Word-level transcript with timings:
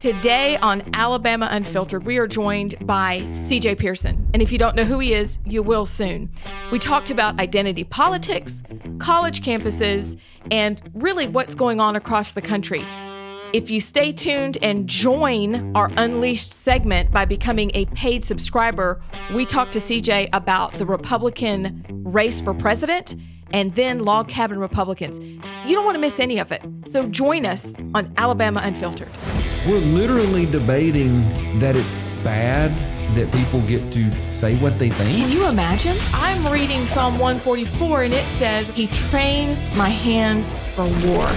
Today 0.00 0.56
on 0.58 0.88
Alabama 0.94 1.48
Unfiltered, 1.50 2.04
we 2.04 2.18
are 2.18 2.28
joined 2.28 2.76
by 2.86 3.18
CJ 3.32 3.80
Pearson. 3.80 4.30
And 4.32 4.40
if 4.40 4.52
you 4.52 4.56
don't 4.56 4.76
know 4.76 4.84
who 4.84 5.00
he 5.00 5.12
is, 5.12 5.40
you 5.44 5.60
will 5.60 5.84
soon. 5.84 6.30
We 6.70 6.78
talked 6.78 7.10
about 7.10 7.40
identity 7.40 7.82
politics, 7.82 8.62
college 9.00 9.40
campuses, 9.40 10.16
and 10.52 10.80
really 10.94 11.26
what's 11.26 11.56
going 11.56 11.80
on 11.80 11.96
across 11.96 12.30
the 12.30 12.40
country. 12.40 12.84
If 13.52 13.70
you 13.70 13.80
stay 13.80 14.12
tuned 14.12 14.56
and 14.62 14.88
join 14.88 15.74
our 15.74 15.90
Unleashed 15.96 16.52
segment 16.52 17.10
by 17.10 17.24
becoming 17.24 17.72
a 17.74 17.86
paid 17.86 18.22
subscriber, 18.22 19.02
we 19.34 19.44
talk 19.44 19.72
to 19.72 19.80
CJ 19.80 20.28
about 20.32 20.74
the 20.74 20.86
Republican 20.86 21.84
race 22.04 22.40
for 22.40 22.54
president 22.54 23.16
and 23.52 23.74
then 23.74 24.04
log 24.04 24.28
cabin 24.28 24.60
Republicans. 24.60 25.18
You 25.66 25.74
don't 25.74 25.84
want 25.84 25.96
to 25.96 26.00
miss 26.00 26.20
any 26.20 26.38
of 26.38 26.52
it. 26.52 26.62
So 26.84 27.08
join 27.08 27.44
us 27.44 27.74
on 27.94 28.14
Alabama 28.16 28.60
Unfiltered. 28.62 29.08
We're 29.68 29.80
literally 29.80 30.46
debating 30.46 31.20
that 31.58 31.76
it's 31.76 32.08
bad 32.24 32.70
that 33.14 33.30
people 33.32 33.60
get 33.68 33.92
to 33.92 34.10
say 34.38 34.56
what 34.56 34.78
they 34.78 34.88
think. 34.88 35.14
Can 35.14 35.30
you 35.30 35.46
imagine? 35.46 35.94
I'm 36.14 36.50
reading 36.50 36.86
Psalm 36.86 37.18
144 37.18 38.04
and 38.04 38.14
it 38.14 38.24
says, 38.24 38.70
He 38.70 38.86
trains 38.86 39.70
my 39.74 39.90
hands 39.90 40.54
for 40.74 40.84
war. 41.06 41.30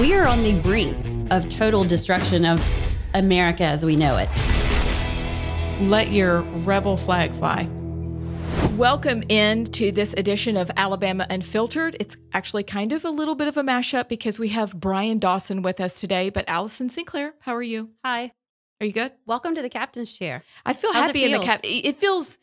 We 0.00 0.14
are 0.14 0.26
on 0.26 0.42
the 0.42 0.58
brink 0.62 0.96
of 1.30 1.48
total 1.48 1.84
destruction 1.84 2.44
of 2.44 2.60
America 3.14 3.62
as 3.62 3.84
we 3.84 3.94
know 3.94 4.18
it. 4.18 4.28
Let 5.88 6.10
your 6.10 6.40
rebel 6.40 6.96
flag 6.96 7.30
fly. 7.30 7.68
Welcome 8.76 9.22
in 9.30 9.64
to 9.72 9.90
this 9.90 10.12
edition 10.14 10.56
of 10.58 10.70
Alabama 10.76 11.26
Unfiltered. 11.30 11.96
It's 11.98 12.16
actually 12.34 12.62
kind 12.62 12.92
of 12.92 13.04
a 13.06 13.10
little 13.10 13.34
bit 13.34 13.48
of 13.48 13.56
a 13.56 13.62
mashup 13.62 14.08
because 14.08 14.38
we 14.38 14.48
have 14.48 14.78
Brian 14.78 15.18
Dawson 15.18 15.62
with 15.62 15.80
us 15.80 15.98
today, 15.98 16.28
but 16.28 16.46
Allison 16.48 16.90
Sinclair, 16.90 17.34
how 17.40 17.54
are 17.54 17.62
you? 17.62 17.90
Hi. 18.04 18.32
Are 18.80 18.86
you 18.86 18.92
good? 18.92 19.12
Welcome 19.24 19.54
to 19.54 19.62
the 19.62 19.70
captain's 19.70 20.14
chair. 20.14 20.42
I 20.66 20.74
feel 20.74 20.92
How's 20.92 21.04
it 21.04 21.06
happy 21.06 21.24
in 21.24 21.32
the 21.32 21.38
cap. 21.38 21.60
It 21.64 21.96
feels 21.96 22.38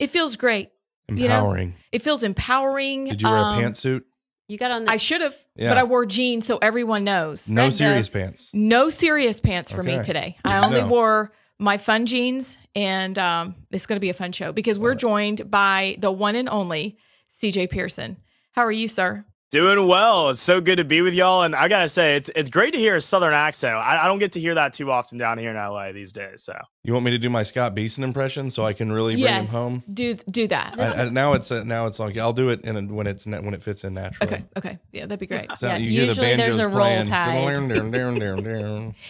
it 0.00 0.08
feels 0.10 0.34
great. 0.34 0.70
you 1.08 1.28
know? 1.28 1.36
Empowering. 1.36 1.74
It 1.92 2.02
feels 2.02 2.24
empowering. 2.24 3.04
Did 3.04 3.22
you 3.22 3.28
wear 3.28 3.38
Um, 3.38 3.58
a 3.58 3.62
pantsuit? 3.62 4.02
You 4.48 4.58
got 4.58 4.72
on 4.72 4.84
the 4.86 4.90
I 4.90 4.96
should 4.96 5.20
have, 5.20 5.36
Yeah. 5.54 5.70
but 5.70 5.78
I 5.78 5.84
wore 5.84 6.04
jeans 6.04 6.46
so 6.46 6.58
everyone 6.60 7.04
knows. 7.04 7.48
No 7.48 7.62
Red 7.64 7.74
serious 7.74 8.08
Dove. 8.08 8.22
pants. 8.22 8.50
No 8.52 8.88
serious 8.88 9.38
pants 9.40 9.70
for 9.70 9.84
me 9.84 10.02
today. 10.02 10.36
I 10.44 10.64
only 10.66 10.80
know. 10.80 10.88
wore 10.88 11.32
my 11.58 11.76
fun 11.78 12.06
jeans, 12.06 12.58
and 12.74 13.18
um, 13.18 13.54
it's 13.70 13.86
going 13.86 13.96
to 13.96 14.00
be 14.00 14.10
a 14.10 14.14
fun 14.14 14.32
show 14.32 14.52
because 14.52 14.78
we're 14.78 14.94
joined 14.94 15.50
by 15.50 15.96
the 15.98 16.12
one 16.12 16.36
and 16.36 16.48
only 16.48 16.98
CJ 17.30 17.70
Pearson. 17.70 18.16
How 18.52 18.62
are 18.62 18.72
you, 18.72 18.88
sir? 18.88 19.24
Doing 19.52 19.86
well. 19.86 20.30
It's 20.30 20.40
so 20.42 20.60
good 20.60 20.76
to 20.76 20.84
be 20.84 21.02
with 21.02 21.14
y'all, 21.14 21.42
and 21.44 21.54
I 21.54 21.68
gotta 21.68 21.88
say, 21.88 22.16
it's 22.16 22.28
it's 22.34 22.50
great 22.50 22.72
to 22.72 22.80
hear 22.80 22.96
a 22.96 23.00
Southern 23.00 23.32
accent. 23.32 23.76
I, 23.76 24.04
I 24.04 24.08
don't 24.08 24.18
get 24.18 24.32
to 24.32 24.40
hear 24.40 24.56
that 24.56 24.72
too 24.72 24.90
often 24.90 25.18
down 25.18 25.38
here 25.38 25.50
in 25.50 25.56
LA 25.56 25.92
these 25.92 26.12
days. 26.12 26.42
So 26.42 26.58
You 26.82 26.92
want 26.92 27.04
me 27.04 27.12
to 27.12 27.18
do 27.18 27.30
my 27.30 27.44
Scott 27.44 27.72
Beason 27.72 28.02
impression 28.02 28.50
so 28.50 28.64
I 28.64 28.72
can 28.72 28.90
really 28.90 29.14
bring 29.14 29.22
yes, 29.22 29.54
him 29.54 29.58
home? 29.60 29.82
do 29.94 30.14
do 30.32 30.48
that. 30.48 30.74
I, 30.80 31.04
I, 31.04 31.08
now 31.10 31.34
it's 31.34 31.52
uh, 31.52 31.62
now 31.62 31.86
it's 31.86 32.00
like 32.00 32.18
I'll 32.18 32.32
do 32.32 32.48
it 32.48 32.62
in 32.62 32.76
a, 32.76 32.82
when 32.92 33.06
it's 33.06 33.24
when 33.24 33.54
it 33.54 33.62
fits 33.62 33.84
in 33.84 33.94
naturally. 33.94 34.34
okay, 34.34 34.44
okay, 34.56 34.78
yeah, 34.90 35.02
that'd 35.02 35.20
be 35.20 35.26
great. 35.26 35.50
So 35.56 35.68
Yeah, 35.68 35.76
you 35.76 35.90
hear 35.90 36.00
the 36.02 36.06
usually 36.08 36.34
there's 36.34 36.58
a 36.58 36.66
roll 36.68 36.80
playing. 36.80 37.04
tide. 37.04 37.26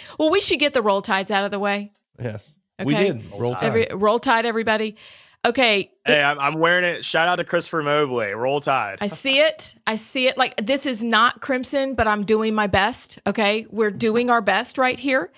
Well, 0.19 0.29
we 0.31 0.41
should 0.41 0.59
get 0.59 0.75
the 0.75 0.83
roll 0.83 1.01
tides 1.01 1.31
out 1.31 1.47
of 1.47 1.51
the 1.51 1.59
way. 1.59 1.93
Yes, 2.21 2.55
we 2.85 2.95
did 2.95 3.23
roll 3.33 3.55
tide. 3.55 3.63
Every 3.65 3.87
roll 3.93 4.19
tide, 4.19 4.47
everybody. 4.47 4.97
Okay, 5.45 5.93
hey, 6.05 6.23
I'm, 6.23 6.41
I'm 6.41 6.55
wearing 6.59 6.85
it. 6.85 7.05
Shout 7.05 7.29
out 7.29 7.37
to 7.37 7.45
Christopher 7.45 7.83
Mobley. 7.83 8.33
Roll 8.33 8.61
Tide. 8.61 8.99
I 9.01 9.07
see 9.07 9.39
it. 9.39 9.77
I 9.87 9.95
see 9.95 10.27
it. 10.27 10.37
Like 10.37 10.57
this 10.57 10.87
is 10.87 11.05
not 11.05 11.41
crimson, 11.41 11.95
but 11.95 12.09
I'm 12.09 12.25
doing 12.25 12.53
my 12.55 12.67
best. 12.67 13.21
Okay, 13.29 13.65
we're 13.71 13.93
doing 13.93 14.29
our 14.29 14.41
best 14.41 14.77
right 14.77 14.99
here. 14.99 15.31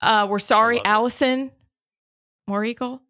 Uh, 0.00 0.26
we're 0.30 0.38
sorry, 0.38 0.76
love 0.76 0.84
it. 0.84 0.88
Allison, 0.88 1.50
War 2.46 2.64
Eagle, 2.64 3.02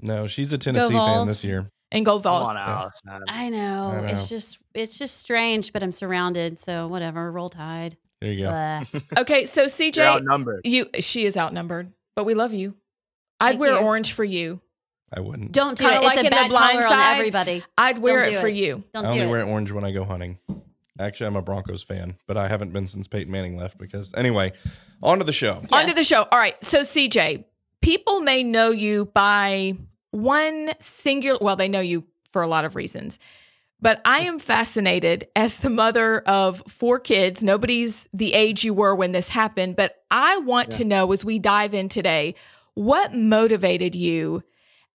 no, 0.00 0.28
she's 0.28 0.52
a 0.52 0.58
Tennessee 0.58 0.92
fan 0.92 1.26
this 1.26 1.44
year. 1.44 1.68
and 1.90 2.04
Gold 2.06 2.22
Come 2.22 2.32
Vols. 2.34 2.48
on, 2.48 2.56
Allison. 2.58 3.10
I 3.28 3.48
know. 3.48 3.88
I 3.88 4.00
know. 4.02 4.06
It's 4.06 4.28
just 4.28 4.58
it's 4.72 4.96
just 4.96 5.16
strange, 5.18 5.72
but 5.72 5.82
I'm 5.82 5.90
surrounded, 5.92 6.60
so 6.60 6.86
whatever. 6.86 7.32
Roll 7.32 7.48
tide. 7.50 7.96
There 8.20 8.32
you 8.32 8.44
go. 8.44 8.82
Okay, 9.18 9.46
so 9.46 9.62
You're 9.62 9.68
CJ, 9.68 9.98
outnumbered. 10.06 10.60
you 10.64 10.86
she 11.00 11.24
is 11.24 11.36
outnumbered, 11.36 11.92
but 12.16 12.24
we 12.24 12.34
love 12.34 12.52
you. 12.52 12.74
I'd 13.40 13.50
Thank 13.50 13.60
wear 13.60 13.72
you. 13.72 13.78
orange 13.78 14.12
for 14.12 14.24
you. 14.24 14.60
I 15.12 15.20
wouldn't. 15.20 15.52
Don't 15.52 15.76
do 15.78 15.84
Kinda 15.84 15.98
it. 16.00 16.04
like 16.04 16.12
It's 16.14 16.20
in 16.20 16.26
a 16.26 16.30
The 16.30 16.36
bad 16.36 16.48
Blind 16.50 16.78
color 16.78 16.88
Side. 16.88 17.12
on 17.12 17.14
everybody. 17.18 17.64
I'd 17.78 17.98
wear 17.98 18.20
Don't 18.20 18.28
it 18.28 18.32
do 18.32 18.40
for 18.40 18.48
it. 18.48 18.54
you. 18.56 18.84
Don't 18.94 19.04
I 19.06 19.10
only 19.10 19.24
do 19.24 19.28
wear 19.30 19.40
it. 19.40 19.44
orange 19.44 19.70
when 19.72 19.84
I 19.84 19.90
go 19.92 20.04
hunting. 20.04 20.38
Actually, 20.98 21.26
I'm 21.26 21.36
a 21.36 21.42
Broncos 21.42 21.82
fan, 21.82 22.16
but 22.26 22.36
I 22.36 22.46
haven't 22.48 22.72
been 22.72 22.86
since 22.86 23.08
Peyton 23.08 23.30
Manning 23.32 23.56
left. 23.58 23.78
Because 23.78 24.12
anyway, 24.16 24.52
on 25.02 25.18
to 25.18 25.24
the 25.24 25.32
show. 25.32 25.58
Yes. 25.62 25.72
Onto 25.72 25.94
the 25.94 26.04
show. 26.04 26.26
All 26.30 26.38
right. 26.38 26.62
So 26.64 26.80
CJ, 26.80 27.44
people 27.82 28.20
may 28.20 28.42
know 28.42 28.70
you 28.70 29.06
by 29.06 29.74
one 30.12 30.70
singular. 30.80 31.38
Well, 31.40 31.56
they 31.56 31.68
know 31.68 31.80
you 31.80 32.04
for 32.32 32.42
a 32.42 32.46
lot 32.48 32.64
of 32.64 32.74
reasons, 32.76 33.18
but 33.84 34.00
I 34.06 34.20
am 34.20 34.38
fascinated 34.38 35.28
as 35.36 35.58
the 35.58 35.68
mother 35.68 36.20
of 36.20 36.62
four 36.66 36.98
kids. 36.98 37.44
Nobody's 37.44 38.08
the 38.14 38.32
age 38.32 38.64
you 38.64 38.72
were 38.72 38.94
when 38.94 39.12
this 39.12 39.28
happened, 39.28 39.76
but 39.76 39.96
I 40.10 40.38
want 40.38 40.70
to 40.72 40.84
know 40.84 41.12
as 41.12 41.22
we 41.22 41.38
dive 41.38 41.74
in 41.74 41.90
today, 41.90 42.34
what 42.72 43.14
motivated 43.14 43.94
you? 43.94 44.42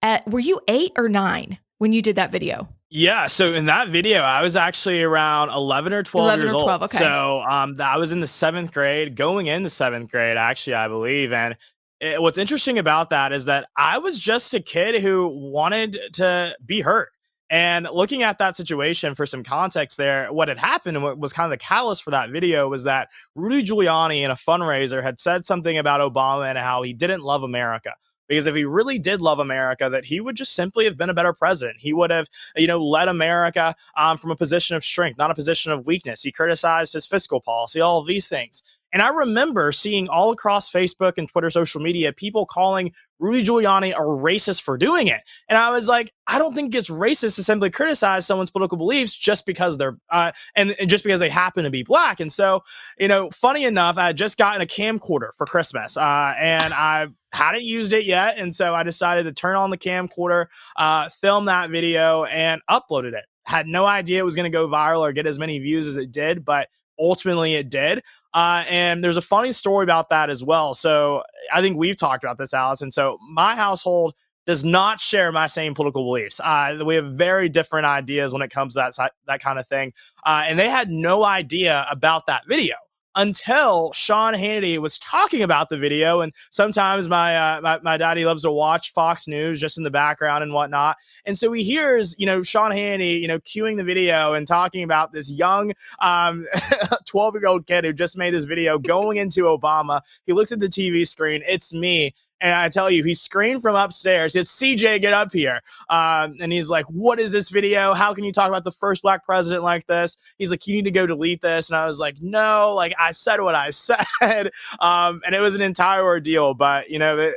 At 0.01 0.27
were 0.27 0.39
you 0.39 0.59
eight 0.67 0.93
or 0.97 1.07
nine 1.07 1.59
when 1.77 1.93
you 1.93 2.01
did 2.01 2.15
that 2.15 2.31
video? 2.31 2.67
Yeah, 2.89 3.27
so 3.27 3.53
in 3.53 3.67
that 3.67 3.89
video, 3.89 4.21
I 4.21 4.41
was 4.41 4.55
actually 4.55 5.03
around 5.03 5.49
11 5.49 5.93
or 5.93 6.01
12 6.01 6.25
11 6.25 6.39
years 6.39 6.53
or 6.53 6.63
12, 6.63 6.81
old. 6.81 6.89
okay. 6.89 6.97
So 6.97 7.43
um, 7.47 7.75
I 7.79 7.97
was 7.97 8.11
in 8.11 8.21
the 8.21 8.27
seventh 8.27 8.71
grade, 8.71 9.15
going 9.15 9.45
into 9.45 9.69
seventh 9.69 10.09
grade, 10.09 10.35
actually, 10.35 10.73
I 10.73 10.87
believe. 10.87 11.31
And 11.31 11.55
it, 11.99 12.19
what's 12.19 12.39
interesting 12.39 12.79
about 12.79 13.11
that 13.11 13.33
is 13.33 13.45
that 13.45 13.67
I 13.77 13.99
was 13.99 14.17
just 14.17 14.55
a 14.55 14.59
kid 14.59 14.99
who 15.03 15.27
wanted 15.27 15.99
to 16.13 16.55
be 16.65 16.81
hurt. 16.81 17.09
And 17.49 17.87
looking 17.91 18.21
at 18.21 18.37
that 18.37 18.55
situation 18.55 19.15
for 19.15 19.25
some 19.25 19.43
context 19.43 19.97
there, 19.97 20.31
what 20.31 20.49
had 20.49 20.59
happened 20.59 20.97
and 20.97 21.03
what 21.03 21.17
was 21.17 21.33
kind 21.33 21.45
of 21.45 21.51
the 21.51 21.63
catalyst 21.63 22.03
for 22.03 22.11
that 22.11 22.29
video 22.29 22.69
was 22.69 22.83
that 22.83 23.09
Rudy 23.33 23.63
Giuliani 23.63 24.21
in 24.23 24.29
a 24.29 24.35
fundraiser 24.35 25.01
had 25.01 25.19
said 25.19 25.45
something 25.45 25.77
about 25.77 26.01
Obama 26.01 26.47
and 26.47 26.57
how 26.57 26.83
he 26.83 26.93
didn't 26.93 27.21
love 27.21 27.41
America. 27.41 27.95
Because 28.27 28.45
if 28.45 28.53
he 28.53 28.63
really 28.63 28.99
did 28.99 29.21
love 29.21 29.39
America, 29.39 29.89
that 29.89 30.05
he 30.05 30.21
would 30.21 30.35
just 30.35 30.53
simply 30.53 30.85
have 30.85 30.95
been 30.95 31.09
a 31.09 31.15
better 31.15 31.33
president. 31.33 31.79
He 31.79 31.93
would 31.93 32.11
have, 32.11 32.27
you 32.55 32.67
know, 32.67 32.79
led 32.85 33.07
America 33.07 33.75
um, 33.97 34.19
from 34.19 34.29
a 34.29 34.35
position 34.35 34.75
of 34.75 34.83
strength, 34.83 35.17
not 35.17 35.31
a 35.31 35.35
position 35.35 35.71
of 35.71 35.87
weakness. 35.87 36.21
He 36.21 36.31
criticized 36.31 36.93
his 36.93 37.07
fiscal 37.07 37.41
policy, 37.41 37.81
all 37.81 37.99
of 37.99 38.05
these 38.05 38.29
things. 38.29 38.61
And 38.91 39.01
I 39.01 39.09
remember 39.09 39.71
seeing 39.71 40.07
all 40.07 40.31
across 40.31 40.71
Facebook 40.71 41.13
and 41.17 41.29
Twitter, 41.29 41.49
social 41.49 41.81
media, 41.81 42.11
people 42.13 42.45
calling 42.45 42.91
Rudy 43.19 43.43
Giuliani 43.43 43.91
a 43.91 44.01
racist 44.01 44.61
for 44.61 44.77
doing 44.77 45.07
it. 45.07 45.21
And 45.47 45.57
I 45.57 45.69
was 45.71 45.87
like, 45.87 46.13
I 46.25 46.39
don't 46.39 46.55
think 46.55 46.73
it's 46.73 46.89
racist 46.89 47.35
to 47.35 47.43
simply 47.43 47.69
criticize 47.69 48.25
someone's 48.25 48.49
political 48.49 48.77
beliefs 48.77 49.15
just 49.15 49.45
because 49.45 49.77
they're, 49.77 49.97
uh, 50.09 50.31
and, 50.55 50.75
and 50.79 50.89
just 50.89 51.03
because 51.03 51.19
they 51.19 51.29
happen 51.29 51.65
to 51.65 51.69
be 51.69 51.83
black. 51.83 52.19
And 52.19 52.31
so, 52.31 52.63
you 52.97 53.07
know, 53.07 53.29
funny 53.31 53.63
enough, 53.65 53.97
I 53.97 54.07
had 54.07 54.17
just 54.17 54.37
gotten 54.37 54.61
a 54.61 54.65
camcorder 54.65 55.29
for 55.37 55.45
Christmas, 55.45 55.97
uh, 55.97 56.33
and 56.39 56.73
I 56.73 57.07
hadn't 57.31 57.63
used 57.63 57.93
it 57.93 58.05
yet, 58.05 58.37
and 58.37 58.55
so 58.55 58.73
I 58.73 58.83
decided 58.83 59.23
to 59.23 59.33
turn 59.33 59.55
on 59.55 59.69
the 59.69 59.77
camcorder, 59.77 60.47
uh, 60.77 61.09
film 61.09 61.45
that 61.45 61.69
video, 61.69 62.23
and 62.23 62.61
uploaded 62.69 63.13
it. 63.13 63.25
Had 63.45 63.67
no 63.67 63.85
idea 63.85 64.19
it 64.19 64.25
was 64.25 64.35
going 64.35 64.51
to 64.51 64.55
go 64.55 64.67
viral 64.67 65.01
or 65.01 65.11
get 65.11 65.27
as 65.27 65.39
many 65.39 65.59
views 65.59 65.87
as 65.87 65.97
it 65.97 66.11
did, 66.11 66.43
but 66.45 66.69
ultimately 66.99 67.55
it 67.55 67.69
did. 67.69 68.03
Uh, 68.33 68.63
and 68.69 69.03
there's 69.03 69.17
a 69.17 69.21
funny 69.21 69.51
story 69.51 69.83
about 69.83 70.09
that 70.09 70.29
as 70.29 70.43
well. 70.43 70.73
So 70.73 71.23
I 71.53 71.61
think 71.61 71.77
we've 71.77 71.97
talked 71.97 72.23
about 72.23 72.37
this, 72.37 72.53
Allison. 72.53 72.91
So 72.91 73.17
my 73.31 73.55
household 73.55 74.13
does 74.45 74.63
not 74.63 74.99
share 74.99 75.31
my 75.31 75.47
same 75.47 75.73
political 75.73 76.03
beliefs. 76.03 76.39
Uh, 76.43 76.79
we 76.85 76.95
have 76.95 77.05
very 77.13 77.49
different 77.49 77.85
ideas 77.85 78.33
when 78.33 78.41
it 78.41 78.49
comes 78.49 78.73
to 78.73 78.91
that 78.95 79.11
that 79.27 79.41
kind 79.41 79.59
of 79.59 79.67
thing. 79.67 79.93
Uh, 80.25 80.45
and 80.47 80.57
they 80.57 80.69
had 80.69 80.89
no 80.89 81.23
idea 81.23 81.85
about 81.89 82.25
that 82.27 82.43
video 82.47 82.75
until 83.15 83.91
Sean 83.93 84.33
Hannity 84.33 84.77
was 84.77 84.97
talking 84.99 85.41
about 85.41 85.69
the 85.69 85.77
video. 85.77 86.21
And 86.21 86.33
sometimes 86.51 87.07
my, 87.07 87.35
uh, 87.35 87.61
my 87.61 87.79
my 87.81 87.97
daddy 87.97 88.25
loves 88.25 88.43
to 88.43 88.51
watch 88.51 88.93
Fox 88.93 89.27
News 89.27 89.59
just 89.59 89.77
in 89.77 89.83
the 89.83 89.89
background 89.89 90.43
and 90.43 90.53
whatnot. 90.53 90.97
And 91.25 91.37
so 91.37 91.51
he 91.51 91.63
hears, 91.63 92.15
you 92.17 92.25
know, 92.25 92.43
Sean 92.43 92.71
Hannity, 92.71 93.19
you 93.19 93.27
know, 93.27 93.39
cueing 93.39 93.77
the 93.77 93.83
video 93.83 94.33
and 94.33 94.47
talking 94.47 94.83
about 94.83 95.11
this 95.11 95.31
young 95.31 95.73
um 95.99 96.45
12 97.07 97.35
year 97.35 97.47
old 97.47 97.65
kid 97.67 97.85
who 97.85 97.93
just 97.93 98.17
made 98.17 98.33
this 98.33 98.45
video 98.45 98.77
going 98.77 99.17
into 99.17 99.43
Obama. 99.43 100.01
He 100.25 100.33
looks 100.33 100.51
at 100.51 100.59
the 100.59 100.67
TV 100.67 101.07
screen. 101.07 101.43
It's 101.47 101.73
me. 101.73 102.13
And 102.41 102.53
I 102.55 102.69
tell 102.69 102.89
you, 102.89 103.03
he 103.03 103.13
screamed 103.13 103.61
from 103.61 103.75
upstairs. 103.75 104.35
It's 104.35 104.51
CJ, 104.61 105.01
get 105.01 105.13
up 105.13 105.33
here. 105.33 105.61
Um, 105.89 106.35
and 106.39 106.51
he's 106.53 106.69
like, 106.69 106.85
What 106.85 107.19
is 107.19 107.31
this 107.31 107.49
video? 107.49 107.93
How 107.93 108.13
can 108.13 108.23
you 108.23 108.31
talk 108.31 108.47
about 108.47 108.63
the 108.63 108.71
first 108.71 109.01
black 109.01 109.25
president 109.25 109.63
like 109.63 109.85
this? 109.87 110.17
He's 110.37 110.51
like, 110.51 110.65
You 110.65 110.73
need 110.75 110.85
to 110.85 110.91
go 110.91 111.05
delete 111.05 111.41
this. 111.41 111.69
And 111.69 111.77
I 111.77 111.85
was 111.85 111.99
like, 111.99 112.15
No, 112.21 112.73
like 112.73 112.93
I 112.99 113.11
said 113.11 113.41
what 113.41 113.55
I 113.55 113.69
said. 113.71 114.51
Um, 114.79 115.21
and 115.25 115.35
it 115.35 115.39
was 115.41 115.55
an 115.55 115.61
entire 115.61 116.03
ordeal. 116.03 116.53
But, 116.53 116.89
you 116.89 116.99
know, 116.99 117.17
it- 117.17 117.35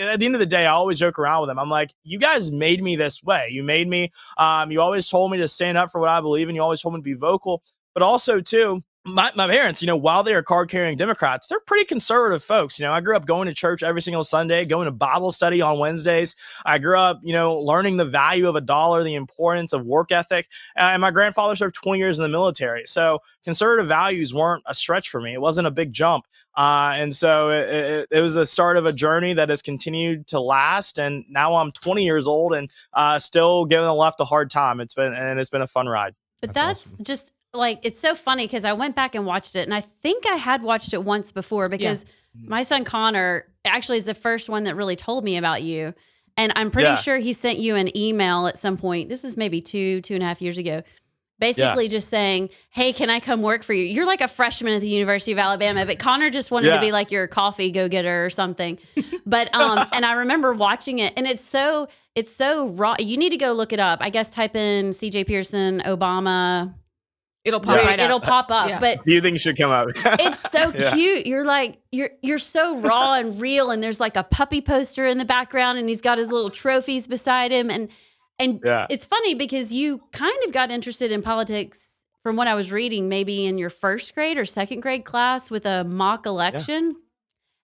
at 0.00 0.20
the 0.20 0.26
end 0.26 0.36
of 0.36 0.38
the 0.38 0.46
day, 0.46 0.64
I 0.64 0.70
always 0.70 0.96
joke 1.00 1.18
around 1.18 1.40
with 1.40 1.50
him. 1.50 1.58
I'm 1.58 1.70
like, 1.70 1.92
You 2.04 2.18
guys 2.18 2.52
made 2.52 2.82
me 2.82 2.94
this 2.96 3.22
way. 3.22 3.48
You 3.50 3.62
made 3.64 3.88
me, 3.88 4.10
um, 4.36 4.70
you 4.70 4.80
always 4.80 5.08
told 5.08 5.30
me 5.32 5.38
to 5.38 5.48
stand 5.48 5.76
up 5.76 5.90
for 5.90 6.00
what 6.00 6.10
I 6.10 6.20
believe 6.20 6.48
in. 6.48 6.54
You 6.54 6.62
always 6.62 6.80
told 6.82 6.94
me 6.94 7.00
to 7.00 7.04
be 7.04 7.14
vocal. 7.14 7.62
But 7.94 8.02
also, 8.04 8.40
too, 8.40 8.84
my, 9.08 9.32
my 9.34 9.48
parents, 9.48 9.82
you 9.82 9.86
know, 9.86 9.96
while 9.96 10.22
they 10.22 10.34
are 10.34 10.42
card 10.42 10.68
carrying 10.68 10.96
Democrats, 10.96 11.46
they're 11.46 11.60
pretty 11.60 11.84
conservative 11.84 12.44
folks. 12.44 12.78
You 12.78 12.86
know, 12.86 12.92
I 12.92 13.00
grew 13.00 13.16
up 13.16 13.26
going 13.26 13.48
to 13.48 13.54
church 13.54 13.82
every 13.82 14.02
single 14.02 14.24
Sunday, 14.24 14.64
going 14.64 14.86
to 14.86 14.92
Bible 14.92 15.32
study 15.32 15.60
on 15.60 15.78
Wednesdays. 15.78 16.36
I 16.64 16.78
grew 16.78 16.98
up, 16.98 17.20
you 17.22 17.32
know, 17.32 17.58
learning 17.58 17.96
the 17.96 18.04
value 18.04 18.48
of 18.48 18.56
a 18.56 18.60
dollar, 18.60 19.02
the 19.02 19.14
importance 19.14 19.72
of 19.72 19.84
work 19.84 20.12
ethic. 20.12 20.48
And 20.76 21.00
my 21.00 21.10
grandfather 21.10 21.56
served 21.56 21.74
20 21.74 21.98
years 21.98 22.18
in 22.18 22.22
the 22.22 22.28
military. 22.28 22.84
So 22.86 23.20
conservative 23.44 23.88
values 23.88 24.32
weren't 24.34 24.62
a 24.66 24.74
stretch 24.74 25.08
for 25.08 25.20
me. 25.20 25.32
It 25.32 25.40
wasn't 25.40 25.66
a 25.66 25.72
big 25.72 25.92
jump. 25.92 26.26
Uh, 26.54 26.94
and 26.96 27.14
so 27.14 27.50
it, 27.50 27.68
it, 27.68 28.08
it, 28.10 28.20
was 28.20 28.34
the 28.34 28.44
start 28.44 28.76
of 28.76 28.84
a 28.84 28.92
journey 28.92 29.32
that 29.34 29.48
has 29.48 29.62
continued 29.62 30.26
to 30.26 30.40
last. 30.40 30.98
And 30.98 31.24
now 31.28 31.54
I'm 31.54 31.70
20 31.70 32.04
years 32.04 32.26
old 32.26 32.52
and 32.52 32.68
uh, 32.92 33.18
still 33.20 33.64
giving 33.64 33.84
the 33.84 33.94
left 33.94 34.20
a 34.20 34.24
hard 34.24 34.50
time. 34.50 34.80
It's 34.80 34.94
been, 34.94 35.12
and 35.12 35.38
it's 35.38 35.50
been 35.50 35.62
a 35.62 35.68
fun 35.68 35.86
ride. 35.86 36.14
But 36.40 36.54
that's, 36.54 36.92
that's 36.92 36.94
awesome. 36.94 37.04
just 37.04 37.32
like 37.54 37.80
it's 37.82 38.00
so 38.00 38.14
funny 38.14 38.46
because 38.46 38.64
I 38.64 38.72
went 38.72 38.94
back 38.94 39.14
and 39.14 39.24
watched 39.24 39.56
it, 39.56 39.60
and 39.60 39.74
I 39.74 39.80
think 39.80 40.26
I 40.26 40.36
had 40.36 40.62
watched 40.62 40.92
it 40.92 41.02
once 41.02 41.32
before 41.32 41.68
because 41.68 42.04
yeah. 42.34 42.48
my 42.48 42.62
son 42.62 42.84
Connor 42.84 43.46
actually 43.64 43.98
is 43.98 44.04
the 44.04 44.14
first 44.14 44.48
one 44.48 44.64
that 44.64 44.76
really 44.76 44.96
told 44.96 45.24
me 45.24 45.36
about 45.36 45.62
you. 45.62 45.94
And 46.36 46.52
I'm 46.54 46.70
pretty 46.70 46.90
yeah. 46.90 46.94
sure 46.94 47.18
he 47.18 47.32
sent 47.32 47.58
you 47.58 47.74
an 47.74 47.96
email 47.96 48.46
at 48.46 48.58
some 48.58 48.76
point. 48.76 49.08
This 49.08 49.24
is 49.24 49.36
maybe 49.36 49.60
two, 49.60 50.00
two 50.02 50.14
and 50.14 50.22
a 50.22 50.26
half 50.26 50.40
years 50.40 50.56
ago. 50.56 50.82
Basically, 51.40 51.84
yeah. 51.84 51.90
just 51.90 52.08
saying, 52.08 52.50
Hey, 52.70 52.92
can 52.92 53.10
I 53.10 53.20
come 53.20 53.42
work 53.42 53.62
for 53.62 53.72
you? 53.72 53.84
You're 53.84 54.06
like 54.06 54.20
a 54.20 54.28
freshman 54.28 54.72
at 54.72 54.80
the 54.80 54.88
University 54.88 55.32
of 55.32 55.38
Alabama, 55.38 55.84
but 55.84 55.98
Connor 55.98 56.30
just 56.30 56.50
wanted 56.50 56.72
to 56.72 56.80
be 56.80 56.92
like 56.92 57.10
your 57.10 57.26
coffee 57.26 57.70
go 57.70 57.88
getter 57.88 58.24
or 58.24 58.30
something. 58.30 58.78
but, 59.26 59.52
um, 59.54 59.84
and 59.92 60.04
I 60.04 60.12
remember 60.12 60.52
watching 60.52 60.98
it, 61.00 61.12
and 61.16 61.26
it's 61.26 61.42
so, 61.42 61.88
it's 62.14 62.34
so 62.34 62.68
raw. 62.70 62.96
You 62.98 63.16
need 63.16 63.30
to 63.30 63.36
go 63.36 63.52
look 63.52 63.72
it 63.72 63.80
up. 63.80 63.98
I 64.00 64.10
guess 64.10 64.30
type 64.30 64.56
in 64.56 64.90
CJ 64.90 65.26
Pearson, 65.26 65.80
Obama, 65.86 66.74
It'll 67.48 67.60
pop. 67.60 67.76
Yeah. 67.76 67.86
Right 67.86 68.00
It'll 68.00 68.20
pop 68.20 68.50
up. 68.50 68.68
Yeah. 68.68 68.78
But 68.78 69.00
you 69.06 69.20
think 69.20 69.40
should 69.40 69.56
come 69.56 69.70
up. 69.70 69.88
it's 69.96 70.48
so 70.50 70.70
yeah. 70.72 70.94
cute. 70.94 71.26
You're 71.26 71.44
like 71.44 71.78
you're 71.90 72.10
you're 72.22 72.38
so 72.38 72.78
raw 72.78 73.14
and 73.14 73.40
real. 73.40 73.70
And 73.70 73.82
there's 73.82 73.98
like 73.98 74.16
a 74.16 74.22
puppy 74.22 74.60
poster 74.60 75.06
in 75.06 75.18
the 75.18 75.24
background, 75.24 75.78
and 75.78 75.88
he's 75.88 76.00
got 76.00 76.18
his 76.18 76.30
little 76.30 76.50
trophies 76.50 77.08
beside 77.08 77.50
him. 77.50 77.70
And 77.70 77.88
and 78.38 78.60
yeah. 78.64 78.86
it's 78.88 79.06
funny 79.06 79.34
because 79.34 79.72
you 79.72 80.02
kind 80.12 80.38
of 80.46 80.52
got 80.52 80.70
interested 80.70 81.10
in 81.10 81.22
politics 81.22 82.04
from 82.22 82.36
what 82.36 82.46
I 82.46 82.54
was 82.54 82.70
reading, 82.70 83.08
maybe 83.08 83.46
in 83.46 83.58
your 83.58 83.70
first 83.70 84.14
grade 84.14 84.38
or 84.38 84.44
second 84.44 84.80
grade 84.80 85.04
class 85.04 85.50
with 85.50 85.66
a 85.66 85.84
mock 85.84 86.26
election. 86.26 86.96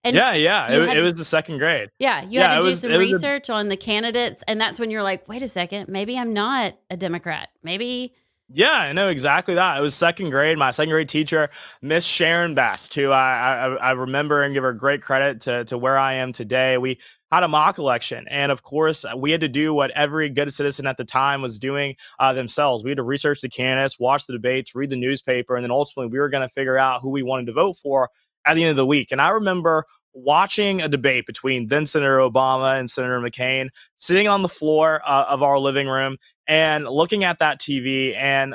And 0.03 0.15
yeah, 0.15 0.35
yeah, 0.35 0.71
it, 0.71 0.83
it 0.83 0.95
to, 0.95 1.03
was 1.03 1.15
the 1.15 1.25
second 1.25 1.59
grade. 1.59 1.89
Yeah, 1.99 2.23
you 2.25 2.41
had 2.41 2.57
to 2.57 2.63
do 2.63 2.69
was, 2.69 2.81
some 2.81 2.93
research 2.93 3.49
a, 3.49 3.55
on 3.55 3.69
the 3.69 3.77
candidates, 3.77 4.45
and 4.47 4.61
that's 4.61 4.79
when 4.79 4.91
you're 4.91 5.03
like, 5.03 5.27
wait 5.29 5.43
a 5.43 5.49
second, 5.49 5.89
maybe 5.89 6.19
I'm 6.19 6.35
not 6.35 6.77
a 6.91 6.97
Democrat. 6.97 7.49
Maybe 7.63 8.13
yeah, 8.53 8.73
I 8.73 8.93
know 8.93 9.09
exactly 9.09 9.55
that. 9.55 9.79
It 9.79 9.81
was 9.81 9.95
second 9.95 10.31
grade. 10.31 10.59
My 10.59 10.71
second 10.71 10.93
grade 10.93 11.09
teacher, 11.09 11.49
Miss 11.81 12.05
Sharon 12.05 12.55
Best, 12.55 12.95
who 12.95 13.11
I, 13.11 13.67
I, 13.67 13.75
I 13.77 13.93
remember 13.93 14.43
and 14.43 14.53
give 14.53 14.63
her 14.63 14.75
great 14.75 15.01
credit 15.01 15.41
to 15.43 15.65
to 15.65 15.79
where 15.79 15.97
I 15.97 16.15
am 16.15 16.31
today. 16.31 16.77
We 16.77 16.99
had 17.33 17.43
a 17.43 17.49
mock 17.49 17.79
election, 17.79 18.27
and 18.29 18.53
of 18.53 18.63
course, 18.63 19.07
we 19.17 19.31
had 19.31 19.41
to 19.41 19.49
do 19.49 19.73
what 19.73 19.91
every 19.93 20.29
good 20.29 20.53
citizen 20.53 20.87
at 20.87 20.99
the 20.99 21.07
time 21.07 21.41
was 21.41 21.59
doing 21.59 21.97
uh, 22.19 22.35
themselves. 22.35 22.85
We 22.85 22.91
had 22.91 22.99
to 22.99 23.03
research 23.03 23.41
the 23.41 23.49
candidates, 23.49 23.99
watch 23.99 24.27
the 24.27 24.35
debates, 24.35 24.75
read 24.75 24.91
the 24.91 24.97
newspaper, 24.97 25.57
and 25.57 25.65
then 25.65 25.71
ultimately 25.71 26.13
we 26.13 26.19
were 26.19 26.29
going 26.29 26.47
to 26.47 26.53
figure 26.53 26.77
out 26.77 27.01
who 27.01 27.09
we 27.09 27.23
wanted 27.23 27.47
to 27.47 27.53
vote 27.55 27.79
for 27.79 28.11
at 28.47 28.55
the 28.55 28.63
end 28.63 28.71
of 28.71 28.77
the 28.77 28.87
week. 28.87 29.13
And 29.13 29.21
I 29.21 29.31
remember 29.31 29.87
watching 30.13 30.81
a 30.81 30.89
debate 30.89 31.27
between 31.27 31.67
then 31.67 31.87
Senator 31.87 32.19
Obama 32.19 32.79
and 32.79 32.91
Senator 32.91 33.21
McCain, 33.21 33.69
sitting 33.97 34.29
on 34.29 34.43
the 34.43 34.49
floor 34.49 35.03
uh, 35.05 35.27
of 35.29 35.43
our 35.43 35.59
living 35.59 35.89
room 35.89 36.17
and 36.47 36.87
looking 36.87 37.25
at 37.25 37.39
that 37.41 37.61
TV 37.61 38.15
and 38.17 38.55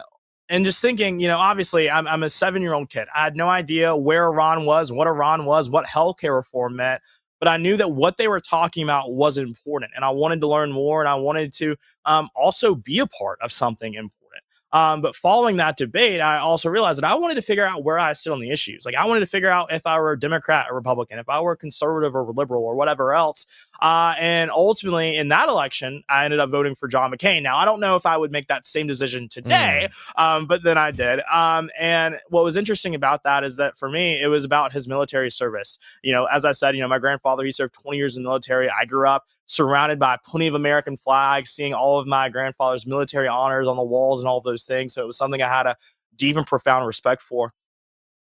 and 0.51 0.65
just 0.65 0.81
thinking, 0.81 1.19
you 1.19 1.27
know, 1.27 1.37
obviously 1.37 1.91
I'm, 1.91 2.07
I'm 2.07 2.23
a 2.23 2.29
seven 2.29 2.63
year 2.63 2.73
old 2.73 2.89
kid. 2.89 3.07
I 3.15 3.23
had 3.23 3.35
no 3.35 3.47
idea 3.47 3.95
where 3.95 4.25
Iran 4.25 4.65
was, 4.65 4.91
what 4.91 5.07
Iran 5.07 5.45
was, 5.45 5.69
what 5.69 5.85
healthcare 5.85 6.35
reform 6.35 6.77
meant. 6.77 7.01
But 7.39 7.47
I 7.47 7.57
knew 7.57 7.77
that 7.77 7.91
what 7.91 8.17
they 8.17 8.27
were 8.27 8.41
talking 8.41 8.83
about 8.83 9.13
was 9.13 9.37
important, 9.37 9.93
and 9.95 10.03
I 10.03 10.09
wanted 10.09 10.41
to 10.41 10.47
learn 10.47 10.73
more, 10.73 10.99
and 10.99 11.07
I 11.07 11.15
wanted 11.15 11.53
to 11.53 11.77
um, 12.03 12.29
also 12.35 12.75
be 12.75 12.99
a 12.99 13.07
part 13.07 13.39
of 13.41 13.51
something 13.53 13.93
important. 13.93 14.18
Um, 14.71 15.01
but 15.01 15.15
following 15.15 15.57
that 15.57 15.77
debate, 15.77 16.21
I 16.21 16.37
also 16.37 16.69
realized 16.69 17.01
that 17.01 17.09
I 17.09 17.15
wanted 17.15 17.35
to 17.35 17.41
figure 17.41 17.65
out 17.65 17.83
where 17.83 17.97
I 17.97 18.13
sit 18.13 18.31
on 18.31 18.39
the 18.39 18.51
issues. 18.51 18.85
Like 18.85 18.95
I 18.95 19.07
wanted 19.07 19.21
to 19.21 19.25
figure 19.25 19.49
out 19.49 19.71
if 19.71 19.85
I 19.85 19.99
were 19.99 20.11
a 20.11 20.19
Democrat 20.19 20.67
or 20.69 20.75
Republican, 20.75 21.17
if 21.19 21.27
I 21.27 21.39
were 21.41 21.55
conservative 21.55 22.15
or 22.15 22.31
liberal 22.31 22.63
or 22.63 22.75
whatever 22.75 23.13
else. 23.13 23.45
Uh, 23.81 24.15
and 24.19 24.51
ultimately, 24.51 25.17
in 25.17 25.29
that 25.29 25.49
election, 25.49 26.03
I 26.09 26.25
ended 26.25 26.39
up 26.39 26.49
voting 26.49 26.75
for 26.75 26.87
John 26.87 27.11
McCain. 27.11 27.41
Now, 27.41 27.57
I 27.57 27.65
don't 27.65 27.79
know 27.79 27.95
if 27.95 28.05
I 28.05 28.17
would 28.17 28.31
make 28.31 28.47
that 28.47 28.65
same 28.65 28.87
decision 28.87 29.29
today, 29.29 29.89
mm. 29.89 30.21
um, 30.21 30.47
but 30.47 30.63
then 30.63 30.77
I 30.77 30.91
did. 30.91 31.21
Um, 31.31 31.69
and 31.79 32.19
what 32.29 32.43
was 32.43 32.57
interesting 32.57 32.95
about 32.95 33.23
that 33.23 33.43
is 33.43 33.57
that 33.57 33.77
for 33.77 33.89
me, 33.89 34.21
it 34.21 34.27
was 34.27 34.43
about 34.43 34.73
his 34.73 34.87
military 34.87 35.31
service. 35.31 35.77
You 36.03 36.13
know, 36.13 36.25
as 36.25 36.45
I 36.45 36.51
said, 36.51 36.75
you 36.75 36.81
know, 36.81 36.87
my 36.87 36.99
grandfather, 36.99 37.43
he 37.43 37.51
served 37.51 37.73
20 37.75 37.97
years 37.97 38.17
in 38.17 38.23
the 38.23 38.29
military. 38.29 38.69
I 38.69 38.85
grew 38.85 39.07
up 39.07 39.25
surrounded 39.45 39.97
by 39.97 40.17
plenty 40.23 40.47
of 40.47 40.53
American 40.53 40.95
flags, 40.95 41.49
seeing 41.49 41.73
all 41.73 41.99
of 41.99 42.07
my 42.07 42.29
grandfather's 42.29 42.85
military 42.85 43.27
honors 43.27 43.67
on 43.67 43.77
the 43.77 43.83
walls 43.83 44.21
and 44.21 44.29
all 44.29 44.41
those 44.41 44.65
things. 44.65 44.93
So 44.93 45.03
it 45.03 45.07
was 45.07 45.17
something 45.17 45.41
I 45.41 45.47
had 45.47 45.65
a 45.65 45.75
deep 46.15 46.35
and 46.35 46.45
profound 46.45 46.85
respect 46.85 47.21
for. 47.21 47.53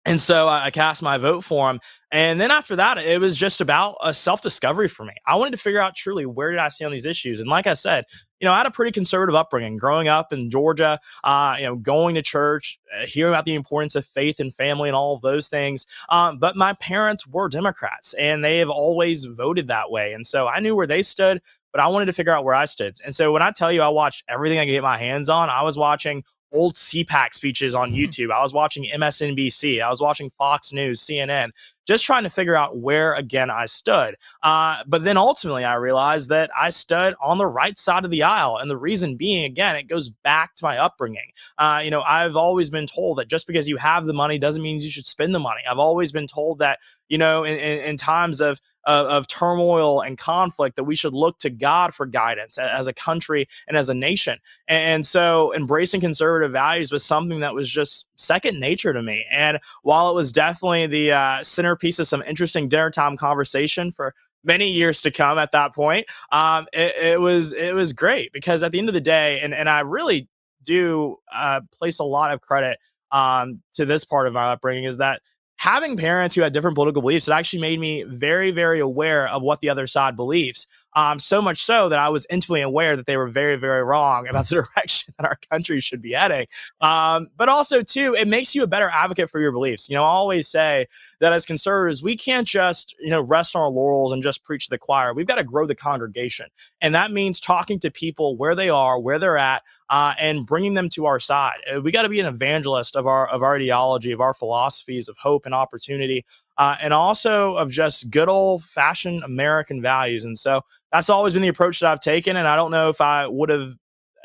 And 0.07 0.21
so 0.21 0.49
I 0.49 0.71
cast 0.71 1.03
my 1.03 1.19
vote 1.19 1.43
for 1.43 1.69
him. 1.69 1.81
And 2.13 2.41
then 2.41 2.53
after 2.53 2.77
that, 2.77 2.97
it 2.97 3.21
was 3.21 3.37
just 3.37 3.61
about 3.61 3.97
a 4.01 4.15
self 4.15 4.41
discovery 4.41 4.87
for 4.87 5.05
me. 5.05 5.15
I 5.27 5.35
wanted 5.35 5.51
to 5.51 5.57
figure 5.57 5.81
out 5.81 5.97
truly 5.97 6.25
where 6.25 6.53
did 6.53 6.61
I 6.61 6.69
stand 6.69 6.87
on 6.87 6.93
these 6.93 7.07
issues. 7.07 7.41
And 7.41 7.49
like 7.49 7.67
I 7.67 7.75
said, 7.75 8.05
you 8.39 8.47
know, 8.47 8.53
I 8.53 8.59
had 8.59 8.67
a 8.67 8.71
pretty 8.71 8.93
conservative 8.93 9.35
upbringing 9.35 9.79
growing 9.79 10.07
up 10.07 10.33
in 10.33 10.49
Georgia, 10.49 11.01
uh, 11.25 11.57
you 11.59 11.65
know, 11.65 11.75
going 11.75 12.15
to 12.15 12.23
church, 12.23 12.79
uh, 12.97 13.05
hearing 13.07 13.35
about 13.35 13.47
the 13.47 13.55
importance 13.55 13.97
of 13.97 14.07
faith 14.07 14.39
and 14.39 14.55
family 14.55 14.89
and 14.89 14.95
all 14.95 15.15
of 15.15 15.23
those 15.23 15.49
things. 15.49 15.87
Um, 16.09 16.39
but 16.39 16.55
my 16.55 16.75
parents 16.75 17.27
were 17.27 17.49
Democrats 17.49 18.15
and 18.15 18.45
they 18.45 18.59
have 18.59 18.71
always 18.71 19.25
voted 19.25 19.67
that 19.69 19.91
way. 19.91 20.13
And 20.13 20.25
so 20.25 20.47
I 20.47 20.61
knew 20.61 20.77
where 20.77 20.87
they 20.87 21.03
stood, 21.03 21.43
but 21.73 21.81
I 21.81 21.89
wanted 21.89 22.07
to 22.07 22.13
figure 22.13 22.33
out 22.33 22.45
where 22.45 22.55
I 22.55 22.67
stood. 22.67 22.95
And 23.05 23.15
so 23.15 23.33
when 23.33 23.43
I 23.43 23.51
tell 23.51 23.73
you 23.73 23.83
I 23.83 23.89
watched 23.89 24.23
everything 24.29 24.59
I 24.59 24.67
could 24.67 24.73
get 24.73 24.83
my 24.83 24.99
hands 24.99 25.29
on, 25.29 25.51
I 25.51 25.63
was 25.63 25.77
watching 25.77 26.23
old 26.53 26.75
CPAC 26.75 27.35
speeches 27.35 27.75
on 27.75 27.91
mm-hmm. 27.91 27.99
YouTube. 27.99 28.33
I 28.33 28.43
was 28.43 28.53
watching 28.53 28.85
MSNBC. 28.85 29.83
I 29.83 29.91
was 29.91 30.01
watching 30.01 30.31
Fox 30.31 30.73
News, 30.73 31.01
CNN, 31.05 31.51
just 31.87 32.05
trying 32.05 32.25
to 32.25 32.31
figure 32.31 32.57
out 32.57 32.79
where 32.79 33.15
again 33.15 33.51
I 33.51 33.67
stood. 33.67 34.17
Uh, 34.43 34.83
but 34.87 35.03
then 35.03 35.17
ultimately, 35.17 35.65
I 35.65 35.75
realized 35.75 36.31
that 36.31 36.51
I 36.59 36.71
stood 36.71 37.15
on 37.23 37.39
the 37.39 37.47
right 37.47 37.79
side 37.79 38.05
of 38.05 38.11
the 38.11 38.23
aisle, 38.23 38.59
and 38.59 38.71
the 38.71 38.77
reason 38.77 39.17
being, 39.17 39.45
again, 39.45 39.77
it 39.77 39.89
goes 39.89 40.09
back 40.09 40.55
to 40.57 40.65
my 40.65 40.79
upbringing. 40.79 41.31
Uh, 41.59 41.81
you 41.85 41.91
know, 41.91 42.03
I've 42.03 42.37
always 42.37 42.71
been 42.71 42.87
told 42.87 43.19
that 43.19 43.29
just 43.29 43.47
because 43.47 43.69
you 43.69 43.77
have 43.77 44.07
the 44.07 44.13
money 44.13 44.39
doesn't 44.39 44.63
mean 44.63 44.81
you 44.81 44.91
should 44.91 45.07
spend 45.07 45.35
the 45.35 45.41
money. 45.41 45.63
I've 45.69 45.79
always 45.79 46.13
been 46.13 46.27
told 46.27 46.59
that 46.59 46.79
you 47.09 47.19
know, 47.19 47.45
in, 47.45 47.57
in, 47.59 47.81
in 47.81 47.97
times 47.97 48.41
of 48.41 48.61
of, 48.85 49.27
turmoil 49.27 50.01
and 50.01 50.17
conflict 50.17 50.77
that 50.77 50.85
we 50.85 50.95
should 50.95 51.13
look 51.13 51.39
to 51.39 51.51
God 51.51 51.93
for 51.93 52.07
guidance 52.07 52.57
as 52.57 52.87
a 52.87 52.93
country 52.93 53.49
and 53.67 53.77
as 53.77 53.89
a 53.89 53.95
nation. 53.95 54.39
And 54.69 55.05
so 55.05 55.53
embracing 55.55 56.01
conservative 56.01 56.53
values 56.53 56.93
was 56.93 57.05
something 57.05 57.41
that 57.41 57.53
was 57.53 57.69
just 57.69 58.07
second 58.15 58.61
nature 58.61 58.93
to 58.93 59.03
me. 59.03 59.27
And 59.29 59.59
while 59.83 60.09
it 60.11 60.15
was 60.15 60.31
definitely 60.31 60.87
the 60.87 61.11
uh, 61.11 61.43
centerpiece 61.77 61.99
of 61.99 62.07
some 62.07 62.23
interesting 62.23 62.69
dinner 62.69 62.91
time 62.91 63.17
conversation 63.17 63.93
for 63.93 64.15
many 64.45 64.71
years 64.71 65.03
to 65.03 65.11
come 65.11 65.39
at 65.39 65.53
that 65.53 65.75
point, 65.75 66.07
um, 66.33 66.67
it, 66.73 66.95
it, 66.97 67.21
was 67.21 67.53
it 67.53 67.75
was 67.75 67.93
great 67.93 68.33
because 68.33 68.63
at 68.63 68.73
the 68.73 68.79
end 68.79 68.89
of 68.89 68.95
the 68.95 69.01
day, 69.01 69.41
and, 69.41 69.55
and 69.55 69.69
I 69.69 69.81
really 69.81 70.29
do 70.63 71.17
uh, 71.33 71.61
place 71.73 71.99
a 71.99 72.05
lot 72.05 72.33
of 72.33 72.41
credit 72.41 72.79
um, 73.13 73.63
to 73.75 73.85
this 73.85 74.05
part 74.05 74.27
of 74.27 74.33
my 74.33 74.53
upbringing 74.53 74.85
is 74.85 74.99
that 74.99 75.21
having 75.59 75.97
parents 75.97 76.35
who 76.35 76.43
had 76.43 76.53
different 76.53 76.75
political 76.75 77.03
beliefs, 77.03 77.29
it 77.29 77.33
actually 77.33 77.61
made 77.61 77.81
me 77.81 78.03
very, 78.03 78.51
very 78.51 78.81
aware 78.81 79.29
of 79.29 79.43
what 79.43 79.61
the 79.61 79.69
other 79.69 79.87
side 79.87 80.17
believes. 80.17 80.67
Um, 80.97 81.19
so 81.19 81.43
much 81.43 81.63
so 81.63 81.91
that 81.91 81.99
I 81.99 82.09
was 82.09 82.27
intimately 82.31 82.63
aware 82.63 82.97
that 82.97 83.07
they 83.07 83.19
were 83.19 83.29
very, 83.29 83.57
very 83.57 83.85
wrong 83.85 84.27
about 84.31 84.49
the 84.49 84.57
direction 84.57 85.15
that 85.19 85.27
our 85.27 85.39
country 85.51 85.81
should 85.81 86.03
be 86.03 86.13
heading. 86.13 86.47
Um, 86.81 87.29
but 87.37 87.49
also, 87.49 87.83
too, 87.83 88.15
it 88.15 88.27
makes 88.27 88.55
you 88.55 88.63
a 88.63 88.67
better 88.67 88.91
advocate 88.93 89.31
for 89.31 89.39
your 89.39 89.53
beliefs. 89.53 89.89
You 89.89 89.97
know, 89.97 90.03
I 90.03 90.09
always 90.09 90.49
say 90.49 90.87
that 91.21 91.33
as 91.33 91.45
conservatives, 91.45 92.03
we 92.03 92.17
can't 92.17 92.49
just, 92.49 92.97
you 92.99 93.11
know, 93.11 93.21
rest 93.21 93.55
on 93.55 93.63
our 93.63 93.69
laurels 93.69 94.13
and 94.13 94.23
just 94.23 94.43
preach 94.43 94.65
to 94.65 94.71
the 94.71 94.79
choir. 94.79 95.13
We've 95.15 95.27
got 95.27 95.37
to 95.37 95.45
grow 95.45 95.67
the 95.67 95.75
congregation. 95.75 96.47
And 96.81 96.95
that 96.95 97.11
means 97.13 97.39
talking 97.39 97.79
to 97.81 97.91
people 97.91 98.37
where 98.37 98.55
they 98.55 98.71
are, 98.71 98.99
where 98.99 99.19
they're 99.19 99.39
at, 99.39 99.63
uh, 99.91 100.15
and 100.19 100.47
bringing 100.47 100.75
them 100.75 100.89
to 100.91 101.07
our 101.07 101.21
side. 101.21 101.59
Uh, 101.73 101.81
we 101.81 101.93
got 101.93 102.03
to 102.03 102.09
be 102.09 102.21
an 102.21 102.27
evangelist 102.27 102.97
of 102.97 103.07
our 103.07 103.29
of 103.29 103.43
our 103.43 103.57
ideology, 103.57 104.13
of 104.13 104.21
our 104.21 104.35
philosophies 104.35 105.09
of 105.09 105.17
hope 105.19 105.47
and 105.47 105.55
opportunity, 105.55 106.25
uh, 106.59 106.77
and 106.81 106.95
also 106.95 107.57
of 107.57 107.71
just 107.71 108.11
good 108.11 108.29
old 108.29 108.63
fashioned 108.65 109.23
American 109.23 109.83
values. 109.83 110.25
And 110.25 110.39
so 110.39 110.63
that's 110.93 111.11
always 111.11 111.35
been 111.35 111.43
the 111.43 111.49
approach 111.49 111.81
that 111.81 111.91
I've 111.91 112.01
taken. 112.01 112.37
And 112.37 112.49
I 112.49 112.57
don't 112.57 112.71
know 112.71 112.89
if 112.89 113.01
I 113.01 113.27
would 113.27 113.51
have, 113.51 113.75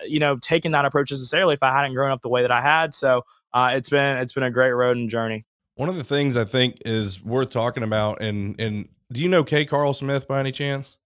you 0.05 0.19
know, 0.19 0.37
taken 0.37 0.71
that 0.71 0.85
approach 0.85 1.11
necessarily 1.11 1.53
if 1.53 1.63
I 1.63 1.71
hadn't 1.71 1.93
grown 1.93 2.11
up 2.11 2.21
the 2.21 2.29
way 2.29 2.41
that 2.41 2.51
I 2.51 2.61
had. 2.61 2.93
So 2.93 3.23
uh, 3.53 3.71
it's 3.75 3.89
been 3.89 4.17
it's 4.17 4.33
been 4.33 4.43
a 4.43 4.51
great 4.51 4.71
road 4.71 4.97
and 4.97 5.09
journey. 5.09 5.45
One 5.75 5.89
of 5.89 5.95
the 5.95 6.03
things 6.03 6.37
I 6.37 6.43
think 6.43 6.77
is 6.85 7.23
worth 7.23 7.49
talking 7.49 7.83
about, 7.83 8.21
and 8.21 8.59
and 8.59 8.89
do 9.11 9.21
you 9.21 9.27
know 9.27 9.43
K. 9.43 9.65
Carl 9.65 9.93
Smith 9.93 10.27
by 10.27 10.39
any 10.39 10.51
chance? 10.51 10.97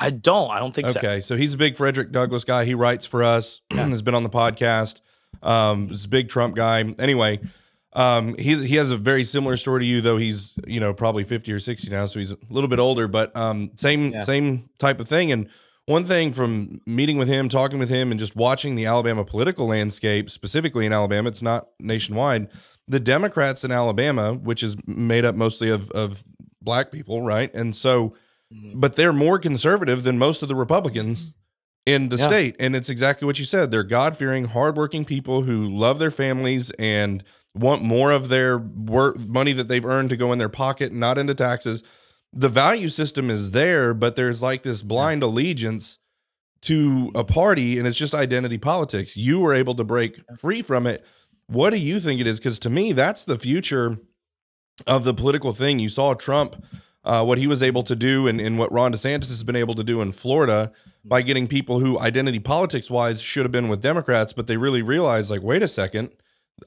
I 0.00 0.10
don't. 0.10 0.50
I 0.50 0.60
don't 0.60 0.74
think 0.74 0.88
okay, 0.88 0.92
so. 0.92 0.98
Okay, 0.98 1.20
so 1.20 1.36
he's 1.36 1.54
a 1.54 1.58
big 1.58 1.76
Frederick 1.76 2.12
Douglass 2.12 2.44
guy. 2.44 2.64
He 2.64 2.74
writes 2.74 3.04
for 3.04 3.24
us. 3.24 3.60
Has 3.70 4.02
been 4.02 4.14
on 4.14 4.22
the 4.22 4.30
podcast. 4.30 5.00
Um, 5.42 5.88
he's 5.88 6.04
a 6.04 6.08
big 6.08 6.28
Trump 6.28 6.54
guy. 6.54 6.80
Anyway, 6.98 7.40
Um, 7.98 8.36
he 8.38 8.64
he 8.64 8.76
has 8.76 8.92
a 8.92 8.96
very 8.96 9.24
similar 9.24 9.56
story 9.56 9.80
to 9.80 9.86
you, 9.86 10.00
though 10.00 10.18
he's 10.18 10.54
you 10.68 10.78
know 10.78 10.94
probably 10.94 11.24
fifty 11.24 11.52
or 11.52 11.58
sixty 11.58 11.90
now, 11.90 12.06
so 12.06 12.20
he's 12.20 12.30
a 12.30 12.38
little 12.48 12.68
bit 12.68 12.78
older, 12.78 13.08
but 13.08 13.36
um, 13.36 13.72
same 13.74 14.12
yeah. 14.12 14.22
same 14.22 14.70
type 14.78 15.00
of 15.00 15.08
thing. 15.08 15.32
And 15.32 15.48
one 15.86 16.04
thing 16.04 16.32
from 16.32 16.80
meeting 16.86 17.18
with 17.18 17.26
him, 17.26 17.48
talking 17.48 17.80
with 17.80 17.88
him, 17.88 18.12
and 18.12 18.20
just 18.20 18.36
watching 18.36 18.76
the 18.76 18.86
Alabama 18.86 19.24
political 19.24 19.66
landscape, 19.66 20.30
specifically 20.30 20.86
in 20.86 20.92
Alabama, 20.92 21.28
it's 21.28 21.42
not 21.42 21.70
nationwide. 21.80 22.48
The 22.86 23.00
Democrats 23.00 23.64
in 23.64 23.72
Alabama, 23.72 24.32
which 24.32 24.62
is 24.62 24.76
made 24.86 25.24
up 25.24 25.34
mostly 25.34 25.68
of 25.68 25.90
of 25.90 26.22
black 26.62 26.92
people, 26.92 27.22
right? 27.22 27.52
And 27.52 27.74
so, 27.74 28.14
mm-hmm. 28.54 28.78
but 28.78 28.94
they're 28.94 29.12
more 29.12 29.40
conservative 29.40 30.04
than 30.04 30.18
most 30.18 30.40
of 30.42 30.48
the 30.48 30.54
Republicans 30.54 31.34
in 31.84 32.10
the 32.10 32.16
yeah. 32.16 32.26
state. 32.26 32.56
And 32.60 32.76
it's 32.76 32.90
exactly 32.90 33.26
what 33.26 33.40
you 33.40 33.44
said. 33.44 33.72
They're 33.72 33.82
God 33.82 34.16
fearing, 34.16 34.44
hardworking 34.44 35.04
people 35.04 35.42
who 35.42 35.66
love 35.66 35.98
their 35.98 36.12
families 36.12 36.70
and 36.78 37.24
want 37.58 37.82
more 37.82 38.10
of 38.10 38.28
their 38.28 38.58
work 38.58 39.18
money 39.18 39.52
that 39.52 39.68
they've 39.68 39.84
earned 39.84 40.10
to 40.10 40.16
go 40.16 40.32
in 40.32 40.38
their 40.38 40.48
pocket, 40.48 40.92
not 40.92 41.18
into 41.18 41.34
taxes. 41.34 41.82
The 42.32 42.48
value 42.48 42.88
system 42.88 43.30
is 43.30 43.52
there, 43.52 43.94
but 43.94 44.16
there's 44.16 44.42
like 44.42 44.62
this 44.62 44.82
blind 44.82 45.22
allegiance 45.22 45.98
to 46.62 47.10
a 47.14 47.24
party, 47.24 47.78
and 47.78 47.86
it's 47.86 47.96
just 47.96 48.14
identity 48.14 48.58
politics. 48.58 49.16
You 49.16 49.40
were 49.40 49.54
able 49.54 49.74
to 49.76 49.84
break 49.84 50.20
free 50.36 50.62
from 50.62 50.86
it. 50.86 51.04
What 51.46 51.70
do 51.70 51.76
you 51.78 52.00
think 52.00 52.20
it 52.20 52.26
is? 52.26 52.38
Because 52.38 52.58
to 52.60 52.70
me, 52.70 52.92
that's 52.92 53.24
the 53.24 53.38
future 53.38 53.98
of 54.86 55.04
the 55.04 55.14
political 55.14 55.52
thing. 55.52 55.78
You 55.78 55.88
saw 55.88 56.14
Trump, 56.14 56.62
uh, 57.04 57.24
what 57.24 57.38
he 57.38 57.46
was 57.46 57.62
able 57.62 57.82
to 57.84 57.96
do, 57.96 58.26
and, 58.26 58.40
and 58.40 58.58
what 58.58 58.72
Ron 58.72 58.92
DeSantis 58.92 59.28
has 59.28 59.44
been 59.44 59.56
able 59.56 59.74
to 59.74 59.84
do 59.84 60.00
in 60.00 60.12
Florida 60.12 60.72
by 61.04 61.22
getting 61.22 61.46
people 61.46 61.80
who 61.80 61.98
identity 61.98 62.40
politics 62.40 62.90
wise 62.90 63.22
should 63.22 63.44
have 63.44 63.52
been 63.52 63.68
with 63.68 63.80
Democrats, 63.80 64.32
but 64.32 64.46
they 64.46 64.56
really 64.56 64.82
realized, 64.82 65.30
like, 65.30 65.42
wait 65.42 65.62
a 65.62 65.68
second, 65.68 66.10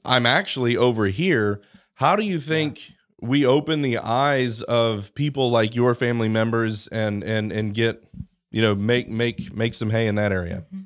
I'm 0.04 0.26
actually 0.26 0.76
over 0.76 1.06
here. 1.06 1.60
How 1.94 2.16
do 2.16 2.24
you 2.24 2.40
think 2.40 2.88
yeah. 2.88 2.94
we 3.20 3.46
open 3.46 3.82
the 3.82 3.98
eyes 3.98 4.62
of 4.62 5.14
people 5.14 5.50
like 5.50 5.74
your 5.74 5.94
family 5.94 6.28
members 6.28 6.86
and 6.88 7.22
and 7.22 7.52
and 7.52 7.74
get 7.74 8.04
you 8.50 8.62
know 8.62 8.74
make 8.74 9.08
make 9.08 9.54
make 9.54 9.74
some 9.74 9.90
hay 9.90 10.06
in 10.06 10.16
that 10.16 10.32
area? 10.32 10.64
Mm-hmm. 10.72 10.82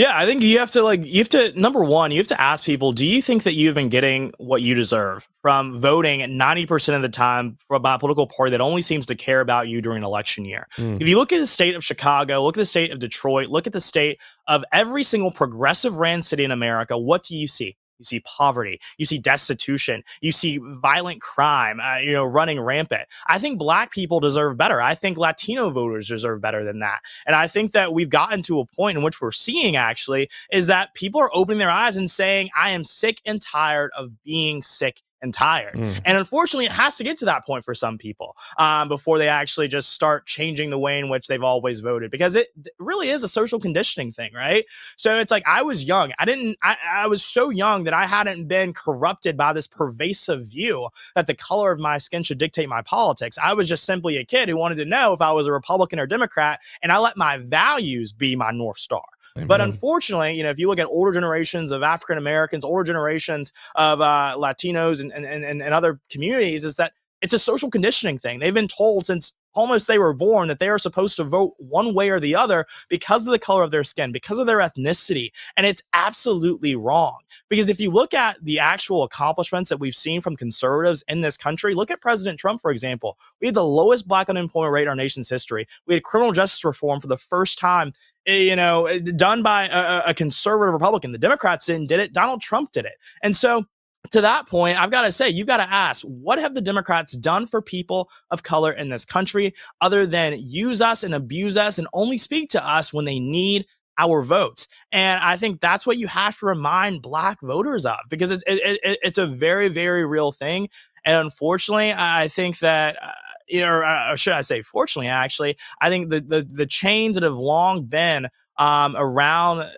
Yeah, 0.00 0.16
I 0.16 0.24
think 0.24 0.42
you 0.42 0.60
have 0.60 0.70
to 0.70 0.82
like 0.82 1.04
you 1.04 1.18
have 1.18 1.28
to 1.30 1.52
number 1.60 1.84
one, 1.84 2.10
you 2.10 2.16
have 2.16 2.28
to 2.28 2.40
ask 2.40 2.64
people, 2.64 2.92
do 2.92 3.04
you 3.04 3.20
think 3.20 3.42
that 3.42 3.52
you've 3.52 3.74
been 3.74 3.90
getting 3.90 4.32
what 4.38 4.62
you 4.62 4.74
deserve 4.74 5.28
from 5.42 5.78
voting 5.78 6.20
90% 6.20 6.96
of 6.96 7.02
the 7.02 7.10
time 7.10 7.58
for 7.60 7.74
a 7.74 7.98
political 7.98 8.26
party 8.26 8.52
that 8.52 8.62
only 8.62 8.82
seems 8.82 9.04
to 9.06 9.14
care 9.14 9.42
about 9.42 9.68
you 9.68 9.82
during 9.82 9.98
an 9.98 10.04
election 10.04 10.46
year? 10.46 10.68
Mm. 10.76 11.02
If 11.02 11.06
you 11.06 11.18
look 11.18 11.34
at 11.34 11.40
the 11.40 11.46
state 11.46 11.74
of 11.74 11.84
Chicago, 11.84 12.42
look 12.42 12.56
at 12.56 12.60
the 12.60 12.64
state 12.64 12.92
of 12.92 12.98
Detroit, 12.98 13.48
look 13.48 13.66
at 13.66 13.74
the 13.74 13.80
state 13.80 14.22
of 14.46 14.64
every 14.72 15.02
single 15.02 15.32
progressive 15.32 15.96
ran 15.96 16.22
city 16.22 16.44
in 16.44 16.50
America, 16.50 16.96
what 16.96 17.24
do 17.24 17.36
you 17.36 17.46
see? 17.46 17.76
You 18.00 18.04
see 18.04 18.20
poverty. 18.20 18.80
You 18.96 19.04
see 19.04 19.18
destitution. 19.18 20.02
You 20.22 20.32
see 20.32 20.58
violent 20.58 21.20
crime, 21.20 21.80
uh, 21.80 21.98
you 21.98 22.12
know, 22.12 22.24
running 22.24 22.58
rampant. 22.58 23.06
I 23.26 23.38
think 23.38 23.58
black 23.58 23.92
people 23.92 24.20
deserve 24.20 24.56
better. 24.56 24.80
I 24.80 24.94
think 24.94 25.18
Latino 25.18 25.70
voters 25.70 26.08
deserve 26.08 26.40
better 26.40 26.64
than 26.64 26.80
that. 26.80 27.00
And 27.26 27.36
I 27.36 27.46
think 27.46 27.72
that 27.72 27.92
we've 27.92 28.08
gotten 28.08 28.42
to 28.42 28.60
a 28.60 28.66
point 28.66 28.96
in 28.96 29.04
which 29.04 29.20
we're 29.20 29.32
seeing 29.32 29.76
actually 29.76 30.30
is 30.50 30.66
that 30.68 30.94
people 30.94 31.20
are 31.20 31.30
opening 31.34 31.58
their 31.58 31.70
eyes 31.70 31.98
and 31.98 32.10
saying, 32.10 32.48
I 32.56 32.70
am 32.70 32.84
sick 32.84 33.20
and 33.26 33.40
tired 33.40 33.90
of 33.96 34.10
being 34.24 34.62
sick 34.62 35.02
and 35.22 35.32
tired. 35.32 35.74
Mm. 35.74 36.00
And 36.04 36.18
unfortunately, 36.18 36.66
it 36.66 36.72
has 36.72 36.96
to 36.96 37.04
get 37.04 37.16
to 37.18 37.24
that 37.26 37.46
point 37.46 37.64
for 37.64 37.74
some 37.74 37.98
people 37.98 38.36
um, 38.58 38.88
before 38.88 39.18
they 39.18 39.28
actually 39.28 39.68
just 39.68 39.90
start 39.90 40.26
changing 40.26 40.70
the 40.70 40.78
way 40.78 40.98
in 40.98 41.08
which 41.08 41.28
they've 41.28 41.42
always 41.42 41.80
voted 41.80 42.10
because 42.10 42.34
it 42.34 42.48
really 42.78 43.10
is 43.10 43.22
a 43.22 43.28
social 43.28 43.60
conditioning 43.60 44.12
thing, 44.12 44.32
right? 44.34 44.64
So 44.96 45.18
it's 45.18 45.30
like 45.30 45.42
I 45.46 45.62
was 45.62 45.84
young. 45.84 46.12
I 46.18 46.24
didn't, 46.24 46.58
I, 46.62 46.76
I 46.90 47.06
was 47.06 47.24
so 47.24 47.50
young 47.50 47.84
that 47.84 47.94
I 47.94 48.06
hadn't 48.06 48.48
been 48.48 48.72
corrupted 48.72 49.36
by 49.36 49.52
this 49.52 49.66
pervasive 49.66 50.46
view 50.46 50.88
that 51.14 51.26
the 51.26 51.34
color 51.34 51.72
of 51.72 51.80
my 51.80 51.98
skin 51.98 52.22
should 52.22 52.38
dictate 52.38 52.68
my 52.68 52.82
politics. 52.82 53.38
I 53.42 53.52
was 53.54 53.68
just 53.68 53.84
simply 53.84 54.16
a 54.16 54.24
kid 54.24 54.48
who 54.48 54.56
wanted 54.56 54.76
to 54.76 54.84
know 54.84 55.12
if 55.12 55.20
I 55.20 55.32
was 55.32 55.46
a 55.46 55.52
Republican 55.52 56.00
or 56.00 56.06
Democrat, 56.06 56.60
and 56.82 56.92
I 56.92 56.98
let 56.98 57.16
my 57.16 57.38
values 57.38 58.12
be 58.12 58.36
my 58.36 58.50
North 58.50 58.78
Star. 58.78 59.04
Amen. 59.36 59.46
But 59.46 59.60
unfortunately, 59.60 60.34
you 60.34 60.42
know, 60.42 60.50
if 60.50 60.58
you 60.58 60.68
look 60.68 60.78
at 60.78 60.86
older 60.86 61.12
generations 61.12 61.72
of 61.72 61.82
African 61.82 62.18
Americans, 62.18 62.64
older 62.64 62.84
generations 62.84 63.52
of 63.74 64.00
uh, 64.00 64.34
Latinos 64.36 65.00
and, 65.00 65.12
and, 65.12 65.24
and, 65.26 65.62
and 65.62 65.74
other 65.74 66.00
communities, 66.10 66.64
is 66.64 66.76
that 66.76 66.92
it's 67.22 67.34
a 67.34 67.38
social 67.38 67.70
conditioning 67.70 68.18
thing. 68.18 68.38
They've 68.38 68.54
been 68.54 68.68
told 68.68 69.06
since 69.06 69.34
almost 69.54 69.86
they 69.86 69.98
were 69.98 70.14
born 70.14 70.48
that 70.48 70.58
they 70.58 70.68
are 70.68 70.78
supposed 70.78 71.16
to 71.16 71.24
vote 71.24 71.54
one 71.58 71.94
way 71.94 72.10
or 72.10 72.20
the 72.20 72.34
other 72.34 72.66
because 72.88 73.26
of 73.26 73.32
the 73.32 73.38
color 73.38 73.62
of 73.62 73.70
their 73.70 73.84
skin, 73.84 74.12
because 74.12 74.38
of 74.38 74.46
their 74.46 74.58
ethnicity. 74.58 75.30
And 75.56 75.66
it's 75.66 75.82
absolutely 75.92 76.76
wrong. 76.76 77.18
Because 77.48 77.68
if 77.68 77.80
you 77.80 77.90
look 77.90 78.14
at 78.14 78.42
the 78.44 78.58
actual 78.58 79.02
accomplishments 79.02 79.70
that 79.70 79.80
we've 79.80 79.94
seen 79.94 80.20
from 80.20 80.36
conservatives 80.36 81.04
in 81.08 81.20
this 81.20 81.36
country, 81.36 81.74
look 81.74 81.90
at 81.90 82.00
President 82.00 82.38
Trump, 82.38 82.60
for 82.60 82.70
example. 82.70 83.18
We 83.40 83.46
had 83.46 83.54
the 83.54 83.64
lowest 83.64 84.06
black 84.08 84.28
unemployment 84.28 84.72
rate 84.72 84.82
in 84.82 84.88
our 84.88 84.96
nation's 84.96 85.28
history. 85.28 85.66
We 85.86 85.94
had 85.94 86.02
criminal 86.02 86.32
justice 86.32 86.64
reform 86.64 87.00
for 87.00 87.08
the 87.08 87.16
first 87.16 87.58
time 87.58 87.92
eh, 88.26 88.36
you 88.36 88.56
know, 88.56 88.86
eh, 88.86 89.00
done 89.16 89.42
by 89.42 89.66
a, 89.66 90.10
a 90.10 90.14
conservative 90.14 90.72
Republican. 90.72 91.12
The 91.12 91.18
Democrats 91.18 91.66
didn't 91.66 91.88
did 91.88 92.00
it. 92.00 92.12
Donald 92.12 92.40
Trump 92.40 92.72
did 92.72 92.84
it. 92.84 92.94
And 93.22 93.36
so 93.36 93.64
to 94.10 94.20
that 94.22 94.48
point, 94.48 94.80
I've 94.80 94.90
got 94.90 95.02
to 95.02 95.12
say, 95.12 95.28
you've 95.28 95.46
got 95.46 95.58
to 95.58 95.70
ask, 95.70 96.02
what 96.04 96.38
have 96.38 96.54
the 96.54 96.60
Democrats 96.60 97.12
done 97.12 97.46
for 97.46 97.62
people 97.62 98.10
of 98.30 98.42
color 98.42 98.72
in 98.72 98.88
this 98.88 99.04
country 99.04 99.54
other 99.80 100.06
than 100.06 100.36
use 100.38 100.80
us 100.80 101.04
and 101.04 101.14
abuse 101.14 101.56
us 101.56 101.78
and 101.78 101.86
only 101.92 102.18
speak 102.18 102.50
to 102.50 102.66
us 102.66 102.92
when 102.92 103.04
they 103.04 103.20
need 103.20 103.66
our 103.98 104.22
votes? 104.22 104.68
And 104.90 105.20
I 105.22 105.36
think 105.36 105.60
that's 105.60 105.86
what 105.86 105.98
you 105.98 106.08
have 106.08 106.38
to 106.38 106.46
remind 106.46 107.02
black 107.02 107.40
voters 107.40 107.86
of 107.86 107.98
because 108.08 108.30
it's, 108.30 108.42
it, 108.46 108.80
it, 108.82 108.98
it's 109.02 109.18
a 109.18 109.26
very, 109.26 109.68
very 109.68 110.04
real 110.04 110.32
thing. 110.32 110.70
And 111.04 111.16
unfortunately, 111.16 111.92
I 111.96 112.28
think 112.28 112.58
that. 112.60 112.96
Uh, 113.00 113.12
or, 113.52 113.82
uh, 113.84 114.12
or 114.12 114.16
should 114.16 114.34
I 114.34 114.42
say, 114.42 114.62
fortunately, 114.62 115.08
actually, 115.08 115.56
I 115.80 115.88
think 115.88 116.10
the 116.10 116.20
the, 116.20 116.48
the 116.48 116.66
chains 116.66 117.16
that 117.16 117.24
have 117.24 117.36
long 117.36 117.86
been 117.86 118.28
um, 118.58 118.94
around 118.96 119.68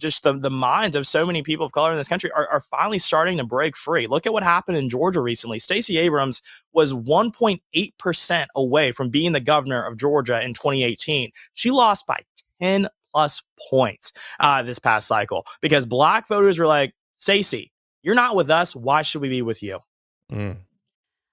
just 0.00 0.22
the, 0.22 0.32
the 0.32 0.50
minds 0.50 0.96
of 0.96 1.06
so 1.06 1.26
many 1.26 1.42
people 1.42 1.64
of 1.64 1.72
color 1.72 1.90
in 1.92 1.96
this 1.96 2.08
country 2.08 2.30
are, 2.32 2.48
are 2.48 2.60
finally 2.60 2.98
starting 2.98 3.38
to 3.38 3.44
break 3.44 3.76
free. 3.76 4.06
Look 4.06 4.26
at 4.26 4.32
what 4.32 4.42
happened 4.42 4.76
in 4.76 4.88
Georgia 4.88 5.20
recently. 5.20 5.58
Stacey 5.58 5.98
Abrams 5.98 6.42
was 6.72 6.92
1.8% 6.92 8.46
away 8.54 8.92
from 8.92 9.10
being 9.10 9.32
the 9.32 9.40
governor 9.40 9.86
of 9.86 9.96
Georgia 9.96 10.42
in 10.44 10.54
2018. 10.54 11.30
She 11.54 11.70
lost 11.70 12.06
by 12.06 12.20
10 12.60 12.88
plus 13.12 13.42
points 13.70 14.12
uh, 14.40 14.62
this 14.62 14.78
past 14.78 15.06
cycle 15.06 15.46
because 15.60 15.86
black 15.86 16.28
voters 16.28 16.58
were 16.58 16.66
like, 16.66 16.94
Stacey, 17.14 17.72
you're 18.02 18.14
not 18.14 18.36
with 18.36 18.50
us. 18.50 18.74
Why 18.74 19.02
should 19.02 19.20
we 19.20 19.28
be 19.28 19.42
with 19.42 19.62
you? 19.62 19.80
Mm. 20.32 20.56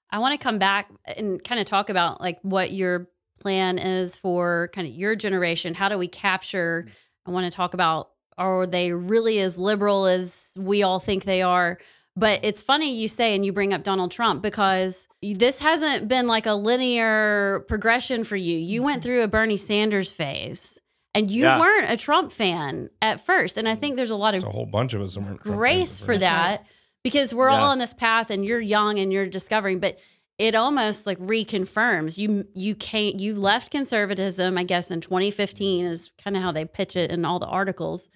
I 0.10 0.20
want 0.20 0.34
to 0.34 0.44
come 0.44 0.60
back 0.60 0.90
and 1.06 1.44
kind 1.44 1.60
of 1.60 1.66
talk 1.66 1.90
about 1.90 2.22
like 2.22 2.40
what 2.42 2.72
your 2.72 3.10
plan 3.40 3.78
is 3.78 4.18
for 4.18 4.70
kind 4.74 4.88
of 4.88 4.94
your 4.94 5.16
generation. 5.16 5.74
How 5.74 5.90
do 5.90 5.98
we 5.98 6.08
capture? 6.08 6.88
I 7.26 7.32
want 7.32 7.52
to 7.52 7.56
talk 7.56 7.74
about 7.74 8.10
are 8.38 8.66
they 8.66 8.92
really 8.92 9.40
as 9.40 9.58
liberal 9.58 10.06
as 10.06 10.54
we 10.58 10.84
all 10.84 11.00
think 11.00 11.24
they 11.24 11.42
are? 11.42 11.78
But 12.16 12.40
it's 12.42 12.64
funny 12.64 12.96
you 12.96 13.08
say, 13.08 13.36
and 13.36 13.46
you 13.46 13.54
bring 13.54 13.74
up 13.74 13.84
Donald 13.84 14.12
Trump 14.12 14.42
because 14.42 15.08
this 15.22 15.60
hasn't 15.60 16.08
been 16.08 16.26
like 16.26 16.48
a 16.48 16.54
linear 16.54 17.64
progression 17.68 18.24
for 18.24 18.36
you. 18.36 18.58
You 18.58 18.82
went 18.82 19.02
mm-hmm. 19.02 19.06
through 19.06 19.24
a 19.24 19.28
Bernie 19.28 19.56
Sanders 19.58 20.12
phase 20.12 20.80
and 21.14 21.30
you 21.30 21.44
yeah. 21.44 21.60
weren't 21.60 21.92
a 21.92 21.98
Trump 21.98 22.32
fan 22.32 22.90
at 23.04 23.24
first. 23.24 23.58
And 23.58 23.68
I 23.68 23.72
mm-hmm. 23.72 23.82
think 23.82 23.96
there's 23.98 24.10
a 24.10 24.16
lot 24.16 24.34
of 24.34 24.44
a 24.44 24.50
whole 24.50 24.66
bunch 24.66 24.96
of 24.96 25.02
us 25.02 25.18
grace 25.38 26.02
for 26.02 26.18
that 26.18 26.66
because 27.04 27.34
we're 27.36 27.50
yeah. 27.50 27.58
all 27.58 27.70
on 27.70 27.78
this 27.78 27.94
path 27.94 28.32
and 28.32 28.44
you're 28.44 28.60
young 28.60 28.98
and 28.98 29.14
you're 29.14 29.28
discovering. 29.28 29.80
But 29.80 30.00
it 30.38 30.56
almost 30.56 31.08
like 31.08 31.18
reconfirms 31.20 32.18
you 32.18 32.48
you 32.54 32.76
can't 32.76 33.20
you 33.20 33.36
left 33.36 33.72
conservatism, 33.72 34.58
I 34.58 34.64
guess, 34.64 34.92
in 34.92 35.02
2015 35.02 35.86
is 35.86 36.12
kind 36.24 36.36
of 36.38 36.44
how 36.44 36.52
they 36.52 36.66
pitch 36.66 36.96
it 36.96 37.12
in 37.12 37.26
all 37.26 37.40
the 37.40 37.48
articles 37.48 38.10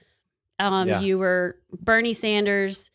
um, 0.62 0.88
yeah. 0.88 1.02
You 1.02 1.18
were 1.18 1.58
Bernie 1.72 2.14
Sanders 2.14 2.92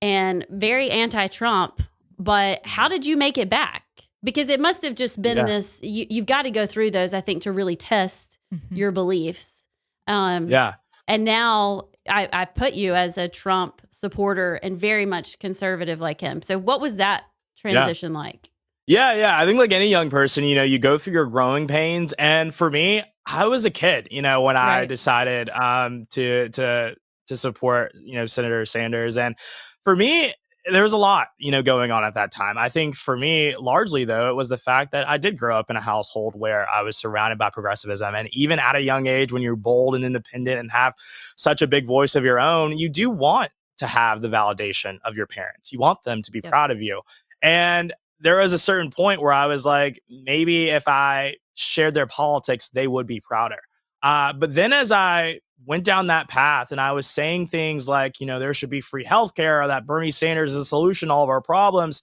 and 0.00 0.46
very 0.48 0.90
anti 0.90 1.26
Trump. 1.26 1.82
But 2.18 2.64
how 2.64 2.88
did 2.88 3.04
you 3.04 3.16
make 3.16 3.36
it 3.36 3.48
back? 3.48 3.84
Because 4.22 4.48
it 4.48 4.60
must 4.60 4.82
have 4.82 4.94
just 4.94 5.20
been 5.20 5.38
yeah. 5.38 5.44
this, 5.44 5.80
you, 5.82 6.06
have 6.14 6.26
got 6.26 6.42
to 6.42 6.52
go 6.52 6.64
through 6.64 6.92
those, 6.92 7.12
I 7.12 7.20
think, 7.20 7.42
to 7.42 7.52
really 7.52 7.74
test 7.74 8.38
mm-hmm. 8.54 8.74
your 8.74 8.92
beliefs. 8.92 9.66
Um, 10.06 10.46
yeah. 10.48 10.74
And 11.08 11.24
now 11.24 11.88
I, 12.08 12.28
I 12.32 12.44
put 12.44 12.74
you 12.74 12.94
as 12.94 13.18
a 13.18 13.28
Trump 13.28 13.82
supporter 13.90 14.54
and 14.54 14.78
very 14.78 15.06
much 15.06 15.40
conservative 15.40 16.00
like 16.00 16.20
him. 16.20 16.42
So, 16.42 16.56
what 16.58 16.80
was 16.80 16.96
that 16.96 17.24
transition 17.56 18.12
yeah. 18.12 18.18
like? 18.18 18.50
Yeah, 18.86 19.14
yeah. 19.14 19.38
I 19.38 19.44
think 19.46 19.58
like 19.58 19.72
any 19.72 19.88
young 19.88 20.10
person, 20.10 20.44
you 20.44 20.54
know, 20.54 20.62
you 20.62 20.78
go 20.78 20.98
through 20.98 21.14
your 21.14 21.26
growing 21.26 21.66
pains. 21.66 22.12
And 22.14 22.54
for 22.54 22.70
me, 22.70 23.02
I 23.26 23.46
was 23.46 23.64
a 23.64 23.70
kid, 23.70 24.08
you 24.10 24.22
know, 24.22 24.42
when 24.42 24.56
right. 24.56 24.80
I 24.80 24.86
decided 24.86 25.48
um, 25.50 26.06
to 26.10 26.48
to 26.50 26.96
to 27.28 27.36
support, 27.36 27.92
you 27.94 28.14
know, 28.14 28.26
Senator 28.26 28.64
Sanders. 28.66 29.16
And 29.16 29.36
for 29.84 29.94
me, 29.94 30.34
there 30.70 30.82
was 30.82 30.92
a 30.92 30.98
lot, 30.98 31.28
you 31.38 31.50
know, 31.50 31.62
going 31.62 31.90
on 31.90 32.04
at 32.04 32.14
that 32.14 32.30
time. 32.32 32.56
I 32.56 32.68
think 32.68 32.94
for 32.94 33.16
me, 33.16 33.56
largely 33.56 34.04
though, 34.04 34.30
it 34.30 34.34
was 34.34 34.48
the 34.48 34.58
fact 34.58 34.92
that 34.92 35.08
I 35.08 35.18
did 35.18 35.36
grow 35.36 35.56
up 35.58 35.70
in 35.70 35.76
a 35.76 35.80
household 35.80 36.34
where 36.36 36.68
I 36.68 36.82
was 36.82 36.96
surrounded 36.96 37.38
by 37.38 37.50
progressivism. 37.50 38.14
And 38.14 38.28
even 38.32 38.58
at 38.58 38.76
a 38.76 38.82
young 38.82 39.06
age, 39.06 39.32
when 39.32 39.42
you're 39.42 39.56
bold 39.56 39.94
and 39.94 40.04
independent 40.04 40.60
and 40.60 40.70
have 40.70 40.94
such 41.36 41.62
a 41.62 41.66
big 41.66 41.86
voice 41.86 42.14
of 42.14 42.24
your 42.24 42.38
own, 42.38 42.78
you 42.78 42.88
do 42.88 43.10
want 43.10 43.50
to 43.78 43.86
have 43.86 44.22
the 44.22 44.28
validation 44.28 44.98
of 45.04 45.16
your 45.16 45.26
parents. 45.26 45.72
You 45.72 45.80
want 45.80 46.04
them 46.04 46.22
to 46.22 46.30
be 46.30 46.40
yep. 46.42 46.50
proud 46.50 46.70
of 46.70 46.80
you. 46.80 47.02
And 47.42 47.92
there 48.22 48.38
was 48.38 48.52
a 48.52 48.58
certain 48.58 48.90
point 48.90 49.20
where 49.20 49.32
I 49.32 49.46
was 49.46 49.66
like, 49.66 50.00
maybe 50.08 50.70
if 50.70 50.86
I 50.86 51.36
shared 51.54 51.94
their 51.94 52.06
politics, 52.06 52.68
they 52.70 52.86
would 52.86 53.06
be 53.06 53.20
prouder. 53.20 53.60
Uh, 54.02 54.32
but 54.32 54.54
then 54.54 54.72
as 54.72 54.90
I 54.90 55.40
went 55.66 55.84
down 55.84 56.06
that 56.06 56.28
path 56.28 56.72
and 56.72 56.80
I 56.80 56.92
was 56.92 57.06
saying 57.06 57.48
things 57.48 57.88
like, 57.88 58.20
you 58.20 58.26
know, 58.26 58.38
there 58.38 58.54
should 58.54 58.70
be 58.70 58.80
free 58.80 59.04
healthcare 59.04 59.62
or 59.62 59.66
that 59.68 59.86
Bernie 59.86 60.10
Sanders 60.10 60.52
is 60.52 60.58
a 60.58 60.64
solution 60.64 61.08
to 61.08 61.14
all 61.14 61.24
of 61.24 61.30
our 61.30 61.40
problems, 61.40 62.02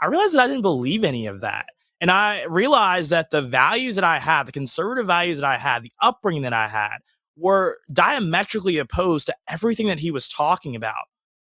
I 0.00 0.06
realized 0.06 0.34
that 0.34 0.40
I 0.40 0.46
didn't 0.48 0.62
believe 0.62 1.04
any 1.04 1.26
of 1.26 1.40
that. 1.40 1.66
And 2.00 2.10
I 2.10 2.44
realized 2.44 3.10
that 3.10 3.30
the 3.30 3.42
values 3.42 3.94
that 3.96 4.04
I 4.04 4.18
had, 4.18 4.44
the 4.44 4.52
conservative 4.52 5.06
values 5.06 5.40
that 5.40 5.46
I 5.46 5.56
had, 5.56 5.82
the 5.82 5.92
upbringing 6.00 6.42
that 6.42 6.52
I 6.52 6.68
had, 6.68 6.98
were 7.36 7.78
diametrically 7.92 8.78
opposed 8.78 9.26
to 9.26 9.36
everything 9.48 9.86
that 9.86 9.98
he 9.98 10.10
was 10.10 10.28
talking 10.28 10.76
about. 10.76 11.04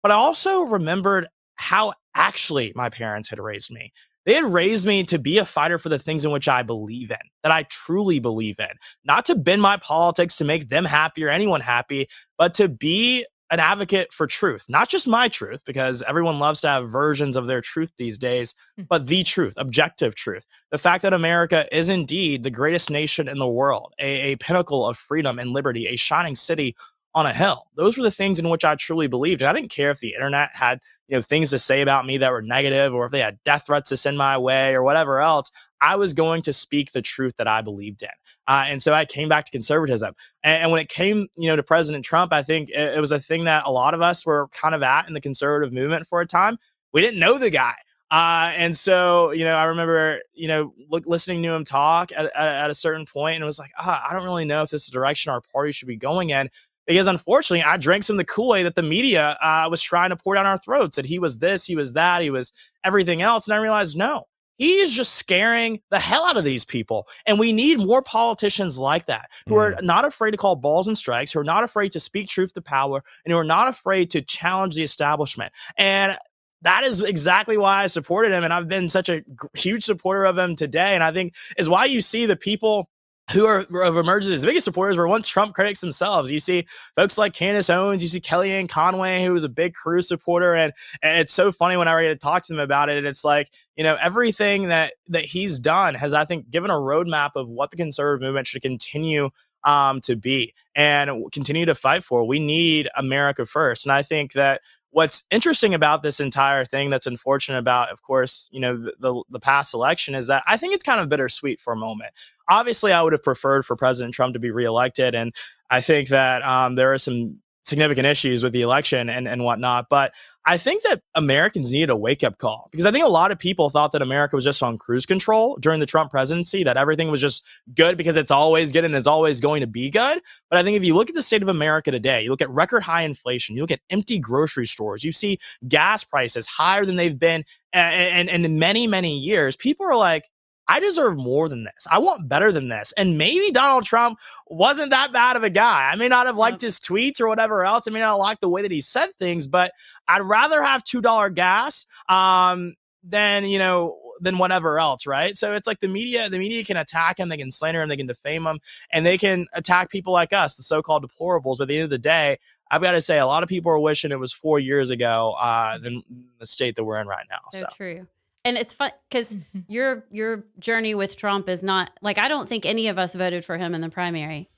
But 0.03 0.11
I 0.11 0.15
also 0.15 0.61
remembered 0.61 1.27
how 1.55 1.93
actually 2.15 2.73
my 2.75 2.89
parents 2.89 3.29
had 3.29 3.39
raised 3.39 3.71
me. 3.71 3.91
They 4.25 4.33
had 4.33 4.45
raised 4.45 4.87
me 4.87 5.03
to 5.03 5.19
be 5.19 5.37
a 5.37 5.45
fighter 5.45 5.77
for 5.77 5.89
the 5.89 5.99
things 5.99 6.25
in 6.25 6.31
which 6.31 6.47
I 6.47 6.63
believe 6.63 7.11
in, 7.11 7.17
that 7.43 7.51
I 7.51 7.63
truly 7.63 8.19
believe 8.19 8.59
in, 8.59 8.71
not 9.03 9.25
to 9.25 9.35
bend 9.35 9.61
my 9.61 9.77
politics 9.77 10.37
to 10.37 10.43
make 10.43 10.69
them 10.69 10.85
happy 10.85 11.23
or 11.23 11.29
anyone 11.29 11.61
happy, 11.61 12.07
but 12.37 12.55
to 12.55 12.67
be 12.67 13.25
an 13.51 13.59
advocate 13.59 14.11
for 14.11 14.25
truth, 14.25 14.65
not 14.67 14.89
just 14.89 15.07
my 15.07 15.27
truth, 15.27 15.63
because 15.65 16.03
everyone 16.07 16.39
loves 16.39 16.61
to 16.61 16.67
have 16.67 16.89
versions 16.89 17.35
of 17.35 17.45
their 17.45 17.61
truth 17.61 17.91
these 17.97 18.17
days, 18.17 18.55
hmm. 18.75 18.83
but 18.89 19.05
the 19.05 19.23
truth, 19.23 19.53
objective 19.57 20.15
truth. 20.15 20.47
The 20.71 20.79
fact 20.79 21.03
that 21.03 21.13
America 21.13 21.67
is 21.71 21.89
indeed 21.89 22.41
the 22.41 22.49
greatest 22.49 22.89
nation 22.89 23.27
in 23.27 23.37
the 23.37 23.47
world, 23.47 23.93
a, 23.99 24.31
a 24.31 24.35
pinnacle 24.37 24.87
of 24.87 24.97
freedom 24.97 25.37
and 25.37 25.51
liberty, 25.51 25.85
a 25.87 25.95
shining 25.95 26.35
city 26.35 26.75
on 27.15 27.25
a 27.25 27.33
hill. 27.33 27.67
Those 27.75 27.97
were 27.97 28.03
the 28.03 28.11
things 28.11 28.39
in 28.39 28.49
which 28.49 28.65
I 28.65 28.75
truly 28.75 29.07
believed. 29.07 29.41
And 29.41 29.47
I 29.47 29.53
didn't 29.53 29.71
care 29.71 29.89
if 29.89 30.01
the 30.01 30.13
internet 30.13 30.49
had, 30.53 30.81
you 31.07 31.15
know, 31.15 31.21
things 31.21 31.49
to 31.51 31.57
say 31.57 31.81
about 31.81 32.05
me 32.05 32.17
that 32.17 32.31
were 32.31 32.41
negative 32.41 32.93
or 32.93 33.05
if 33.05 33.13
they 33.13 33.21
had 33.21 33.39
death 33.45 33.65
threats 33.65 33.89
to 33.89 33.97
send 33.97 34.17
my 34.17 34.37
way 34.37 34.75
or 34.75 34.83
whatever 34.83 35.21
else. 35.21 35.49
I 35.79 35.95
was 35.95 36.13
going 36.13 36.41
to 36.41 36.51
speak 36.51 36.91
the 36.91 37.01
truth 37.01 37.37
that 37.37 37.47
I 37.47 37.61
believed 37.61 38.03
in. 38.03 38.09
Uh, 38.47 38.65
and 38.67 38.83
so 38.83 38.93
I 38.93 39.05
came 39.05 39.29
back 39.29 39.45
to 39.45 39.51
conservatism. 39.51 40.13
And, 40.43 40.63
and, 40.63 40.71
when 40.71 40.81
it 40.81 40.89
came, 40.89 41.27
you 41.35 41.47
know, 41.47 41.55
to 41.55 41.63
President 41.63 42.03
Trump, 42.03 42.33
I 42.33 42.43
think 42.43 42.69
it, 42.69 42.97
it 42.97 42.99
was 42.99 43.13
a 43.13 43.19
thing 43.19 43.45
that 43.45 43.63
a 43.65 43.71
lot 43.71 43.93
of 43.93 44.01
us 44.01 44.25
were 44.25 44.49
kind 44.49 44.75
of 44.75 44.83
at 44.83 45.07
in 45.07 45.13
the 45.13 45.21
conservative 45.21 45.73
movement 45.73 46.07
for 46.07 46.19
a 46.19 46.27
time. 46.27 46.57
We 46.91 47.01
didn't 47.01 47.19
know 47.19 47.37
the 47.37 47.49
guy. 47.49 47.75
Uh, 48.11 48.51
and 48.55 48.77
so, 48.77 49.31
you 49.31 49.45
know, 49.45 49.55
I 49.55 49.65
remember, 49.65 50.19
you 50.33 50.47
know, 50.47 50.73
look, 50.89 51.05
listening 51.07 51.41
to 51.43 51.53
him 51.53 51.63
talk 51.63 52.11
at, 52.11 52.25
at, 52.25 52.35
at 52.35 52.69
a 52.69 52.75
certain 52.75 53.05
point 53.05 53.35
and 53.35 53.43
it 53.43 53.47
was 53.47 53.57
like, 53.57 53.71
ah, 53.79 54.05
I 54.07 54.13
don't 54.13 54.23
really 54.23 54.45
know 54.45 54.61
if 54.61 54.69
this 54.69 54.83
is 54.83 54.89
the 54.89 54.93
direction 54.93 55.31
our 55.31 55.41
party 55.41 55.71
should 55.71 55.87
be 55.87 55.97
going 55.97 56.29
in 56.29 56.49
because 56.85 57.07
unfortunately 57.07 57.63
I 57.63 57.77
drank 57.77 58.03
some 58.03 58.15
of 58.15 58.19
the 58.19 58.25
Kool-Aid 58.25 58.65
that 58.65 58.75
the 58.75 58.83
media 58.83 59.37
uh, 59.41 59.67
was 59.69 59.81
trying 59.81 60.09
to 60.09 60.15
pour 60.15 60.35
down 60.35 60.45
our 60.45 60.57
throats 60.57 60.95
that 60.95 61.05
he 61.05 61.19
was 61.19 61.39
this, 61.39 61.65
he 61.65 61.75
was 61.75 61.93
that, 61.93 62.21
he 62.21 62.29
was 62.29 62.51
everything 62.83 63.21
else. 63.21 63.47
And 63.47 63.53
I 63.53 63.57
realized, 63.57 63.97
no, 63.97 64.25
he 64.57 64.77
is 64.77 64.93
just 64.93 65.15
scaring 65.15 65.81
the 65.91 65.99
hell 65.99 66.25
out 66.25 66.37
of 66.37 66.43
these 66.43 66.65
people. 66.65 67.07
And 67.25 67.39
we 67.39 67.51
need 67.51 67.79
more 67.79 68.01
politicians 68.01 68.77
like 68.77 69.05
that 69.07 69.29
who 69.47 69.55
mm. 69.55 69.59
are 69.59 69.81
not 69.81 70.05
afraid 70.05 70.31
to 70.31 70.37
call 70.37 70.55
balls 70.55 70.87
and 70.87 70.97
strikes, 70.97 71.31
who 71.31 71.39
are 71.39 71.45
not 71.45 71.63
afraid 71.63 71.91
to 71.93 71.99
speak 71.99 72.29
truth 72.29 72.53
to 72.53 72.61
power, 72.61 73.03
and 73.25 73.31
who 73.31 73.37
are 73.37 73.43
not 73.43 73.67
afraid 73.67 74.09
to 74.11 74.21
challenge 74.21 74.75
the 74.75 74.83
establishment. 74.83 75.51
And 75.77 76.17
that 76.61 76.83
is 76.83 77.03
exactly 77.03 77.57
why 77.57 77.83
I 77.83 77.87
supported 77.87 78.31
him. 78.31 78.43
And 78.43 78.53
I've 78.53 78.67
been 78.67 78.89
such 78.89 79.09
a 79.09 79.23
huge 79.53 79.83
supporter 79.83 80.25
of 80.25 80.37
him 80.37 80.55
today. 80.55 80.95
And 80.95 81.03
I 81.03 81.11
think 81.11 81.35
is 81.57 81.69
why 81.69 81.85
you 81.85 82.01
see 82.01 82.25
the 82.25 82.35
people 82.35 82.89
who 83.31 83.45
are 83.45 83.65
of 83.83 83.97
emerged 83.97 84.27
as 84.27 84.45
biggest 84.45 84.65
supporters 84.65 84.97
were 84.97 85.07
once 85.07 85.27
Trump 85.27 85.55
critics 85.55 85.81
themselves. 85.81 86.31
You 86.31 86.39
see 86.39 86.65
folks 86.95 87.17
like 87.17 87.33
Candace 87.33 87.69
Owens, 87.69 88.03
you 88.03 88.09
see 88.09 88.19
Kellyanne 88.19 88.69
Conway, 88.69 89.23
who 89.23 89.33
was 89.33 89.43
a 89.43 89.49
big 89.49 89.73
Cruz 89.73 90.07
supporter, 90.07 90.53
and, 90.53 90.71
and 91.01 91.19
it's 91.19 91.33
so 91.33 91.51
funny 91.51 91.75
when 91.75 91.87
I 91.87 92.01
get 92.03 92.09
to 92.09 92.15
talk 92.15 92.43
to 92.43 92.53
them 92.53 92.59
about 92.59 92.89
it. 92.89 93.03
It's 93.03 93.25
like 93.25 93.49
you 93.75 93.83
know 93.83 93.97
everything 93.99 94.67
that 94.67 94.93
that 95.07 95.25
he's 95.25 95.59
done 95.59 95.95
has, 95.95 96.13
I 96.13 96.25
think, 96.25 96.49
given 96.51 96.69
a 96.69 96.75
roadmap 96.75 97.31
of 97.35 97.47
what 97.47 97.71
the 97.71 97.77
conservative 97.77 98.21
movement 98.21 98.47
should 98.47 98.61
continue 98.61 99.29
um, 99.63 100.01
to 100.01 100.15
be 100.15 100.53
and 100.75 101.31
continue 101.31 101.65
to 101.65 101.75
fight 101.75 102.03
for. 102.03 102.27
We 102.27 102.39
need 102.39 102.89
America 102.95 103.45
first, 103.45 103.85
and 103.85 103.91
I 103.91 104.03
think 104.03 104.33
that 104.33 104.61
what's 104.95 105.25
interesting 105.29 105.73
about 105.73 106.03
this 106.03 106.21
entire 106.21 106.63
thing 106.63 106.89
that's 106.89 107.05
unfortunate 107.05 107.57
about 107.57 107.89
of 107.89 108.01
course 108.01 108.47
you 108.53 108.61
know 108.61 108.77
the, 108.77 108.93
the, 108.97 109.23
the, 109.29 109.39
past 109.41 109.73
election 109.73 110.15
is 110.15 110.27
that 110.27 110.41
i 110.47 110.55
think 110.55 110.73
it's 110.73 110.85
kind 110.85 111.01
of 111.01 111.09
bittersweet 111.09 111.59
for 111.59 111.73
a 111.73 111.75
moment. 111.75 112.13
Obviously 112.49 112.93
i 112.93 113.01
would 113.01 113.11
have 113.11 113.21
preferred 113.21 113.65
for 113.65 113.75
president 113.75 114.13
trump 114.13 114.33
to 114.33 114.39
be 114.39 114.51
reelected 114.51 115.13
and 115.13 115.35
i 115.69 115.81
think 115.81 116.07
that 116.07 116.45
um, 116.45 116.75
there 116.75 116.93
are 116.93 116.97
some 116.97 117.39
significant 117.65 118.05
issues 118.05 118.43
with 118.43 118.53
the 118.53 118.61
election 118.61 119.09
and, 119.09 119.27
and 119.27 119.43
whatnot. 119.43 119.87
But 119.89 120.13
I 120.45 120.57
think 120.57 120.83
that 120.83 121.01
Americans 121.15 121.71
needed 121.71 121.89
a 121.89 121.97
wake 121.97 122.23
up 122.23 122.37
call 122.37 122.69
because 122.71 122.85
I 122.85 122.91
think 122.91 123.03
a 123.03 123.09
lot 123.09 123.31
of 123.31 123.39
people 123.39 123.71
thought 123.71 123.91
that 123.93 124.03
America 124.03 124.35
was 124.35 124.45
just 124.45 124.61
on 124.61 124.77
cruise 124.77 125.07
control 125.07 125.57
during 125.59 125.79
the 125.79 125.87
Trump 125.87 126.11
presidency, 126.11 126.63
that 126.63 126.77
everything 126.77 127.09
was 127.09 127.19
just 127.19 127.43
good 127.73 127.97
because 127.97 128.15
it's 128.15 128.29
always 128.29 128.71
good 128.71 128.85
and 128.85 128.95
it's 128.95 129.07
always 129.07 129.41
going 129.41 129.61
to 129.61 129.67
be 129.67 129.89
good. 129.89 130.21
But 130.49 130.59
I 130.59 130.63
think 130.63 130.77
if 130.77 130.83
you 130.83 130.95
look 130.95 131.09
at 131.09 131.15
the 131.15 131.23
state 131.23 131.41
of 131.41 131.49
America 131.49 131.89
today, 131.89 132.23
you 132.23 132.29
look 132.29 132.43
at 132.43 132.49
record 132.51 132.83
high 132.83 133.01
inflation, 133.01 133.55
you 133.55 133.63
look 133.63 133.71
at 133.71 133.81
empty 133.89 134.19
grocery 134.19 134.67
stores, 134.67 135.03
you 135.03 135.11
see 135.11 135.39
gas 135.67 136.03
prices 136.03 136.45
higher 136.45 136.85
than 136.85 136.95
they've 136.95 137.17
been 137.17 137.43
and, 137.73 138.29
in 138.29 138.59
many, 138.59 138.87
many 138.87 139.17
years, 139.17 139.57
people 139.57 139.85
are 139.85 139.97
like, 139.97 140.29
I 140.67 140.79
deserve 140.79 141.17
more 141.17 141.47
than 141.47 141.63
this. 141.63 141.87
I 141.89 141.99
want 141.99 142.27
better 142.27 142.51
than 142.51 142.69
this. 142.69 142.91
And 142.93 143.17
maybe 143.17 143.51
Donald 143.51 143.85
Trump 143.85 144.19
wasn't 144.47 144.91
that 144.91 145.13
bad 145.13 145.35
of 145.35 145.43
a 145.43 145.49
guy. 145.49 145.89
I 145.91 145.95
may 145.95 146.07
not 146.07 146.25
have 146.25 146.37
liked 146.37 146.61
his 146.61 146.79
tweets 146.79 147.21
or 147.21 147.27
whatever 147.27 147.63
else. 147.63 147.87
I 147.87 147.91
may 147.91 147.99
not 147.99 148.15
like 148.15 148.39
the 148.39 148.49
way 148.49 148.61
that 148.63 148.71
he 148.71 148.81
said 148.81 149.09
things, 149.19 149.47
but 149.47 149.71
I'd 150.07 150.21
rather 150.21 150.63
have 150.63 150.83
$2 150.83 151.33
gas 151.35 151.85
um, 152.09 152.73
than, 153.03 153.45
you 153.45 153.59
know, 153.59 153.99
than 154.21 154.37
whatever 154.37 154.79
else, 154.79 155.05
right? 155.05 155.35
So 155.35 155.53
it's 155.53 155.67
like 155.67 155.81
the 155.81 155.87
media, 155.87 156.29
the 156.29 156.39
media 156.39 156.63
can 156.63 156.77
attack 156.77 157.19
him, 157.19 157.29
they 157.29 157.37
can 157.37 157.51
slander 157.51 157.81
him, 157.81 157.89
they 157.89 157.97
can 157.97 158.07
defame 158.07 158.47
him, 158.47 158.59
and 158.91 159.05
they 159.05 159.17
can 159.17 159.47
attack 159.53 159.91
people 159.91 160.13
like 160.13 160.33
us, 160.33 160.55
the 160.55 160.63
so-called 160.63 161.07
deplorables. 161.07 161.57
But 161.57 161.63
at 161.63 161.67
the 161.67 161.75
end 161.75 161.83
of 161.83 161.89
the 161.89 161.97
day, 161.97 162.37
I've 162.71 162.81
got 162.81 162.91
to 162.91 163.01
say, 163.01 163.19
a 163.19 163.25
lot 163.27 163.43
of 163.43 163.49
people 163.49 163.71
are 163.71 163.79
wishing 163.79 164.11
it 164.11 164.19
was 164.19 164.33
four 164.33 164.57
years 164.57 164.89
ago 164.89 165.35
uh, 165.37 165.77
than 165.77 166.03
the 166.39 166.47
state 166.47 166.77
that 166.77 166.83
we're 166.83 166.99
in 166.99 167.07
right 167.07 167.25
now. 167.29 167.41
So, 167.51 167.59
so. 167.59 167.67
true 167.75 168.07
and 168.45 168.57
it's 168.57 168.73
fun 168.73 168.91
because 169.09 169.35
mm-hmm. 169.35 169.59
your 169.67 170.05
your 170.11 170.45
journey 170.59 170.95
with 170.95 171.17
Trump 171.17 171.49
is 171.49 171.63
not 171.63 171.91
like 172.01 172.17
I 172.17 172.29
don't 172.29 172.47
think 172.47 172.65
any 172.65 172.87
of 172.87 172.97
us 172.97 173.15
voted 173.15 173.43
for 173.43 173.57
him 173.57 173.75
in 173.75 173.81
the 173.81 173.89
primary. 173.89 174.49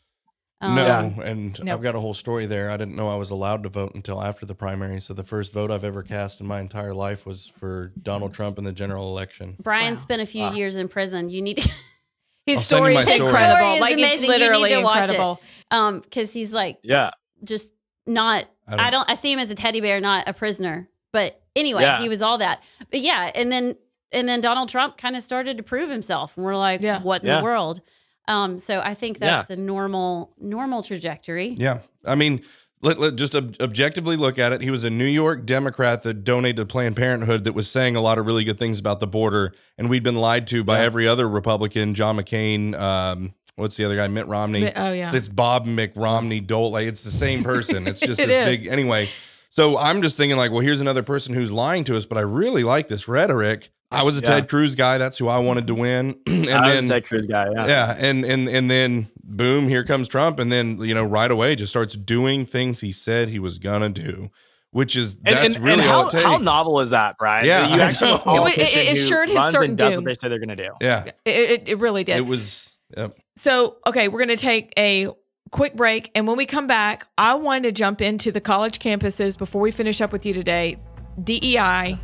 Um, 0.60 0.76
no, 0.76 1.14
and 1.24 1.64
no. 1.64 1.74
I've 1.74 1.84
got 1.84 1.96
a 1.96 2.00
whole 2.00 2.16
story 2.16 2.48
there. 2.48 2.72
I 2.72 2.78
didn't 2.78 2.96
know 2.96 3.10
I 3.10 3.16
was 3.16 3.30
allowed 3.30 3.62
to 3.64 3.70
vote 3.70 3.94
until 3.94 4.22
after 4.24 4.44
the 4.46 4.56
primary. 4.56 5.00
So 5.00 5.14
the 5.14 5.24
first 5.24 5.54
vote 5.54 5.70
I've 5.70 5.84
ever 5.84 6.02
cast 6.02 6.42
in 6.42 6.48
my 6.48 6.60
entire 6.60 6.96
life 6.96 7.28
was 7.28 7.46
for 7.46 7.94
Donald 8.02 8.34
Trump 8.34 8.58
in 8.58 8.64
the 8.64 8.74
general 8.74 9.08
election. 9.10 9.56
Brian 9.62 9.94
wow. 9.94 10.00
spent 10.00 10.22
a 10.22 10.26
few 10.26 10.42
wow. 10.42 10.54
years 10.54 10.76
in 10.78 10.88
prison. 10.88 11.30
You 11.30 11.42
need 11.42 11.58
to. 11.58 11.72
His 12.48 12.64
story 12.64 12.96
is 12.96 13.04
story. 13.04 13.20
incredible. 13.20 13.58
Story 13.58 13.74
is 13.74 13.82
like 13.82 13.94
amazing. 13.96 14.20
it's 14.20 14.28
literally 14.28 14.70
you 14.70 14.78
need 14.78 14.82
to 14.84 14.88
incredible. 14.88 15.28
Watch 15.28 15.40
it. 15.40 15.76
Um, 15.76 16.00
because 16.00 16.32
he's 16.32 16.54
like, 16.54 16.80
yeah, 16.82 17.12
just 17.44 17.72
not. 18.06 18.46
I 18.66 18.72
don't, 18.72 18.80
I 18.80 18.90
don't. 18.90 19.12
I 19.12 19.14
see 19.16 19.34
him 19.34 19.40
as 19.40 19.52
a 19.52 19.56
teddy 19.56 19.82
bear, 19.82 20.00
not 20.00 20.30
a 20.30 20.34
prisoner. 20.34 20.90
But 21.12 21.42
anyway, 21.58 21.82
yeah. 21.82 22.02
he 22.02 22.10
was 22.10 22.22
all 22.22 22.38
that. 22.38 22.64
But 22.92 23.02
yeah, 23.02 23.32
and 23.36 23.52
then 23.52 23.76
and 24.12 24.28
then 24.28 24.42
Donald 24.42 24.70
Trump 24.70 24.98
kind 24.98 25.16
of 25.16 25.24
started 25.24 25.58
to 25.58 25.64
prove 25.64 25.90
himself, 25.90 26.38
and 26.38 26.46
we're 26.46 26.56
like, 26.58 26.82
yeah. 26.82 27.02
what 27.02 27.22
in 27.24 27.28
yeah. 27.28 27.40
the 27.40 27.44
world? 27.44 27.82
Um, 28.28 28.60
so 28.60 28.82
I 28.82 28.94
think 28.94 29.20
that's 29.20 29.50
yeah. 29.50 29.56
a 29.56 29.60
normal 29.60 30.34
normal 30.40 30.84
trajectory. 30.84 31.50
Yeah, 31.50 31.80
I 32.06 32.16
mean, 32.16 32.42
let, 32.82 33.00
let 33.00 33.16
just 33.16 33.36
ob- 33.36 33.56
objectively 33.60 34.16
look 34.16 34.38
at 34.38 34.52
it. 34.52 34.62
He 34.62 34.70
was 34.70 34.84
a 34.84 34.90
New 34.90 35.06
York 35.06 35.46
Democrat 35.46 36.04
that 36.04 36.24
donated 36.24 36.58
to 36.58 36.66
Planned 36.66 36.96
Parenthood 36.96 37.44
that 37.46 37.54
was 37.54 37.70
saying 37.70 37.96
a 37.96 38.02
lot 38.02 38.18
of 38.18 38.26
really 38.26 38.44
good 38.44 38.60
things 38.60 38.80
about 38.80 39.00
the 39.00 39.08
border, 39.08 39.54
and 39.78 39.90
we'd 39.90 40.04
been 40.04 40.16
lied 40.16 40.48
to 40.48 40.64
by 40.64 40.82
every 40.82 41.08
other 41.08 41.28
Republican, 41.28 41.94
John 41.94 42.18
McCain. 42.18 42.78
Um, 42.78 43.34
what's 43.56 43.78
the 43.78 43.86
other 43.86 43.96
guy? 43.96 44.08
Mitt 44.08 44.28
Romney. 44.28 44.72
Oh 44.76 44.92
yeah, 44.92 45.16
it's 45.16 45.30
Bob 45.30 45.66
McRomney 45.66 46.46
Dole. 46.46 46.76
It's 46.78 47.04
the 47.04 47.12
same 47.12 47.44
person. 47.44 47.88
It's 47.98 48.02
just 48.02 48.20
it 48.20 48.28
this 48.28 48.50
is. 48.50 48.58
big. 48.60 48.68
Anyway, 48.68 49.10
so 49.58 49.78
I'm 49.78 50.02
just 50.02 50.16
thinking 50.16 50.38
like, 50.38 50.52
well, 50.52 50.62
here's 50.62 50.82
another 50.82 51.04
person 51.04 51.34
who's 51.34 51.52
lying 51.52 51.84
to 51.86 51.98
us, 51.98 52.06
but 52.06 52.18
I 52.18 52.22
really 52.22 52.64
like 52.64 52.88
this 52.88 53.08
rhetoric 53.08 53.72
I 53.92 54.04
was 54.04 54.18
a 54.18 54.22
yeah. 54.22 54.28
Ted 54.28 54.50
Cruz 54.50 54.76
guy. 54.76 54.98
That's 54.98 55.18
who 55.18 55.28
I 55.28 55.38
wanted 55.38 55.68
to 55.68 55.76
win. 55.76 56.20
and 56.28 56.50
I 56.50 56.74
then 56.74 56.88
Ted 56.88 57.06
Cruz 57.06 57.26
guy. 57.26 57.48
Yeah. 57.54 57.68
Yeah. 57.68 57.96
And 57.98 58.26
and 58.26 58.50
and 58.50 58.70
then 58.70 59.08
boom, 59.24 59.68
here 59.68 59.84
comes 59.84 60.08
Trump, 60.08 60.40
and 60.40 60.52
then 60.52 60.80
you 60.82 60.94
know 60.94 61.06
right 61.06 61.32
away 61.32 61.56
just 61.56 61.72
starts 61.72 61.96
doing 61.96 62.46
things 62.46 62.82
he 62.82 62.92
said 62.92 63.30
he 63.30 63.40
was 63.40 63.60
gonna 63.60 63.90
do. 63.90 64.30
Which 64.72 64.98
is 64.98 65.16
that's 65.16 65.38
and, 65.38 65.56
and, 65.56 65.64
really 65.64 65.80
and 65.80 65.82
how, 65.84 65.98
all 66.00 66.08
it 66.08 66.12
takes. 66.12 66.24
how 66.24 66.38
novel 66.38 66.82
is 66.82 66.90
that, 66.90 67.16
Brian? 67.18 67.46
Yeah, 67.46 67.74
you 67.74 67.82
actually 67.82 68.12
it, 68.12 68.58
it, 68.58 68.76
it 68.76 68.98
assured 68.98 69.30
his 69.30 69.44
certain 69.46 69.76
doom. 69.76 69.96
What 69.96 70.06
they 70.06 70.14
say 70.14 70.28
they're 70.28 70.40
going 70.40 70.56
to 70.56 70.56
do. 70.58 70.70
Yeah, 70.82 71.06
it, 71.26 71.70
it 71.70 71.80
really 71.80 72.04
did. 72.04 72.18
It 72.18 72.26
was. 72.26 72.74
Yep. 72.96 73.18
So 73.38 73.78
okay, 73.88 74.10
we're 74.10 74.20
going 74.20 74.38
to 74.38 74.44
take 74.44 74.74
a 74.78 75.08
quick 75.52 75.76
break, 75.76 76.12
and 76.16 76.28
when 76.28 76.38
we 76.38 76.46
come 76.46 76.68
back, 76.68 77.08
I 77.18 77.36
want 77.36 77.64
to 77.64 77.72
jump 77.72 78.02
into 78.02 78.32
the 78.32 78.42
college 78.42 78.80
campuses 78.80 79.38
before 79.38 79.62
we 79.62 79.72
finish 79.72 80.02
up 80.02 80.12
with 80.12 80.26
you 80.26 80.34
today. 80.34 80.78
DEI 81.24 81.98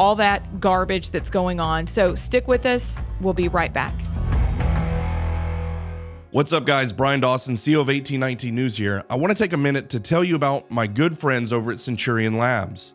all 0.00 0.14
that 0.14 0.60
garbage 0.60 1.10
that's 1.10 1.28
going 1.28 1.60
on. 1.60 1.86
So 1.86 2.14
stick 2.14 2.48
with 2.48 2.64
us. 2.64 2.98
We'll 3.20 3.34
be 3.34 3.48
right 3.48 3.72
back. 3.72 3.92
What's 6.30 6.54
up, 6.54 6.64
guys? 6.64 6.92
Brian 6.92 7.20
Dawson, 7.20 7.54
CEO 7.54 7.80
of 7.80 7.88
1819 7.88 8.54
News 8.54 8.78
here. 8.78 9.04
I 9.10 9.16
want 9.16 9.36
to 9.36 9.42
take 9.42 9.52
a 9.52 9.58
minute 9.58 9.90
to 9.90 10.00
tell 10.00 10.24
you 10.24 10.36
about 10.36 10.70
my 10.70 10.86
good 10.86 11.18
friends 11.18 11.52
over 11.52 11.70
at 11.70 11.80
Centurion 11.80 12.38
Labs. 12.38 12.94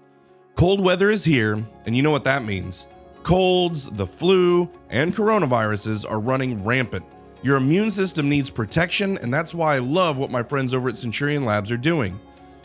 Cold 0.55 0.81
weather 0.81 1.11
is 1.11 1.23
here, 1.23 1.63
and 1.85 1.95
you 1.95 2.01
know 2.01 2.11
what 2.11 2.23
that 2.23 2.43
means. 2.43 2.87
Colds, 3.21 3.89
the 3.91 4.07
flu, 4.07 4.67
and 4.89 5.13
coronaviruses 5.13 6.09
are 6.09 6.19
running 6.19 6.63
rampant. 6.63 7.05
Your 7.45 7.57
immune 7.57 7.91
system 7.91 8.27
needs 8.27 8.49
protection, 8.49 9.19
and 9.19 9.31
that's 9.31 9.53
why 9.53 9.75
I 9.75 9.77
love 9.77 10.17
what 10.17 10.31
my 10.31 10.41
friends 10.41 10.73
over 10.73 10.89
at 10.89 10.97
Centurion 10.97 11.45
Labs 11.45 11.71
are 11.71 11.77
doing. 11.77 12.19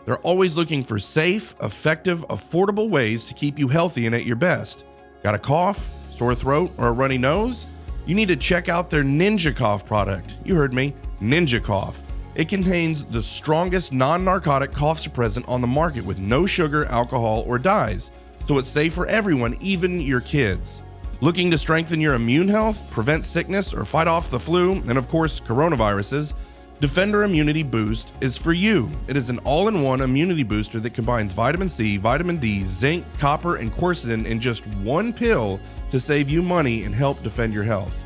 They're 0.07 0.17
always 0.21 0.57
looking 0.57 0.83
for 0.83 0.99
safe, 0.99 1.55
effective, 1.63 2.27
affordable 2.29 2.89
ways 2.89 3.27
to 3.27 3.35
keep 3.35 3.59
you 3.59 3.69
healthy 3.69 4.07
and 4.07 4.15
at 4.15 4.25
your 4.25 4.37
best. 4.37 4.87
Got 5.23 5.35
a 5.35 5.39
cough, 5.39 5.93
sore 6.11 6.35
throat, 6.35 6.73
or 6.79 6.89
a 6.89 6.93
runny 6.93 7.19
nose? 7.19 7.67
you 8.07 8.15
need 8.15 8.29
to 8.29 8.37
check 8.37 8.71
out 8.71 8.89
their 8.89 9.05
Ninja 9.05 9.55
Cough 9.55 9.85
product. 9.85 10.39
You 10.47 10.55
heard 10.55 10.73
me, 10.73 10.95
Ninja 11.21 11.63
Cough. 11.63 12.03
It 12.35 12.49
contains 12.49 13.05
the 13.05 13.23
strongest 13.23 13.93
non 13.93 14.25
narcotic 14.25 14.73
cough 14.73 14.99
suppressant 14.99 15.47
on 15.47 15.61
the 15.61 15.67
market 15.67 16.07
with 16.07 16.19
no 16.19 16.47
sugar, 16.47 16.87
alcohol, 16.87 17.45
or 17.47 17.59
dyes, 17.59 18.13
so 18.47 18.57
it's 18.57 18.71
safe 18.71 18.95
for 18.95 19.07
everyone, 19.09 19.59
even 19.61 20.01
your 20.01 20.23
kids. 20.23 20.81
Looking 21.23 21.51
to 21.51 21.59
strengthen 21.59 22.01
your 22.01 22.15
immune 22.15 22.49
health, 22.49 22.91
prevent 22.91 23.27
sickness, 23.27 23.75
or 23.75 23.85
fight 23.85 24.09
off 24.09 24.31
the 24.31 24.41
flu, 24.41 24.77
and 24.89 24.97
of 24.97 25.07
course, 25.11 25.39
coronaviruses? 25.39 26.33
Defender 26.81 27.25
Immunity 27.25 27.63
Boost 27.63 28.15
is 28.23 28.39
for 28.39 28.55
you. 28.55 28.91
It 29.07 29.19
is 29.19 29.29
an 29.29 29.39
all 29.41 29.69
in 29.69 29.83
one 29.83 30.01
immunity 30.01 30.45
booster 30.45 30.81
that 30.81 30.95
combines 30.95 31.35
vitamin 31.35 31.69
C, 31.69 31.99
vitamin 31.99 32.39
D, 32.39 32.65
zinc, 32.65 33.05
copper, 33.19 33.57
and 33.57 33.71
quercetin 33.71 34.25
in 34.25 34.41
just 34.41 34.67
one 34.77 35.13
pill 35.13 35.61
to 35.91 36.01
save 36.01 36.31
you 36.31 36.41
money 36.41 36.85
and 36.85 36.95
help 36.95 37.23
defend 37.23 37.53
your 37.53 37.65
health. 37.65 38.03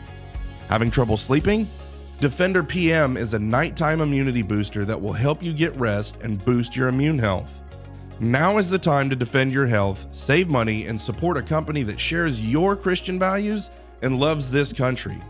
Having 0.67 0.91
trouble 0.91 1.17
sleeping? 1.17 1.69
Defender 2.19 2.65
PM 2.65 3.17
is 3.17 3.33
a 3.33 3.39
nighttime 3.39 4.01
immunity 4.01 4.43
booster 4.43 4.85
that 4.87 5.01
will 5.01 5.13
help 5.13 5.41
you 5.41 5.53
get 5.53 5.77
rest 5.77 6.19
and 6.23 6.45
boost 6.45 6.75
your 6.75 6.89
immune 6.89 7.21
health. 7.21 7.63
Now 8.21 8.59
is 8.59 8.71
the 8.71 8.79
time 8.79 9.11
to 9.11 9.17
defend 9.17 9.53
your 9.53 9.67
health, 9.67 10.07
save 10.13 10.49
money, 10.49 10.87
and 10.87 11.01
support 11.01 11.37
a 11.37 11.43
company 11.43 11.83
that 11.83 11.99
shares 11.99 12.41
your 12.41 12.77
Christian 12.77 13.19
values 13.19 13.73
and 14.03 14.21
loves 14.21 14.51
this 14.51 14.73
country. 14.73 15.21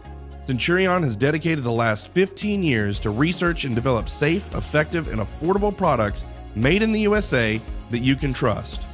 Centurion 0.46 1.02
has 1.02 1.16
dedicated 1.16 1.64
the 1.64 1.72
last 1.72 2.12
15 2.12 2.62
years 2.62 3.00
to 3.00 3.08
research 3.08 3.64
and 3.64 3.74
develop 3.74 4.10
safe, 4.10 4.54
effective, 4.54 5.08
and 5.08 5.22
affordable 5.22 5.74
products 5.74 6.26
made 6.54 6.82
in 6.82 6.92
the 6.92 7.00
USA 7.00 7.58
that 7.90 8.00
you 8.00 8.16
can 8.16 8.34
trust. 8.34 8.86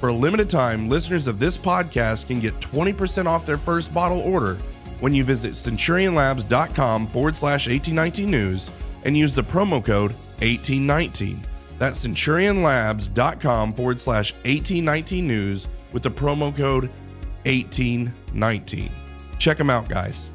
For 0.00 0.08
a 0.08 0.12
limited 0.12 0.48
time, 0.48 0.88
listeners 0.88 1.26
of 1.26 1.38
this 1.38 1.58
podcast 1.58 2.28
can 2.28 2.40
get 2.40 2.58
20% 2.60 3.26
off 3.26 3.44
their 3.44 3.58
first 3.58 3.92
bottle 3.92 4.20
order 4.20 4.54
when 5.00 5.12
you 5.12 5.22
visit 5.22 5.52
centurionlabs.com 5.52 7.08
forward 7.08 7.36
slash 7.36 7.68
1819 7.68 8.30
news 8.30 8.70
and 9.04 9.14
use 9.14 9.34
the 9.34 9.44
promo 9.44 9.84
code 9.84 10.12
1819. 10.40 11.44
That's 11.78 12.06
centurionlabs.com 12.06 13.74
forward 13.74 14.00
slash 14.00 14.32
1819 14.44 15.26
news 15.26 15.68
with 15.92 16.02
the 16.02 16.10
promo 16.10 16.54
code 16.54 16.90
1819. 17.44 18.90
Check 19.38 19.58
them 19.58 19.70
out, 19.70 19.88
guys. 19.88 20.30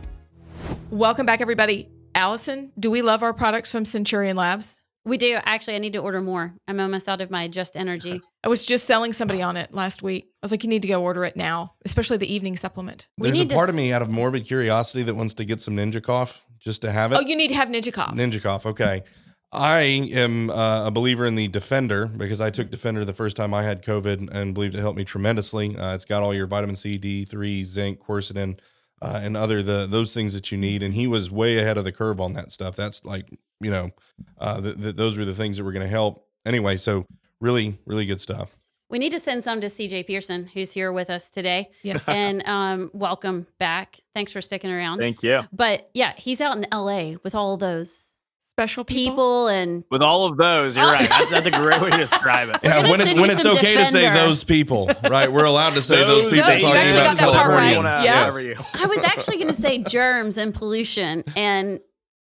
Welcome 0.89 1.25
back, 1.25 1.41
everybody. 1.41 1.89
Allison, 2.15 2.71
do 2.79 2.91
we 2.91 3.01
love 3.01 3.23
our 3.23 3.33
products 3.33 3.71
from 3.71 3.85
Centurion 3.85 4.35
Labs? 4.35 4.83
We 5.05 5.17
do. 5.17 5.39
Actually, 5.45 5.75
I 5.75 5.79
need 5.79 5.93
to 5.93 5.99
order 5.99 6.21
more. 6.21 6.53
I'm 6.67 6.79
almost 6.79 7.07
out 7.07 7.21
of 7.21 7.31
my 7.31 7.47
Just 7.47 7.77
Energy. 7.77 8.21
I 8.43 8.47
was 8.47 8.65
just 8.65 8.85
selling 8.85 9.13
somebody 9.13 9.41
on 9.41 9.57
it 9.57 9.73
last 9.73 10.03
week. 10.03 10.25
I 10.25 10.37
was 10.43 10.51
like, 10.51 10.63
you 10.63 10.69
need 10.69 10.81
to 10.81 10.87
go 10.87 11.01
order 11.01 11.23
it 11.23 11.35
now, 11.35 11.75
especially 11.85 12.17
the 12.17 12.31
evening 12.31 12.55
supplement. 12.57 13.07
We 13.17 13.31
There's 13.31 13.41
a 13.41 13.55
part 13.55 13.69
of 13.69 13.75
me 13.75 13.93
out 13.93 14.01
of 14.01 14.09
morbid 14.09 14.45
curiosity 14.45 15.03
that 15.03 15.15
wants 15.15 15.33
to 15.35 15.45
get 15.45 15.61
some 15.61 15.75
Ninja 15.75 16.03
Cough 16.03 16.45
just 16.59 16.81
to 16.81 16.91
have 16.91 17.13
it. 17.13 17.15
Oh, 17.15 17.21
you 17.21 17.35
need 17.35 17.47
to 17.47 17.55
have 17.55 17.69
Ninja 17.69 17.93
Cough. 17.93 18.13
Ninja 18.13 18.41
Cough. 18.41 18.65
Okay. 18.65 19.03
I 19.51 19.81
am 20.13 20.49
uh, 20.49 20.87
a 20.87 20.91
believer 20.91 21.25
in 21.25 21.35
the 21.35 21.47
Defender 21.47 22.05
because 22.05 22.39
I 22.39 22.51
took 22.51 22.69
Defender 22.69 23.03
the 23.03 23.13
first 23.13 23.35
time 23.35 23.53
I 23.53 23.63
had 23.63 23.83
COVID 23.83 24.29
and 24.31 24.53
believed 24.53 24.75
it 24.75 24.79
helped 24.79 24.97
me 24.97 25.03
tremendously. 25.03 25.75
Uh, 25.75 25.95
it's 25.95 26.05
got 26.05 26.21
all 26.21 26.33
your 26.33 26.45
vitamin 26.45 26.75
C, 26.75 26.99
D3, 26.99 27.65
zinc, 27.65 27.99
quercetin, 27.99 28.59
uh, 29.01 29.19
and 29.23 29.35
other 29.35 29.63
the 29.63 29.87
those 29.87 30.13
things 30.13 30.33
that 30.33 30.51
you 30.51 30.57
need. 30.57 30.83
And 30.83 30.93
he 30.93 31.07
was 31.07 31.31
way 31.31 31.57
ahead 31.57 31.77
of 31.77 31.83
the 31.83 31.91
curve 31.91 32.21
on 32.21 32.33
that 32.33 32.51
stuff. 32.51 32.75
That's 32.75 33.03
like 33.03 33.39
you 33.59 33.71
know, 33.71 33.91
uh, 34.37 34.59
the, 34.61 34.73
the, 34.73 34.91
those 34.91 35.17
were 35.17 35.25
the 35.25 35.33
things 35.33 35.57
that 35.57 35.63
were 35.63 35.71
going 35.71 35.83
to 35.83 35.89
help. 35.89 36.25
Anyway, 36.45 36.77
so 36.77 37.05
really, 37.41 37.77
really 37.85 38.05
good 38.05 38.21
stuff. 38.21 38.55
We 38.89 38.97
need 38.97 39.11
to 39.11 39.19
send 39.19 39.43
some 39.43 39.61
to 39.61 39.67
CJ 39.67 40.07
Pearson, 40.07 40.47
who's 40.47 40.71
here 40.73 40.91
with 40.91 41.09
us 41.09 41.29
today. 41.29 41.69
Yes. 41.83 42.07
And 42.09 42.47
um, 42.47 42.89
welcome 42.93 43.45
back. 43.59 43.99
Thanks 44.15 44.31
for 44.31 44.41
sticking 44.41 44.71
around. 44.71 44.97
Thank 44.97 45.21
you. 45.21 45.41
But 45.51 45.89
yeah, 45.93 46.13
he's 46.17 46.41
out 46.41 46.57
in 46.57 46.65
LA 46.71 47.17
with 47.23 47.35
all 47.35 47.57
those 47.57 48.18
special 48.59 48.83
people, 48.83 49.13
people 49.13 49.47
and 49.47 49.83
with 49.89 50.01
all 50.01 50.25
of 50.25 50.37
those. 50.37 50.75
You're 50.75 50.85
right. 50.85 51.07
That's, 51.07 51.31
that's 51.31 51.47
a 51.47 51.51
great 51.51 51.81
way 51.81 51.91
to 51.91 51.97
describe 51.97 52.49
it. 52.49 52.57
Yeah, 52.69 52.89
when 52.89 52.99
it's 52.99 53.19
when 53.19 53.29
it's 53.29 53.45
okay 53.45 53.75
defender. 53.75 53.85
to 53.85 53.85
say 53.85 54.13
those 54.13 54.43
people, 54.43 54.91
right? 55.09 55.31
We're 55.31 55.45
allowed 55.45 55.75
to 55.75 55.81
say 55.81 55.95
those, 55.95 56.25
those 56.25 56.33
people. 56.33 56.49
Those, 56.49 56.91
got 56.91 57.17
that 57.17 57.31
part 57.31 57.49
Right. 57.49 58.03
Yes. 58.03 58.35
I 58.75 58.85
was 58.85 59.03
actually 59.03 59.37
going 59.37 59.47
to 59.47 59.53
say 59.53 59.77
germs 59.83 60.37
and 60.37 60.53
pollution 60.53 61.23
and 61.35 61.79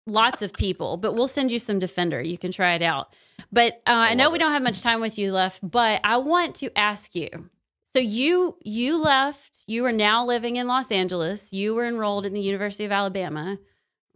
lots 0.07 0.43
of 0.43 0.53
people, 0.53 0.99
but 0.99 1.15
we'll 1.15 1.27
send 1.27 1.51
you 1.51 1.59
some 1.59 1.79
Defender. 1.79 2.21
You 2.21 2.37
can 2.37 2.53
try 2.53 2.75
it 2.75 2.83
out. 2.83 3.15
But 3.51 3.75
uh, 3.87 3.93
I, 3.93 4.11
I 4.11 4.15
know 4.15 4.31
we 4.31 4.39
don't 4.39 4.53
have 4.53 4.63
much 4.63 4.83
time 4.83 5.01
with 5.01 5.19
you 5.19 5.33
left, 5.33 5.69
but 5.69 6.01
I 6.05 6.19
want 6.19 6.55
to 6.57 6.77
ask 6.79 7.15
you. 7.15 7.29
So 7.85 7.99
you 7.99 8.57
you 8.63 9.03
left. 9.03 9.65
You 9.67 9.87
are 9.87 9.93
now 9.93 10.27
living 10.27 10.57
in 10.57 10.67
Los 10.67 10.91
Angeles. 10.91 11.53
You 11.53 11.75
were 11.75 11.87
enrolled 11.87 12.27
in 12.27 12.35
the 12.35 12.43
University 12.43 12.85
of 12.85 12.93
Alabama. 12.93 13.59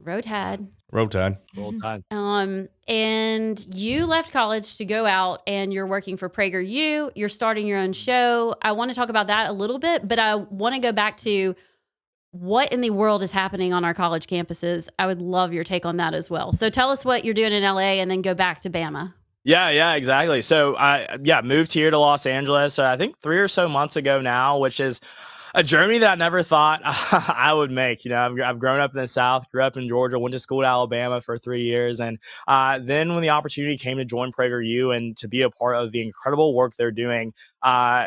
Road 0.02 0.24
Tide. 0.24 0.66
Road 0.92 1.12
Tide. 1.12 1.38
Roll 1.56 1.72
Tide. 1.78 2.02
Um, 2.10 2.68
and 2.88 3.64
you 3.74 4.06
left 4.06 4.32
college 4.32 4.76
to 4.78 4.84
go 4.84 5.06
out 5.06 5.42
and 5.46 5.72
you're 5.72 5.86
working 5.86 6.16
for 6.16 6.28
PragerU. 6.28 7.12
You're 7.14 7.28
starting 7.28 7.66
your 7.66 7.78
own 7.78 7.92
show. 7.92 8.54
I 8.62 8.72
want 8.72 8.90
to 8.90 8.94
talk 8.94 9.08
about 9.08 9.28
that 9.28 9.48
a 9.48 9.52
little 9.52 9.78
bit, 9.78 10.08
but 10.08 10.18
I 10.18 10.34
want 10.34 10.74
to 10.74 10.80
go 10.80 10.92
back 10.92 11.16
to 11.18 11.54
what 12.32 12.72
in 12.72 12.80
the 12.80 12.90
world 12.90 13.22
is 13.22 13.32
happening 13.32 13.72
on 13.72 13.84
our 13.84 13.94
college 13.94 14.26
campuses? 14.26 14.88
I 14.98 15.06
would 15.06 15.20
love 15.20 15.52
your 15.52 15.64
take 15.64 15.84
on 15.84 15.96
that 15.96 16.14
as 16.14 16.30
well. 16.30 16.52
So 16.52 16.68
tell 16.68 16.90
us 16.90 17.04
what 17.04 17.24
you're 17.24 17.34
doing 17.34 17.52
in 17.52 17.62
LA 17.62 17.98
and 18.00 18.10
then 18.10 18.22
go 18.22 18.34
back 18.34 18.60
to 18.62 18.70
Bama. 18.70 19.14
Yeah, 19.42 19.70
yeah, 19.70 19.94
exactly. 19.94 20.42
So 20.42 20.76
I 20.76 21.18
yeah, 21.22 21.40
moved 21.42 21.72
here 21.72 21.90
to 21.90 21.98
Los 21.98 22.26
Angeles 22.26 22.78
uh, 22.78 22.84
I 22.84 22.96
think 22.96 23.18
3 23.20 23.38
or 23.38 23.48
so 23.48 23.68
months 23.68 23.96
ago 23.96 24.20
now, 24.20 24.58
which 24.58 24.80
is 24.80 25.00
a 25.54 25.62
journey 25.62 25.98
that 25.98 26.10
I 26.10 26.14
never 26.14 26.42
thought 26.42 26.80
I 26.84 27.52
would 27.52 27.70
make. 27.70 28.04
You 28.04 28.10
know, 28.10 28.26
I've, 28.26 28.40
I've, 28.40 28.58
grown 28.58 28.80
up 28.80 28.92
in 28.92 29.00
the 29.00 29.08
South, 29.08 29.50
grew 29.50 29.62
up 29.62 29.76
in 29.76 29.88
Georgia, 29.88 30.18
went 30.18 30.32
to 30.32 30.38
school 30.38 30.62
at 30.62 30.68
Alabama 30.68 31.20
for 31.20 31.36
three 31.36 31.62
years. 31.62 32.00
And 32.00 32.18
uh, 32.46 32.78
then 32.82 33.12
when 33.14 33.22
the 33.22 33.30
opportunity 33.30 33.76
came 33.76 33.98
to 33.98 34.04
join 34.04 34.32
PragerU 34.32 34.94
and 34.94 35.16
to 35.18 35.28
be 35.28 35.42
a 35.42 35.50
part 35.50 35.76
of 35.76 35.92
the 35.92 36.02
incredible 36.02 36.54
work 36.54 36.76
they're 36.76 36.90
doing, 36.90 37.32
uh, 37.62 38.06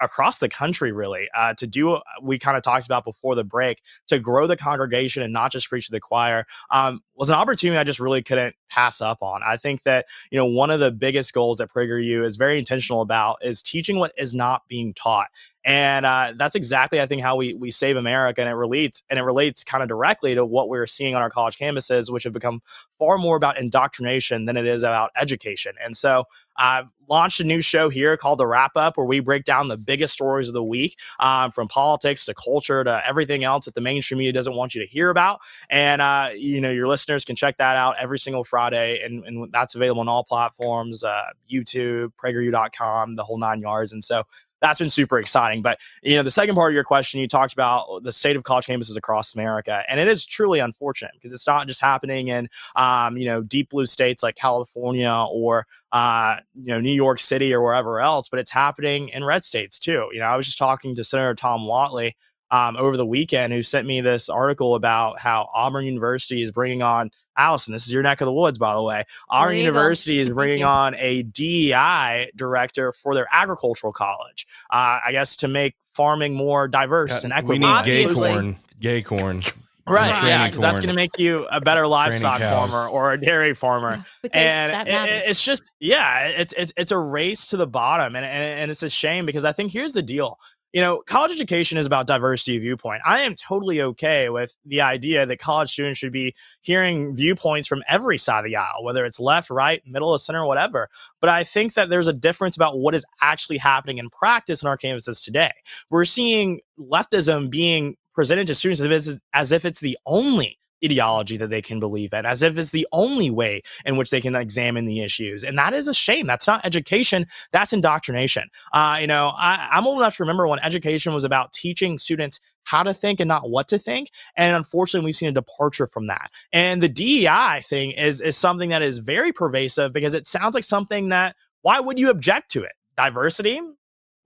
across 0.00 0.38
the 0.38 0.48
country, 0.48 0.92
really, 0.92 1.28
uh, 1.36 1.54
to 1.54 1.66
do 1.66 1.88
what 1.88 2.02
we 2.22 2.38
kind 2.38 2.56
of 2.56 2.62
talked 2.62 2.86
about 2.86 3.04
before 3.04 3.34
the 3.34 3.44
break, 3.44 3.82
to 4.06 4.18
grow 4.18 4.46
the 4.46 4.56
congregation 4.56 5.22
and 5.22 5.32
not 5.32 5.52
just 5.52 5.68
preach 5.68 5.86
to 5.86 5.92
the 5.92 6.00
choir, 6.00 6.46
um, 6.70 7.02
was 7.14 7.28
an 7.28 7.34
opportunity 7.34 7.78
I 7.78 7.84
just 7.84 8.00
really 8.00 8.22
couldn't 8.22 8.56
pass 8.70 9.00
up 9.00 9.22
on. 9.22 9.42
I 9.44 9.56
think 9.56 9.82
that, 9.82 10.06
you 10.30 10.38
know, 10.38 10.46
one 10.46 10.70
of 10.70 10.80
the 10.80 10.90
biggest 10.90 11.32
goals 11.32 11.58
that 11.58 11.70
PragerU 11.70 12.24
is 12.24 12.36
very 12.36 12.58
intentional 12.58 13.02
about 13.02 13.38
is 13.42 13.62
teaching 13.62 13.98
what 13.98 14.12
is 14.16 14.34
not 14.34 14.62
being 14.68 14.94
taught. 14.94 15.28
And 15.62 16.06
uh, 16.06 16.32
that's 16.36 16.54
exactly, 16.54 17.02
I 17.02 17.06
think, 17.06 17.20
how 17.20 17.36
we 17.36 17.52
we 17.52 17.70
save 17.70 17.96
America, 17.96 18.40
and 18.40 18.48
it 18.48 18.54
relates 18.54 19.02
and 19.10 19.18
it 19.18 19.22
relates 19.22 19.62
kind 19.62 19.82
of 19.82 19.90
directly 19.90 20.34
to 20.34 20.44
what 20.44 20.70
we're 20.70 20.86
seeing 20.86 21.14
on 21.14 21.20
our 21.20 21.28
college 21.28 21.58
campuses, 21.58 22.10
which 22.10 22.24
have 22.24 22.32
become 22.32 22.62
far 22.98 23.18
more 23.18 23.36
about 23.36 23.60
indoctrination 23.60 24.46
than 24.46 24.56
it 24.56 24.66
is 24.66 24.82
about 24.82 25.10
education. 25.20 25.74
And 25.84 25.94
so, 25.94 26.24
I've 26.56 26.90
launched 27.10 27.40
a 27.40 27.44
new 27.44 27.60
show 27.60 27.90
here 27.90 28.16
called 28.16 28.38
The 28.38 28.46
Wrap 28.46 28.72
Up, 28.76 28.96
where 28.96 29.04
we 29.04 29.20
break 29.20 29.44
down 29.44 29.68
the 29.68 29.76
biggest 29.76 30.14
stories 30.14 30.48
of 30.48 30.54
the 30.54 30.64
week, 30.64 30.96
um, 31.18 31.50
from 31.50 31.68
politics 31.68 32.24
to 32.24 32.34
culture 32.34 32.82
to 32.82 33.06
everything 33.06 33.44
else 33.44 33.66
that 33.66 33.74
the 33.74 33.80
mainstream 33.82 34.18
media 34.18 34.32
doesn't 34.32 34.54
want 34.54 34.74
you 34.74 34.80
to 34.80 34.86
hear 34.86 35.10
about. 35.10 35.40
And 35.68 36.00
uh, 36.00 36.30
you 36.34 36.62
know, 36.62 36.70
your 36.70 36.88
listeners 36.88 37.26
can 37.26 37.36
check 37.36 37.58
that 37.58 37.76
out 37.76 37.96
every 37.98 38.18
single 38.18 38.44
Friday, 38.44 38.59
and, 38.68 39.24
and 39.24 39.52
that's 39.52 39.74
available 39.74 40.00
on 40.00 40.08
all 40.08 40.24
platforms, 40.24 41.02
uh, 41.02 41.30
YouTube, 41.50 42.12
PragerU.com, 42.22 43.16
the 43.16 43.24
whole 43.24 43.38
nine 43.38 43.60
yards. 43.60 43.92
And 43.92 44.04
so 44.04 44.24
that's 44.60 44.78
been 44.78 44.90
super 44.90 45.18
exciting. 45.18 45.62
But 45.62 45.78
you 46.02 46.16
know, 46.16 46.22
the 46.22 46.30
second 46.30 46.54
part 46.54 46.70
of 46.70 46.74
your 46.74 46.84
question, 46.84 47.20
you 47.20 47.28
talked 47.28 47.52
about 47.52 48.02
the 48.02 48.12
state 48.12 48.36
of 48.36 48.42
college 48.42 48.66
campuses 48.66 48.96
across 48.96 49.34
America, 49.34 49.82
and 49.88 49.98
it 49.98 50.08
is 50.08 50.24
truly 50.24 50.58
unfortunate 50.58 51.12
because 51.14 51.32
it's 51.32 51.46
not 51.46 51.66
just 51.66 51.80
happening 51.80 52.28
in 52.28 52.48
um, 52.76 53.16
you 53.16 53.26
know 53.26 53.42
deep 53.42 53.70
blue 53.70 53.86
states 53.86 54.22
like 54.22 54.36
California 54.36 55.26
or 55.30 55.66
uh, 55.92 56.36
you 56.54 56.68
know 56.68 56.80
New 56.80 56.92
York 56.92 57.20
City 57.20 57.52
or 57.52 57.62
wherever 57.62 58.00
else, 58.00 58.28
but 58.28 58.38
it's 58.38 58.50
happening 58.50 59.08
in 59.08 59.24
red 59.24 59.44
states 59.44 59.78
too. 59.78 60.08
You 60.12 60.20
know, 60.20 60.26
I 60.26 60.36
was 60.36 60.46
just 60.46 60.58
talking 60.58 60.94
to 60.94 61.04
Senator 61.04 61.34
Tom 61.34 61.60
Whatley 61.60 62.12
um, 62.50 62.76
over 62.76 62.96
the 62.96 63.06
weekend 63.06 63.52
who 63.52 63.62
sent 63.62 63.86
me 63.86 64.00
this 64.00 64.28
article 64.28 64.74
about 64.74 65.18
how 65.18 65.48
Auburn 65.54 65.84
University 65.84 66.42
is 66.42 66.50
bringing 66.50 66.82
on 66.82 67.10
Allison. 67.36 67.72
This 67.72 67.86
is 67.86 67.92
your 67.92 68.02
neck 68.02 68.20
of 68.20 68.26
the 68.26 68.32
woods, 68.32 68.58
by 68.58 68.74
the 68.74 68.82
way. 68.82 69.04
Auburn 69.28 69.56
University 69.56 70.16
go. 70.16 70.22
is 70.22 70.30
bringing 70.34 70.64
on 70.64 70.94
a 70.96 71.22
DEI 71.22 72.30
director 72.36 72.92
for 72.92 73.14
their 73.14 73.26
agricultural 73.32 73.92
college. 73.92 74.46
Uh, 74.70 75.00
I 75.06 75.12
guess 75.12 75.36
to 75.36 75.48
make 75.48 75.74
farming 75.94 76.34
more 76.34 76.68
diverse 76.68 77.24
and 77.24 77.32
equitable. 77.32 77.68
We 77.68 77.76
need 77.76 77.84
gay 77.84 78.14
corn. 78.14 78.56
Gay 78.80 79.02
corn. 79.02 79.42
Right, 79.86 80.22
yeah, 80.24 80.46
because 80.46 80.60
that's 80.60 80.78
going 80.78 80.90
to 80.90 80.94
make 80.94 81.18
you 81.18 81.48
a 81.50 81.60
better 81.60 81.84
livestock 81.84 82.40
farmer 82.40 82.86
or 82.86 83.12
a 83.12 83.20
dairy 83.20 83.54
farmer, 83.54 84.04
and 84.32 84.88
it, 84.88 85.24
it's 85.26 85.42
just 85.42 85.72
yeah, 85.80 86.28
it's 86.28 86.52
it's 86.52 86.72
it's 86.76 86.92
a 86.92 86.98
race 86.98 87.46
to 87.46 87.56
the 87.56 87.66
bottom, 87.66 88.14
and, 88.14 88.24
and 88.24 88.60
and 88.60 88.70
it's 88.70 88.84
a 88.84 88.90
shame 88.90 89.26
because 89.26 89.44
I 89.44 89.50
think 89.50 89.72
here's 89.72 89.92
the 89.92 90.02
deal: 90.02 90.38
you 90.72 90.80
know, 90.80 91.02
college 91.06 91.32
education 91.32 91.78
is 91.78 91.86
about 91.86 92.06
diversity 92.06 92.56
of 92.56 92.62
viewpoint. 92.62 93.02
I 93.04 93.20
am 93.20 93.34
totally 93.34 93.80
okay 93.82 94.28
with 94.28 94.56
the 94.64 94.82
idea 94.82 95.26
that 95.26 95.38
college 95.38 95.70
students 95.70 95.98
should 95.98 96.12
be 96.12 96.34
hearing 96.60 97.16
viewpoints 97.16 97.66
from 97.66 97.82
every 97.88 98.18
side 98.18 98.40
of 98.40 98.44
the 98.44 98.56
aisle, 98.56 98.84
whether 98.84 99.04
it's 99.04 99.18
left, 99.18 99.50
right, 99.50 99.82
middle, 99.84 100.10
or 100.10 100.18
center, 100.18 100.46
whatever. 100.46 100.88
But 101.20 101.30
I 101.30 101.42
think 101.42 101.74
that 101.74 101.90
there's 101.90 102.06
a 102.06 102.12
difference 102.12 102.54
about 102.54 102.78
what 102.78 102.94
is 102.94 103.04
actually 103.20 103.58
happening 103.58 103.98
in 103.98 104.10
practice 104.10 104.62
in 104.62 104.68
our 104.68 104.78
campuses 104.78 105.24
today. 105.24 105.52
We're 105.90 106.04
seeing 106.04 106.60
leftism 106.78 107.50
being 107.50 107.96
presented 108.14 108.46
to 108.46 108.54
students 108.54 108.80
as 108.80 109.08
if, 109.08 109.20
as 109.34 109.50
if 109.50 109.64
it's 109.64 109.80
the 109.80 109.98
only 110.06 110.59
ideology 110.84 111.36
that 111.36 111.50
they 111.50 111.62
can 111.62 111.80
believe 111.80 112.12
in, 112.12 112.26
as 112.26 112.42
if 112.42 112.56
it's 112.56 112.70
the 112.70 112.86
only 112.92 113.30
way 113.30 113.62
in 113.84 113.96
which 113.96 114.10
they 114.10 114.20
can 114.20 114.34
examine 114.34 114.86
the 114.86 115.02
issues. 115.02 115.44
And 115.44 115.58
that 115.58 115.72
is 115.72 115.88
a 115.88 115.94
shame. 115.94 116.26
That's 116.26 116.46
not 116.46 116.64
education, 116.64 117.26
that's 117.52 117.72
indoctrination. 117.72 118.48
Uh, 118.72 118.98
you 119.00 119.06
know, 119.06 119.32
I, 119.36 119.68
I'm 119.72 119.86
old 119.86 119.98
enough 119.98 120.16
to 120.16 120.22
remember 120.22 120.46
when 120.46 120.58
education 120.60 121.12
was 121.12 121.24
about 121.24 121.52
teaching 121.52 121.98
students 121.98 122.40
how 122.64 122.82
to 122.82 122.94
think 122.94 123.20
and 123.20 123.28
not 123.28 123.50
what 123.50 123.68
to 123.68 123.78
think. 123.78 124.10
And 124.36 124.56
unfortunately, 124.56 125.06
we've 125.06 125.16
seen 125.16 125.28
a 125.28 125.32
departure 125.32 125.86
from 125.86 126.06
that. 126.08 126.30
And 126.52 126.82
the 126.82 126.88
DEI 126.88 127.62
thing 127.64 127.92
is, 127.92 128.20
is 128.20 128.36
something 128.36 128.70
that 128.70 128.82
is 128.82 128.98
very 128.98 129.32
pervasive 129.32 129.92
because 129.92 130.14
it 130.14 130.26
sounds 130.26 130.54
like 130.54 130.64
something 130.64 131.08
that 131.08 131.36
why 131.62 131.80
would 131.80 131.98
you 131.98 132.10
object 132.10 132.50
to 132.52 132.62
it? 132.62 132.72
Diversity? 132.96 133.60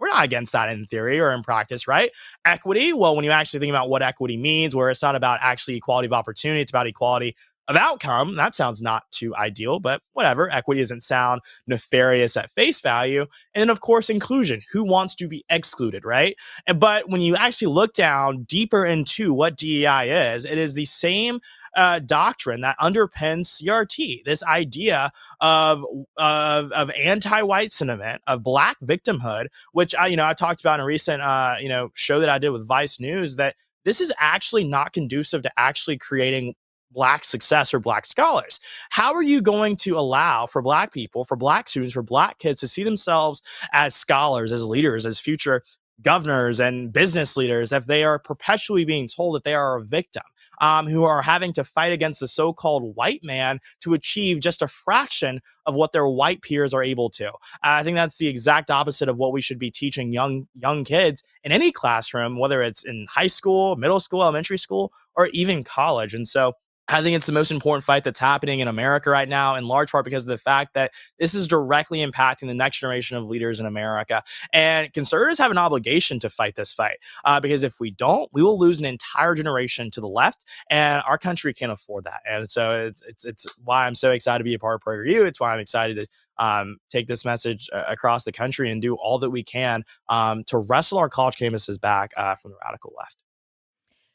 We're 0.05 0.11
not 0.14 0.25
against 0.25 0.53
that 0.53 0.69
in 0.69 0.85
theory 0.87 1.19
or 1.19 1.31
in 1.31 1.43
practice, 1.43 1.88
right? 1.88 2.11
Equity, 2.45 2.93
well, 2.93 3.17
when 3.17 3.25
you 3.25 3.31
actually 3.31 3.61
think 3.61 3.71
about 3.71 3.88
what 3.88 4.03
equity 4.03 4.37
means, 4.37 4.75
where 4.75 4.90
it's 4.90 5.03
not 5.03 5.17
about 5.17 5.38
actually 5.40 5.77
equality 5.77 6.07
of 6.07 6.12
opportunity, 6.12 6.61
it's 6.61 6.71
about 6.71 6.87
equality 6.87 7.35
of 7.68 7.77
outcome. 7.77 8.37
That 8.37 8.55
sounds 8.55 8.83
not 8.83 9.05
too 9.11 9.35
ideal, 9.37 9.81
but 9.81 10.03
whatever. 10.12 10.50
Equity 10.50 10.81
doesn't 10.81 11.03
sound 11.03 11.40
nefarious 11.66 12.37
at 12.37 12.50
face 12.50 12.81
value. 12.81 13.27
And 13.55 13.62
then, 13.62 13.70
of 13.70 13.81
course, 13.81 14.11
inclusion. 14.11 14.62
Who 14.72 14.85
wants 14.85 15.14
to 15.16 15.29
be 15.29 15.44
excluded, 15.48 16.05
right? 16.05 16.37
But 16.77 17.09
when 17.09 17.20
you 17.20 17.37
actually 17.37 17.72
look 17.72 17.92
down 17.92 18.44
deeper 18.44 18.85
into 18.85 19.33
what 19.33 19.57
DEI 19.57 20.35
is, 20.35 20.44
it 20.44 20.59
is 20.59 20.74
the 20.74 20.85
same 20.85 21.40
uh, 21.77 21.98
doctrine 22.00 22.61
that 22.61 22.77
underpins 22.79 23.62
CRT. 23.62 24.24
This 24.24 24.42
idea 24.44 25.11
of 25.40 25.85
of, 26.16 26.70
of 26.72 26.90
anti-white 26.90 27.70
sentiment, 27.70 28.22
of 28.27 28.42
black 28.42 28.77
victimhood, 28.81 29.46
which 29.72 29.94
I 29.94 30.09
you 30.09 30.16
know 30.16 30.27
I 30.27 30.35
talked 30.35 30.61
about 30.61 30.81
in 30.81 30.85
a 30.85 30.87
recent 30.87 31.22
uh, 31.22 31.57
you 31.61 31.68
know 31.68 31.90
show 31.94 32.20
that 32.20 32.29
I 32.29 32.38
did 32.38 32.50
with 32.50 32.66
Vice 32.66 33.00
News 33.00 33.37
that 33.37 33.57
this 33.85 34.00
is 34.00 34.12
actually 34.18 34.64
not 34.64 34.92
conducive 34.92 35.42
to 35.42 35.53
actually 35.57 35.98
creating 35.98 36.55
black 36.94 37.24
success 37.24 37.74
or 37.74 37.80
black 37.80 38.07
scholars 38.07 38.61
how 38.90 39.12
are 39.12 39.22
you 39.22 39.42
going 39.42 39.76
to 39.76 39.98
allow 39.98 40.46
for 40.46 40.62
black 40.62 40.92
people 40.92 41.24
for 41.24 41.37
black 41.37 41.68
students 41.68 41.94
for 41.94 42.02
black 42.02 42.38
kids 42.38 42.61
to 42.61 42.68
see 42.68 42.85
themselves 42.85 43.42
as 43.72 43.94
scholars 43.94 44.52
as 44.52 44.64
leaders 44.64 45.04
as 45.04 45.18
future 45.18 45.62
governors 46.02 46.61
and 46.61 46.92
business 46.92 47.37
leaders 47.37 47.72
if 47.72 47.87
they 47.87 48.04
are 48.04 48.18
perpetually 48.18 48.85
being 48.85 49.09
told 49.09 49.35
that 49.35 49.44
they 49.44 49.54
are 49.54 49.78
a 49.78 49.85
victim, 49.85 50.22
um, 50.61 50.87
who 50.87 51.04
are 51.04 51.22
having 51.22 51.52
to 51.52 51.64
fight 51.64 51.92
against 51.92 52.20
the 52.20 52.28
so 52.28 52.52
called 52.52 52.94
white 52.96 53.20
man 53.22 53.61
to 53.80 53.94
achieve 53.94 54.40
just 54.40 54.62
a 54.62 54.68
fraction 54.68 55.40
of 55.66 55.74
what 55.74 55.92
their 55.92 56.07
white 56.07 56.42
peers 56.42 56.74
are 56.74 56.83
able 56.83 57.11
to. 57.11 57.30
I 57.62 57.83
think 57.83 57.96
that's 57.96 58.18
the 58.18 58.28
exact 58.28 58.70
opposite 58.70 59.09
of 59.09 59.16
what 59.16 59.33
we 59.33 59.40
should 59.40 59.59
be 59.59 59.70
teaching 59.70 60.12
young 60.12 60.46
young 60.54 60.85
kids 60.85 61.22
in 61.42 61.52
any 61.52 61.72
classroom, 61.72 62.38
whether 62.38 62.62
it's 62.62 62.85
in 62.85 63.07
high 63.11 63.26
school, 63.26 63.76
middle 63.76 64.00
school, 64.00 64.22
elementary 64.22 64.59
school, 64.59 64.92
or 65.16 65.28
even 65.28 65.64
college. 65.64 66.14
And 66.14 66.26
so 66.26 66.54
I 66.88 67.01
think 67.01 67.16
it's 67.16 67.27
the 67.27 67.33
most 67.33 67.51
important 67.51 67.85
fight 67.85 68.05
that's 68.05 68.20
happening 68.20 68.61
in 68.61 68.68
America 68.68 69.09
right 69.09 69.29
now, 69.29 69.55
in 69.55 69.66
large 69.66 69.90
part 69.90 70.05
because 70.05 70.25
of 70.25 70.29
the 70.29 70.38
fact 70.38 70.75
that 70.75 70.92
this 71.18 71.35
is 71.35 71.47
directly 71.47 72.05
impacting 72.05 72.47
the 72.47 72.55
next 72.55 72.81
generation 72.81 73.16
of 73.16 73.25
leaders 73.25 73.59
in 73.59 73.64
America. 73.64 74.23
And 74.53 74.92
conservatives 74.92 75.38
have 75.38 75.51
an 75.51 75.57
obligation 75.57 76.20
to 76.20 76.29
fight 76.29 76.57
this 76.57 76.75
fight 76.75 76.99
uh, 77.25 77.40
because 77.40 77.62
if 77.62 77.81
we 77.81 77.90
don't, 77.90 78.29
we 78.35 78.42
will 78.42 78.59
lose 78.59 78.81
an 78.81 78.87
entire 78.87 79.35
generation 79.35 79.90
to 79.92 80.01
the 80.01 80.09
left, 80.09 80.44
and 80.68 81.03
our 81.07 81.16
country 81.16 81.55
can't 81.55 81.73
afford 81.73 82.05
that. 82.05 82.20
And 82.29 82.51
so 82.51 82.73
it's 82.87 83.03
it's 83.03 83.25
it's 83.25 83.47
why 83.64 83.87
I'm 83.87 83.94
so 83.94 84.11
excited 84.11 84.38
to 84.38 84.44
be 84.44 84.55
a 84.55 84.59
part 84.59 84.75
of 84.75 84.83
PragerU. 84.83 85.25
It's 85.27 85.40
why 85.40 85.55
I'm 85.55 85.61
excited 85.61 85.97
to 85.97 86.07
um, 86.37 86.77
take 86.90 87.07
this 87.09 87.25
message 87.25 87.70
uh, 87.73 87.85
across 87.88 88.25
the 88.25 88.33
country 88.33 88.70
and 88.70 88.83
do 88.83 88.94
all 88.97 89.18
that 89.20 89.31
we 89.31 89.42
can 89.42 89.85
um, 90.09 90.44
to 90.44 90.59
wrestle 90.59 90.99
our 90.99 91.09
college 91.09 91.37
campuses 91.37 91.81
back 91.81 92.12
uh, 92.16 92.35
from 92.35 92.51
the 92.51 92.59
radical 92.62 92.92
left. 92.99 93.24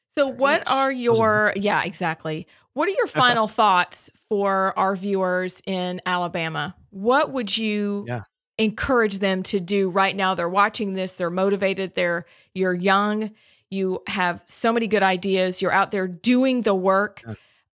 So, 0.10 0.28
what 0.28 0.68
are 0.68 0.92
your, 0.92 1.54
yeah, 1.56 1.84
exactly. 1.84 2.48
What 2.74 2.88
are 2.88 2.92
your 2.92 3.08
final 3.08 3.48
thoughts 3.48 4.10
for 4.28 4.78
our 4.78 4.96
viewers 4.96 5.62
in 5.66 6.02
Alabama? 6.06 6.76
What 6.90 7.32
would 7.32 7.56
you 7.56 8.06
yeah. 8.08 8.22
encourage 8.58 9.20
them 9.20 9.44
to 9.44 9.60
do 9.60 9.90
right 9.90 10.16
now? 10.16 10.34
They're 10.34 10.50
watching 10.50 10.94
this, 10.94 11.16
they're 11.16 11.30
motivated, 11.30 11.94
they're, 11.94 12.26
you're 12.54 12.74
young, 12.74 13.32
you 13.70 14.02
have 14.08 14.42
so 14.46 14.74
many 14.74 14.88
good 14.88 15.04
ideas, 15.04 15.62
you're 15.62 15.72
out 15.72 15.92
there 15.92 16.08
doing 16.08 16.62
the 16.62 16.76
work 16.76 17.24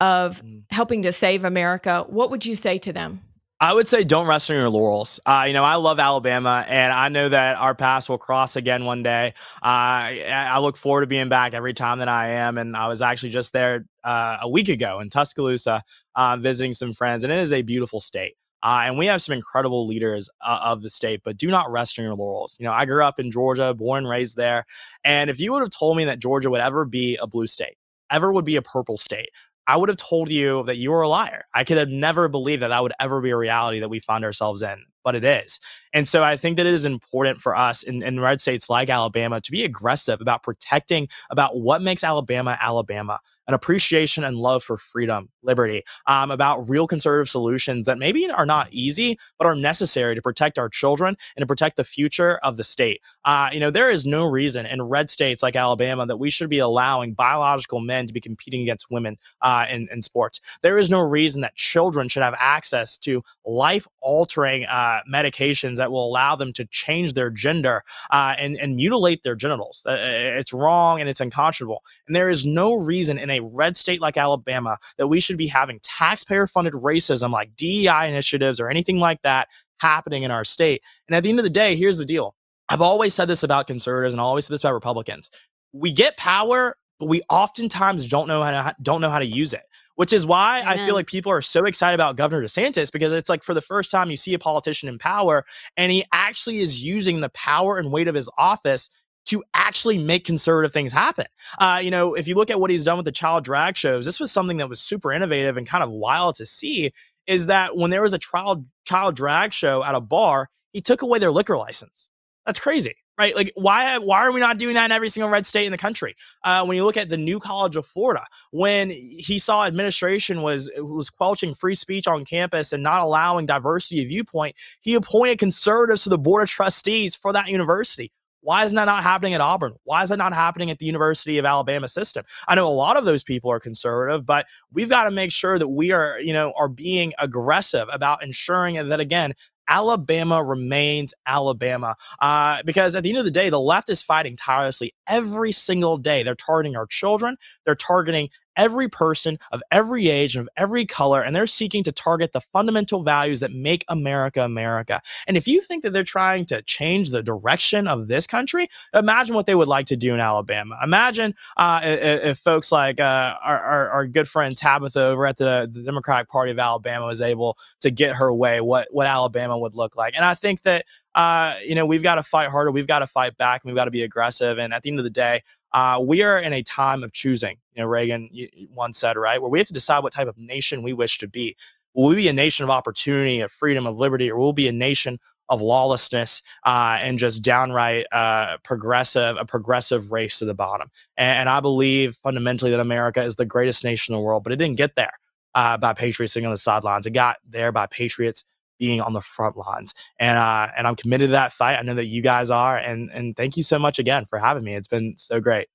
of 0.02 0.44
mm. 0.44 0.64
helping 0.70 1.04
to 1.04 1.12
save 1.14 1.46
America. 1.46 2.06
What 2.10 2.30
would 2.32 2.46
you 2.46 2.56
say 2.56 2.78
to 2.80 2.92
them? 2.92 3.22
I 3.62 3.74
would 3.74 3.88
say 3.88 4.04
don't 4.04 4.28
rest 4.28 4.50
on 4.52 4.58
your 4.58 4.70
laurels. 4.70 5.22
Uh, 5.26 5.46
you 5.48 5.54
know, 5.54 5.64
I 5.64 5.76
love 5.76 5.98
Alabama, 5.98 6.66
and 6.68 6.92
I 6.92 7.08
know 7.08 7.30
that 7.30 7.58
our 7.58 7.74
paths 7.74 8.10
will 8.10 8.18
cross 8.18 8.58
again 8.58 8.84
one 8.84 9.02
day. 9.02 9.34
Uh, 9.64 10.12
I 10.28 10.60
look 10.60 10.76
forward 10.76 11.02
to 11.02 11.08
being 11.08 11.30
back 11.30 11.54
every 11.54 11.74
time 11.74 12.00
that 12.00 12.10
I 12.10 12.32
am. 12.32 12.58
And 12.58 12.76
I 12.76 12.90
was 12.90 13.02
actually 13.02 13.30
just 13.30 13.54
there 13.54 13.86
uh, 14.04 14.40
a 14.42 14.50
week 14.50 14.68
ago 14.68 15.00
in 15.00 15.10
Tuscaloosa 15.10 15.84
uh, 16.16 16.38
visiting 16.38 16.74
some 16.74 16.92
friends, 16.92 17.24
and 17.24 17.32
it 17.32 17.40
is 17.40 17.54
a 17.54 17.62
beautiful 17.62 18.02
state. 18.02 18.36
Uh, 18.62 18.84
and 18.86 18.98
we 18.98 19.06
have 19.06 19.22
some 19.22 19.34
incredible 19.34 19.88
leaders 19.88 20.30
uh, 20.42 20.60
of 20.64 20.82
the 20.82 20.90
state, 20.90 21.22
but 21.24 21.38
do 21.38 21.48
not 21.48 21.72
rest 21.72 21.98
on 21.98 22.04
your 22.04 22.16
laurels. 22.16 22.58
You 22.60 22.66
know, 22.66 22.74
I 22.74 22.86
grew 22.86 23.04
up 23.04 23.20
in 23.20 23.32
Georgia, 23.32 23.74
born 23.74 24.00
and 24.00 24.10
raised 24.10 24.38
there. 24.38 24.66
And 25.04 25.30
if 25.30 25.40
you 25.40 25.54
would 25.54 25.62
have 25.62 25.70
told 25.70 25.96
me 25.96 26.06
that 26.06 26.20
Georgia 26.20 26.50
would 26.50 26.62
ever 26.62 26.84
be 26.84 27.16
a 27.22 27.28
blue 27.28 27.48
state, 27.48 27.78
ever 28.12 28.34
would 28.34 28.46
be 28.46 28.56
a 28.56 28.62
purple 28.62 28.98
state, 28.98 29.30
I 29.68 29.78
would 29.78 29.90
have 29.90 29.98
told 29.98 30.30
you 30.30 30.64
that 30.66 30.78
you 30.78 30.92
were 30.92 31.02
a 31.02 31.10
liar. 31.10 31.46
I 31.54 31.64
could 31.64 31.78
have 31.78 31.90
never 31.90 32.28
believed 32.28 32.62
that 32.62 32.68
that 32.70 32.84
would 32.84 32.94
ever 33.00 33.22
be 33.22 33.32
a 33.32 33.38
reality 33.38 33.80
that 33.80 33.90
we 33.90 34.00
find 34.00 34.24
ourselves 34.24 34.62
in, 34.62 34.86
but 35.04 35.16
it 35.16 35.24
is. 35.24 35.60
And 35.94 36.08
so 36.08 36.24
I 36.24 36.38
think 36.38 36.58
that 36.58 36.66
it 36.66 36.74
is 36.74 36.86
important 36.86 37.40
for 37.40 37.56
us 37.56 37.84
in, 37.84 38.04
in 38.04 38.20
red 38.20 38.42
states 38.42 38.70
like 38.70 38.90
Alabama 38.90 39.42
to 39.42 39.52
be 39.52 39.64
aggressive 39.64 40.22
about 40.22 40.44
protecting 40.44 41.08
about 41.30 41.60
what 41.60 41.82
makes 41.82 42.04
Alabama 42.04 42.58
Alabama 42.62 43.20
an 43.48 43.54
appreciation 43.54 44.24
and 44.24 44.38
love 44.38 44.64
for 44.64 44.78
freedom, 44.78 45.30
liberty, 45.44 45.84
um, 46.08 46.32
about 46.32 46.68
real 46.70 46.88
conservative 46.88 47.30
solutions 47.30 47.86
that 47.86 47.98
maybe 47.98 48.30
are 48.30 48.46
not 48.46 48.68
easy, 48.72 49.18
but 49.38 49.46
are 49.46 49.56
necessary 49.56 50.16
to 50.16 50.22
protect 50.22 50.58
our 50.58 50.70
children 50.70 51.16
and 51.36 51.44
to 51.44 51.48
protect 51.48 51.78
the 51.78 51.84
future 51.84 52.40
of 52.44 52.58
the 52.58 52.64
state. 52.64 53.02
Uh, 53.24 53.50
you 53.52 53.60
know, 53.60 53.72
there 53.72 53.92
is 53.92 54.06
no 54.06 54.26
reason 54.26 54.66
in 54.66 54.82
red 54.82 55.10
states 55.10 55.44
like 55.44 55.56
Alabama 55.56 56.06
that 56.06 56.18
we 56.18 56.30
should 56.30 56.50
be 56.50 56.60
allowing 56.60 57.14
biological 57.14 57.80
men 57.80 58.08
to 58.08 58.14
be 58.14 58.22
competing 58.22 58.62
against 58.62 58.90
women 58.90 59.18
uh, 59.42 59.66
in, 59.70 59.88
in 59.92 60.02
sports. 60.02 60.40
There 60.62 60.78
is 60.78 60.90
no 60.90 61.00
reason 61.00 61.42
that 61.42 61.56
children 61.56 62.08
should 62.08 62.24
have 62.24 62.36
access 62.40 62.98
to 63.00 63.24
life 63.46 63.88
altering 64.02 64.66
uh, 64.66 65.02
medications 65.12 65.78
that 65.78 65.92
will 65.92 66.08
allow 66.08 66.36
them 66.36 66.54
to 66.54 66.66
change 66.66 67.14
their 67.14 67.30
gender 67.30 67.84
uh, 68.12 68.36
and, 68.38 68.58
and 68.58 68.76
mutilate 68.76 69.24
their 69.24 69.36
genitals. 69.36 69.86
Uh, 69.88 69.98
it's 70.00 70.54
wrong 70.54 71.00
and 71.00 71.10
it's 71.10 71.22
unconscionable. 71.22 71.84
And 72.08 72.16
there 72.16 72.30
is 72.30 72.46
no 72.46 72.74
reason 72.76 73.18
in 73.18 73.30
a 73.30 73.35
red 73.40 73.78
state 73.78 74.02
like 74.02 74.18
Alabama 74.18 74.78
that 74.98 75.08
we 75.08 75.20
should 75.20 75.38
be 75.38 75.48
having 75.48 75.80
taxpayer 75.82 76.48
funded 76.48 76.74
racism 76.74 77.32
like 77.32 77.56
DEI 77.56 78.08
initiatives 78.08 78.60
or 78.60 78.70
anything 78.70 79.00
like 79.00 79.22
that 79.24 79.48
happening 79.80 80.24
in 80.24 80.32
our 80.32 80.46
state. 80.46 80.82
And 81.08 81.16
at 81.16 81.24
the 81.24 81.30
end 81.30 81.40
of 81.40 81.44
the 81.44 81.50
day, 81.50 81.76
here's 81.76 81.98
the 81.98 82.06
deal. 82.06 82.36
I've 82.70 82.82
always 82.82 83.14
said 83.14 83.28
this 83.28 83.44
about 83.44 83.68
conservatives 83.68 84.14
and 84.14 84.22
I 84.22 84.24
always 84.24 84.46
said 84.46 84.54
this 84.54 84.62
about 84.62 84.74
Republicans. 84.74 85.30
We 85.74 85.92
get 85.92 86.18
power, 86.18 86.76
but 87.00 87.08
we 87.08 87.22
oftentimes 87.30 88.08
don't 88.08 88.28
know 88.28 88.42
how 88.42 88.52
to 88.52 88.76
don't 88.82 89.02
know 89.02 89.10
how 89.10 89.20
to 89.20 89.26
use 89.26 89.54
it 89.54 89.64
which 89.96 90.14
is 90.14 90.26
why 90.26 90.62
Amen. 90.62 90.80
I 90.80 90.86
feel 90.86 90.96
like 90.96 91.08
people 91.08 91.32
are 91.32 91.42
so 91.42 91.66
excited 91.66 91.96
about 91.96 92.16
Governor 92.16 92.44
DeSantis 92.44 92.92
because 92.92 93.12
it's 93.12 93.30
like 93.30 93.44
for 93.44 93.54
the 93.54 93.62
first 93.62 93.92
time 93.92 94.10
you 94.10 94.18
see 94.18 94.34
a 94.34 94.40
politician 94.40 94.88
in 94.88 94.98
power 94.98 95.46
and 95.76 95.92
he 95.92 96.04
actually 96.12 96.60
is 96.60 96.84
using 96.84 97.22
the 97.22 97.30
power 97.30 97.78
and 97.78 97.92
weight 97.92 98.08
of 98.08 98.16
his 98.16 98.30
office 98.38 98.90
to 99.26 99.44
actually 99.54 99.98
make 99.98 100.26
conservative 100.26 100.72
things 100.72 100.94
happen. 100.94 101.26
Uh, 101.60 101.80
you 101.82 101.92
know, 101.92 102.14
if 102.14 102.28
you 102.28 102.36
look 102.36 102.50
at 102.50 102.60
what 102.60 102.70
he's 102.70 102.86
done 102.86 102.98
with 102.98 103.06
the 103.06 103.12
child 103.12 103.44
drag 103.44 103.78
shows, 103.78 104.06
this 104.06 104.20
was 104.20 104.32
something 104.32 104.58
that 104.58 104.70
was 104.70 104.80
super 104.80 105.12
innovative 105.12 105.58
and 105.58 105.68
kind 105.68 105.84
of 105.84 105.90
wild 105.90 106.36
to 106.36 106.46
see. 106.46 106.92
Is 107.28 107.48
that 107.48 107.76
when 107.76 107.90
there 107.90 108.04
was 108.04 108.14
a 108.14 108.20
child 108.20 108.66
child 108.86 109.16
drag 109.16 109.52
show 109.52 109.84
at 109.84 109.96
a 109.96 110.02
bar, 110.02 110.50
he 110.74 110.82
took 110.82 111.02
away 111.02 111.18
their 111.18 111.32
liquor 111.32 111.58
license. 111.58 112.10
That's 112.46 112.60
crazy, 112.60 112.94
right? 113.18 113.36
Like, 113.36 113.52
why 113.56 113.98
why 113.98 114.20
are 114.20 114.32
we 114.32 114.40
not 114.40 114.60
doing 114.60 114.76
that 114.76 114.86
in 114.86 114.92
every 114.92 115.10
single 115.10 115.32
red 115.32 115.48
state 115.48 115.66
in 115.66 115.72
the 115.72 115.78
country? 115.80 116.16
Uh, 116.44 116.64
when 116.64 116.78
you 116.78 116.86
look 116.86 116.98
at 116.98 117.10
the 117.10 117.18
new 117.18 117.40
College 117.40 117.76
of 117.76 117.88
Florida, 117.88 118.24
when 118.52 118.92
he 118.92 119.40
saw 119.40 119.66
administration 119.66 120.44
was 120.44 120.70
was 120.78 121.10
quelching 121.10 121.56
free 121.56 121.74
speech 121.74 122.06
on 122.06 122.26
campus 122.26 122.72
and 122.72 122.84
not 122.84 123.02
allowing 123.02 123.48
diversity 123.48 124.04
of 124.04 124.10
viewpoint, 124.10 124.56
he 124.82 124.94
appointed 124.94 125.40
conservatives 125.40 126.04
to 126.04 126.10
the 126.10 126.20
board 126.20 126.44
of 126.44 126.50
trustees 126.50 127.16
for 127.16 127.34
that 127.34 127.48
university 127.48 128.12
Why 128.46 128.64
isn't 128.64 128.76
that 128.76 128.86
not 128.86 129.02
happening 129.02 129.34
at 129.34 129.42
Auburn? 129.42 129.74
Why 129.86 130.04
is 130.04 130.10
that 130.10 130.20
not 130.20 130.32
happening 130.32 130.70
at 130.70 130.78
the 130.78 130.86
University 130.86 131.40
of 131.40 131.46
Alabama 131.46 131.88
system? 131.88 132.26
I 132.48 132.54
know 132.54 132.68
a 132.68 132.70
lot 132.70 132.96
of 132.96 133.04
those 133.04 133.24
people 133.24 133.52
are 133.52 133.60
conservative, 133.60 134.24
but 134.24 134.46
we've 134.72 134.88
got 134.88 135.06
to 135.06 135.12
make 135.12 135.32
sure 135.32 135.58
that 135.58 135.68
we 135.68 135.92
are, 135.92 136.20
you 136.20 136.32
know, 136.32 136.54
are 136.56 136.70
being 136.70 137.12
aggressive 137.18 137.88
about 137.92 138.24
ensuring 138.24 138.76
that 138.76 139.00
again, 139.00 139.34
Alabama 139.68 140.44
remains 140.44 141.16
Alabama. 141.26 141.96
Uh, 142.20 142.62
because 142.64 142.94
at 142.94 143.02
the 143.02 143.10
end 143.10 143.18
of 143.18 143.26
the 143.26 143.32
day, 143.32 143.50
the 143.50 143.60
left 143.60 143.90
is 143.90 144.04
fighting 144.04 144.36
tirelessly 144.36 144.94
every 145.08 145.52
single 145.52 145.98
day. 145.98 146.22
They're 146.22 146.36
targeting 146.36 146.76
our 146.76 146.86
children, 146.86 147.38
they're 147.66 147.74
targeting 147.74 148.30
every 148.58 148.88
person 148.88 149.38
of 149.52 149.62
every 149.72 150.10
age 150.10 150.36
and 150.36 150.44
of 150.44 150.50
every 150.58 150.86
color, 150.86 151.22
and 151.22 151.36
they're 151.36 151.48
seeking 151.48 151.84
to 151.84 151.92
target 151.92 152.34
the 152.34 152.42
fundamental 152.42 153.04
values 153.04 153.40
that 153.40 153.52
make 153.52 153.86
America 153.88 154.42
America. 154.42 155.02
And 155.28 155.38
if 155.38 155.48
you 155.48 155.62
think 155.62 155.84
that 155.84 155.94
they're 155.94 156.04
trying 156.04 156.46
to 156.46 156.62
change 156.64 157.10
the 157.10 157.24
direction 157.24 157.88
of 157.88 158.08
this 158.08 158.28
country, 158.28 158.68
imagine 158.94 159.36
what 159.36 159.46
they 159.46 159.56
would 159.56 159.68
like 159.68 159.86
to 159.88 159.98
do 159.98 160.14
in 160.14 160.20
Alabama. 160.20 160.78
Imagine 160.84 161.36
uh, 161.58 161.82
if, 161.84 162.40
folks 162.40 162.72
like 162.72 163.00
uh, 163.00 163.36
our, 163.44 163.60
our, 163.60 163.90
our, 163.90 164.08
good 164.08 164.30
friend 164.30 164.56
Tabitha 164.56 165.02
over 165.02 165.26
at 165.26 165.38
the, 165.38 165.70
the 165.72 165.82
Democratic 165.82 166.30
Party 166.30 166.52
of 166.52 166.60
Alabama 166.60 167.08
was 167.08 167.22
able 167.22 167.58
to 167.82 167.90
get 167.90 168.16
her 168.16 168.32
way, 168.34 168.62
what, 168.62 168.88
what 168.92 169.08
Alabama 169.08 169.58
would 169.58 169.76
look 169.76 169.96
like. 169.96 170.16
And 170.16 170.24
I 170.24 170.36
think 170.36 170.62
that 170.62 170.86
uh, 171.16 171.56
you 171.64 171.76
know, 171.76 171.86
we've 171.86 172.04
got 172.04 172.16
to 172.16 172.24
fight 172.24 172.50
harder. 172.50 172.72
We've 172.72 172.88
got 172.88 173.00
to 173.00 173.08
fight 173.08 173.38
back. 173.38 173.64
And 173.64 173.70
we've 173.70 173.76
got 173.76 173.86
to 173.86 173.92
be 173.92 174.04
aggressive. 174.04 174.60
And 174.60 174.74
at 174.74 174.84
the 174.84 174.90
end 174.90 175.00
of 175.00 175.06
the 175.06 175.10
day, 175.10 175.44
uh, 175.76 176.00
we 176.00 176.24
are 176.24 176.40
in 176.40 176.54
a 176.54 176.64
time 176.64 177.04
of 177.04 177.12
choosing. 177.12 177.58
You 177.74 177.84
know, 177.84 177.90
Reagan 177.90 178.30
once 178.74 178.98
said, 178.98 179.18
right, 179.18 179.42
where 179.42 179.52
we 179.52 179.60
have 179.60 179.68
to 179.68 179.74
decide 179.74 180.04
what 180.04 180.14
type 180.14 180.30
of 180.30 180.38
nation 180.38 180.82
we 180.82 180.94
wish 180.94 181.18
to 181.18 181.28
be. 181.28 181.58
Will 181.94 182.08
we 182.08 182.16
be 182.16 182.30
a 182.30 182.34
nation 182.34 182.64
of 182.64 182.70
opportunity, 182.70 183.42
of 183.42 183.52
freedom, 183.52 183.86
of 183.86 183.98
liberty, 183.98 184.32
or 184.32 184.38
will 184.38 184.54
we 184.54 184.64
be 184.64 184.68
a 184.70 184.72
nation 184.72 185.20
of 185.50 185.62
lawlessness 185.62 186.42
uh, 186.66 186.98
and 187.02 187.20
just 187.20 187.44
downright 187.44 188.06
uh, 188.14 188.58
progressive, 188.64 189.36
a 189.38 189.46
progressive 189.46 190.14
race 190.14 190.40
to 190.40 190.46
the 190.46 190.54
bottom? 190.54 190.90
And, 191.18 191.40
and, 191.40 191.50
I 191.50 191.60
believe 191.60 192.16
fundamentally 192.24 192.72
that 192.72 192.80
America 192.80 193.22
is 193.22 193.36
the 193.36 193.46
greatest 193.46 193.84
nation 193.84 194.14
in 194.14 194.20
the 194.20 194.24
world, 194.24 194.46
but 194.46 194.54
it 194.54 194.58
didn't 194.58 194.78
get 194.78 194.96
there 194.96 195.14
uh, 195.56 195.78
by 195.78 195.94
patriots 195.94 196.34
sitting 196.34 196.48
on 196.48 196.54
the 196.54 196.58
sidelines. 196.58 197.06
It 197.06 197.12
got 197.12 197.38
there 197.48 197.74
by 197.74 197.88
patriots 197.88 198.46
being 198.80 199.02
on 199.02 199.14
the 199.14 199.22
front 199.22 199.58
lines. 199.58 199.94
And 200.20 200.38
uh, 200.38 200.68
and 200.78 200.88
I'm 200.88 200.96
committed 200.96 201.30
to 201.30 201.32
that 201.34 201.54
fight. 201.54 201.78
I 201.78 201.82
know 201.82 201.96
that 201.96 202.08
you 202.08 202.22
guys 202.22 202.50
are. 202.50 202.78
And 202.78 203.10
and 203.12 203.36
thank 203.36 203.58
you 203.58 203.64
so 203.64 203.80
much 203.80 204.00
again 204.00 204.26
for 204.26 204.40
having 204.40 204.64
me. 204.64 204.76
It's 204.76 204.88
been 204.88 205.16
so 205.18 205.40
great. 205.40 205.68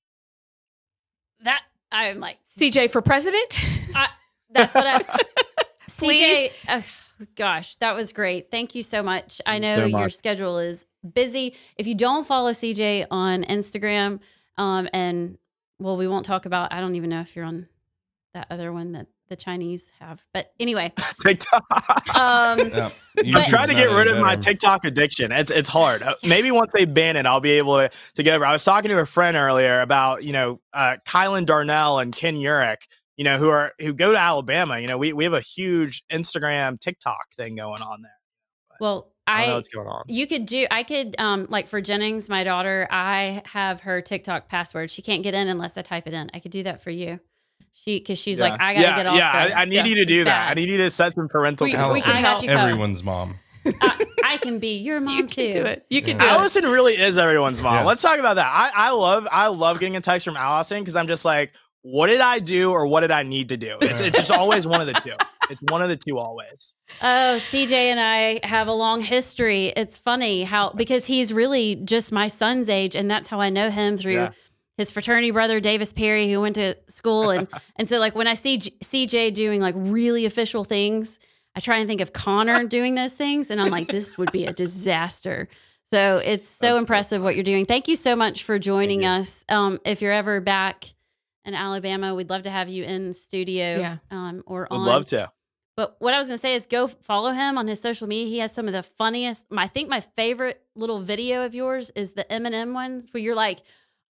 That 1.42 1.62
I'm 1.90 2.20
like 2.20 2.38
CJ 2.44 2.90
for 2.90 3.02
president. 3.02 3.64
I, 3.94 4.08
that's 4.50 4.74
what 4.74 4.86
I. 4.86 5.00
CJ, 5.88 6.52
oh, 6.68 6.84
gosh, 7.34 7.76
that 7.76 7.94
was 7.94 8.12
great. 8.12 8.50
Thank 8.50 8.74
you 8.74 8.82
so 8.82 9.02
much. 9.02 9.40
I 9.44 9.58
know 9.58 9.76
so 9.76 9.88
much. 9.88 10.00
your 10.00 10.08
schedule 10.08 10.58
is 10.58 10.86
busy. 11.14 11.54
If 11.76 11.86
you 11.86 11.94
don't 11.94 12.26
follow 12.26 12.52
CJ 12.52 13.06
on 13.10 13.44
Instagram, 13.44 14.20
um, 14.56 14.88
and 14.92 15.36
well, 15.78 15.96
we 15.96 16.06
won't 16.06 16.24
talk 16.24 16.46
about. 16.46 16.72
I 16.72 16.80
don't 16.80 16.94
even 16.94 17.10
know 17.10 17.20
if 17.20 17.34
you're 17.34 17.44
on 17.44 17.68
that 18.34 18.46
other 18.50 18.72
one 18.72 18.92
that 18.92 19.08
the 19.30 19.36
Chinese 19.36 19.90
have. 20.00 20.22
But 20.34 20.52
anyway, 20.60 20.92
TikTok. 21.22 21.64
Um, 22.14 22.58
yeah, 22.58 22.90
I'm 23.34 23.44
trying 23.46 23.68
to 23.68 23.74
get 23.74 23.88
rid 23.90 24.08
of 24.08 24.18
my 24.18 24.36
TikTok 24.36 24.84
addiction. 24.84 25.32
It's 25.32 25.50
it's 25.50 25.68
hard. 25.68 26.02
Uh, 26.02 26.16
maybe 26.22 26.50
once 26.50 26.72
they 26.74 26.84
ban 26.84 27.16
it, 27.16 27.24
I'll 27.24 27.40
be 27.40 27.52
able 27.52 27.76
to 27.76 27.90
to 28.16 28.22
get 28.22 28.34
over. 28.34 28.44
I 28.44 28.52
was 28.52 28.64
talking 28.64 28.90
to 28.90 28.98
a 28.98 29.06
friend 29.06 29.36
earlier 29.36 29.80
about 29.80 30.24
you 30.24 30.32
know 30.32 30.60
uh, 30.74 30.96
Kylan 31.06 31.46
Darnell 31.46 32.00
and 32.00 32.14
Ken 32.14 32.34
Urich. 32.34 32.82
You 33.16 33.24
know 33.24 33.38
who 33.38 33.48
are 33.48 33.72
who 33.78 33.94
go 33.94 34.12
to 34.12 34.18
Alabama. 34.18 34.78
You 34.78 34.88
know 34.88 34.98
we 34.98 35.14
we 35.14 35.24
have 35.24 35.32
a 35.32 35.40
huge 35.40 36.02
Instagram 36.12 36.78
TikTok 36.78 37.32
thing 37.34 37.54
going 37.56 37.80
on 37.80 38.02
there. 38.02 38.18
But 38.68 38.80
well, 38.80 39.12
I, 39.26 39.44
I 39.44 39.46
know 39.46 39.54
what's 39.54 39.68
going 39.68 39.86
on. 39.86 40.04
You 40.08 40.26
could 40.26 40.44
do. 40.44 40.66
I 40.70 40.82
could 40.82 41.14
um 41.20 41.46
like 41.48 41.68
for 41.68 41.80
Jennings, 41.80 42.28
my 42.28 42.42
daughter. 42.42 42.88
I 42.90 43.42
have 43.46 43.82
her 43.82 44.00
TikTok 44.00 44.48
password. 44.48 44.90
She 44.90 45.02
can't 45.02 45.22
get 45.22 45.34
in 45.34 45.48
unless 45.48 45.78
I 45.78 45.82
type 45.82 46.08
it 46.08 46.14
in. 46.14 46.30
I 46.34 46.40
could 46.40 46.50
do 46.50 46.64
that 46.64 46.82
for 46.82 46.90
you. 46.90 47.20
She 47.72 47.98
because 47.98 48.18
she's 48.18 48.38
yeah. 48.38 48.50
like, 48.50 48.60
I 48.60 48.74
gotta 48.74 48.86
yeah, 48.86 48.96
get 48.96 49.06
off. 49.06 49.16
Yeah, 49.16 49.50
I, 49.56 49.62
I, 49.62 49.64
need 49.64 49.86
you 49.86 49.94
to 49.96 50.04
do 50.04 50.24
that. 50.24 50.48
Bad. 50.48 50.50
I 50.50 50.54
need 50.60 50.68
you 50.68 50.76
to 50.78 50.90
set 50.90 51.14
some 51.14 51.28
parental. 51.28 51.64
We, 51.64 51.72
we 51.72 52.00
can 52.02 52.14
help 52.14 52.44
everyone's 52.44 53.02
mom. 53.02 53.38
I, 53.66 54.06
I, 54.24 54.36
can 54.38 54.58
be 54.58 54.78
your 54.78 55.00
mom 55.00 55.16
you 55.16 55.26
too. 55.26 55.52
do 55.52 55.64
it. 55.64 55.84
You 55.90 56.02
can 56.02 56.18
yeah. 56.18 56.24
do 56.24 56.28
Allison 56.30 56.64
it. 56.64 56.68
really 56.68 56.94
is 56.94 57.18
everyone's 57.18 57.60
mom. 57.60 57.74
Yes. 57.74 57.86
Let's 57.86 58.02
talk 58.02 58.18
about 58.18 58.36
that. 58.36 58.46
I, 58.46 58.88
I 58.88 58.90
love 58.92 59.26
I 59.30 59.48
love 59.48 59.80
getting 59.80 59.96
a 59.96 60.00
text 60.00 60.26
from 60.26 60.36
Allison 60.36 60.80
because 60.80 60.96
I'm 60.96 61.06
just 61.06 61.24
like, 61.24 61.52
what 61.82 62.08
did 62.08 62.20
I 62.20 62.38
do 62.38 62.70
or 62.70 62.86
what 62.86 63.00
did 63.00 63.10
I 63.10 63.22
need 63.22 63.48
to 63.50 63.56
do? 63.56 63.78
It's 63.80 64.00
it's 64.00 64.18
just 64.18 64.30
always 64.30 64.66
one 64.66 64.80
of 64.80 64.86
the 64.86 64.94
two. 64.94 65.14
It's 65.50 65.62
one 65.62 65.82
of 65.82 65.88
the 65.88 65.96
two 65.96 66.18
always. 66.18 66.76
Oh, 67.02 67.36
CJ 67.38 67.72
and 67.72 67.98
I 67.98 68.46
have 68.46 68.68
a 68.68 68.72
long 68.72 69.00
history. 69.00 69.66
It's 69.76 69.98
funny 69.98 70.44
how 70.44 70.70
because 70.70 71.06
he's 71.06 71.32
really 71.32 71.76
just 71.76 72.12
my 72.12 72.28
son's 72.28 72.68
age, 72.68 72.94
and 72.94 73.10
that's 73.10 73.28
how 73.28 73.40
I 73.40 73.50
know 73.50 73.70
him 73.70 73.96
through. 73.96 74.12
Yeah 74.12 74.30
his 74.80 74.90
fraternity 74.90 75.30
brother 75.30 75.60
Davis 75.60 75.92
Perry, 75.92 76.30
who 76.30 76.40
went 76.40 76.56
to 76.56 76.76
school, 76.88 77.30
and 77.30 77.46
and 77.76 77.88
so 77.88 77.98
like 77.98 78.14
when 78.14 78.26
I 78.26 78.34
see 78.34 78.58
G- 78.58 78.76
CJ 78.82 79.34
doing 79.34 79.60
like 79.60 79.74
really 79.76 80.26
official 80.26 80.64
things, 80.64 81.18
I 81.54 81.60
try 81.60 81.78
and 81.78 81.88
think 81.88 82.00
of 82.00 82.12
Connor 82.12 82.64
doing 82.66 82.94
those 82.96 83.14
things, 83.14 83.50
and 83.50 83.60
I'm 83.60 83.70
like, 83.70 83.88
this 83.88 84.18
would 84.18 84.32
be 84.32 84.44
a 84.46 84.52
disaster. 84.52 85.48
So 85.92 86.20
it's 86.24 86.48
so 86.48 86.70
okay. 86.70 86.78
impressive 86.78 87.22
what 87.22 87.34
you're 87.34 87.44
doing. 87.44 87.64
Thank 87.64 87.88
you 87.88 87.96
so 87.96 88.14
much 88.14 88.44
for 88.44 88.58
joining 88.58 89.04
us. 89.04 89.44
Um, 89.48 89.80
if 89.84 90.00
you're 90.02 90.12
ever 90.12 90.40
back 90.40 90.84
in 91.44 91.54
Alabama, 91.54 92.14
we'd 92.14 92.30
love 92.30 92.42
to 92.42 92.50
have 92.50 92.68
you 92.68 92.84
in 92.84 93.12
studio. 93.12 93.78
Yeah. 93.78 93.96
Um, 94.10 94.44
or 94.46 94.68
would 94.70 94.76
on. 94.76 94.86
love 94.86 95.06
to. 95.06 95.32
But 95.76 95.96
what 95.98 96.12
I 96.14 96.18
was 96.18 96.28
gonna 96.28 96.38
say 96.38 96.54
is 96.54 96.66
go 96.66 96.88
follow 96.88 97.32
him 97.32 97.56
on 97.56 97.66
his 97.66 97.80
social 97.80 98.06
media. 98.06 98.28
He 98.28 98.38
has 98.38 98.52
some 98.52 98.66
of 98.66 98.72
the 98.72 98.82
funniest. 98.82 99.46
I 99.50 99.66
think 99.66 99.88
my 99.88 100.00
favorite 100.00 100.62
little 100.74 101.00
video 101.00 101.44
of 101.44 101.54
yours 101.54 101.90
is 101.94 102.12
the 102.12 102.30
M&M 102.30 102.74
ones 102.74 103.08
where 103.12 103.22
you're 103.22 103.34
like, 103.34 103.60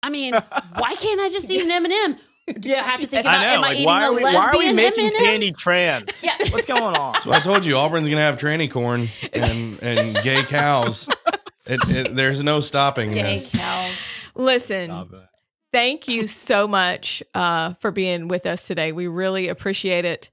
I 0.03 0.11
mean, 0.11 0.35
why 0.79 0.95
can't 0.95 1.21
I 1.21 1.29
just 1.29 1.51
eat 1.51 1.63
an 1.63 1.71
M 1.71 1.85
and 1.85 1.93
m 1.95 2.61
Do 2.61 2.73
I 2.73 2.79
have 2.79 3.01
to 3.01 3.07
think 3.07 3.25
about 3.25 3.39
I 3.39 3.43
know, 3.43 3.53
am 3.55 3.61
like, 3.61 3.71
I 3.71 3.75
eating 3.75 3.87
why 3.87 4.07
a 4.07 4.11
lesbian 4.11 4.35
Why 4.35 4.47
are 4.47 4.59
we 4.59 4.73
making 4.73 5.07
M&M? 5.07 5.25
candy 5.25 5.53
trans? 5.53 6.25
yeah. 6.25 6.37
What's 6.51 6.67
going 6.67 6.83
on? 6.97 7.21
So 7.23 7.33
I 7.33 7.41
told 7.41 7.65
you 7.65 7.77
Auburn's 7.77 8.09
gonna 8.09 8.21
have 8.21 8.39
tranny 8.39 8.71
corn 8.71 9.09
and 9.33 9.79
and 9.83 10.15
gay 10.23 10.43
cows. 10.43 11.09
It, 11.67 11.79
it, 11.89 12.17
there's 12.17 12.43
no 12.43 12.59
stopping 12.59 13.13
gay 13.13 13.39
this. 13.39 13.53
cows. 13.55 13.93
Listen, 14.35 14.91
thank 15.73 16.09
you 16.09 16.27
so 16.27 16.67
much 16.67 17.23
uh, 17.35 17.75
for 17.75 17.93
being 17.93 18.27
with 18.27 18.45
us 18.47 18.67
today. 18.67 18.91
We 18.91 19.07
really 19.07 19.47
appreciate 19.47 20.05
it. 20.05 20.31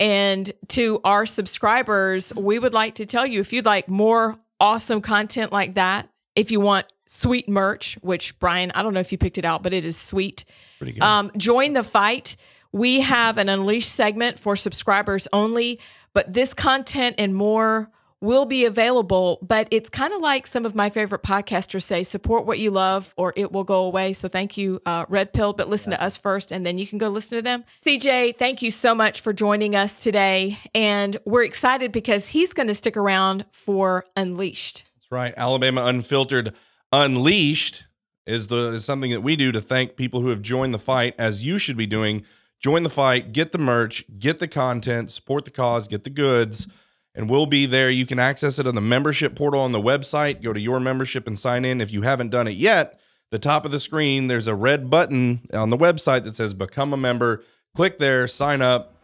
And 0.00 0.50
to 0.68 1.00
our 1.04 1.26
subscribers, 1.26 2.34
we 2.34 2.58
would 2.58 2.72
like 2.72 2.96
to 2.96 3.06
tell 3.06 3.24
you 3.24 3.38
if 3.40 3.52
you'd 3.52 3.66
like 3.66 3.88
more 3.88 4.36
awesome 4.58 5.00
content 5.00 5.52
like 5.52 5.74
that, 5.74 6.08
if 6.34 6.50
you 6.50 6.58
want 6.58 6.86
sweet 7.10 7.48
merch, 7.48 7.98
which 8.02 8.38
Brian, 8.38 8.70
I 8.70 8.84
don't 8.84 8.94
know 8.94 9.00
if 9.00 9.10
you 9.10 9.18
picked 9.18 9.36
it 9.36 9.44
out, 9.44 9.64
but 9.64 9.72
it 9.72 9.84
is 9.84 9.96
sweet. 9.96 10.44
Pretty 10.78 10.92
good. 10.92 11.02
Um, 11.02 11.32
join 11.36 11.72
the 11.72 11.82
fight. 11.82 12.36
We 12.70 13.00
have 13.00 13.36
an 13.36 13.48
Unleashed 13.48 13.90
segment 13.90 14.38
for 14.38 14.54
subscribers 14.54 15.26
only, 15.32 15.80
but 16.12 16.32
this 16.32 16.54
content 16.54 17.16
and 17.18 17.34
more 17.34 17.90
will 18.20 18.44
be 18.44 18.64
available. 18.64 19.40
But 19.42 19.66
it's 19.72 19.88
kind 19.88 20.14
of 20.14 20.20
like 20.20 20.46
some 20.46 20.64
of 20.64 20.76
my 20.76 20.88
favorite 20.88 21.24
podcasters 21.24 21.82
say 21.82 22.04
support 22.04 22.46
what 22.46 22.60
you 22.60 22.70
love 22.70 23.12
or 23.16 23.32
it 23.34 23.50
will 23.50 23.64
go 23.64 23.86
away. 23.86 24.12
So 24.12 24.28
thank 24.28 24.56
you, 24.56 24.80
uh, 24.86 25.06
Red 25.08 25.32
Pill, 25.32 25.52
but 25.52 25.68
listen 25.68 25.90
yeah. 25.90 25.96
to 25.98 26.04
us 26.04 26.16
first 26.16 26.52
and 26.52 26.64
then 26.64 26.78
you 26.78 26.86
can 26.86 26.98
go 26.98 27.08
listen 27.08 27.38
to 27.38 27.42
them. 27.42 27.64
CJ, 27.84 28.36
thank 28.36 28.62
you 28.62 28.70
so 28.70 28.94
much 28.94 29.20
for 29.20 29.32
joining 29.32 29.74
us 29.74 30.00
today. 30.00 30.58
And 30.76 31.16
we're 31.24 31.42
excited 31.42 31.90
because 31.90 32.28
he's 32.28 32.52
going 32.52 32.68
to 32.68 32.74
stick 32.74 32.96
around 32.96 33.46
for 33.50 34.04
Unleashed. 34.16 34.84
That's 34.94 35.10
right. 35.10 35.34
Alabama 35.36 35.86
Unfiltered 35.86 36.54
Unleashed 36.92 37.86
is 38.26 38.48
the 38.48 38.72
is 38.72 38.84
something 38.84 39.10
that 39.12 39.22
we 39.22 39.36
do 39.36 39.52
to 39.52 39.60
thank 39.60 39.96
people 39.96 40.20
who 40.20 40.28
have 40.28 40.42
joined 40.42 40.74
the 40.74 40.78
fight, 40.78 41.14
as 41.18 41.44
you 41.44 41.58
should 41.58 41.76
be 41.76 41.86
doing. 41.86 42.24
Join 42.58 42.82
the 42.82 42.90
fight, 42.90 43.32
get 43.32 43.52
the 43.52 43.58
merch, 43.58 44.04
get 44.18 44.38
the 44.38 44.48
content, 44.48 45.10
support 45.10 45.44
the 45.44 45.50
cause, 45.50 45.88
get 45.88 46.04
the 46.04 46.10
goods, 46.10 46.68
and 47.14 47.30
we'll 47.30 47.46
be 47.46 47.64
there. 47.64 47.90
You 47.90 48.04
can 48.04 48.18
access 48.18 48.58
it 48.58 48.66
on 48.66 48.74
the 48.74 48.80
membership 48.80 49.34
portal 49.34 49.60
on 49.60 49.72
the 49.72 49.80
website. 49.80 50.42
Go 50.42 50.52
to 50.52 50.60
your 50.60 50.78
membership 50.78 51.26
and 51.26 51.38
sign 51.38 51.64
in. 51.64 51.80
If 51.80 51.92
you 51.92 52.02
haven't 52.02 52.30
done 52.30 52.46
it 52.46 52.56
yet, 52.56 53.00
the 53.30 53.38
top 53.38 53.64
of 53.64 53.70
the 53.70 53.80
screen, 53.80 54.26
there's 54.26 54.46
a 54.46 54.54
red 54.54 54.90
button 54.90 55.40
on 55.54 55.70
the 55.70 55.78
website 55.78 56.24
that 56.24 56.36
says 56.36 56.52
become 56.52 56.92
a 56.92 56.98
member. 56.98 57.42
Click 57.74 57.98
there, 57.98 58.28
sign 58.28 58.60
up. 58.60 58.94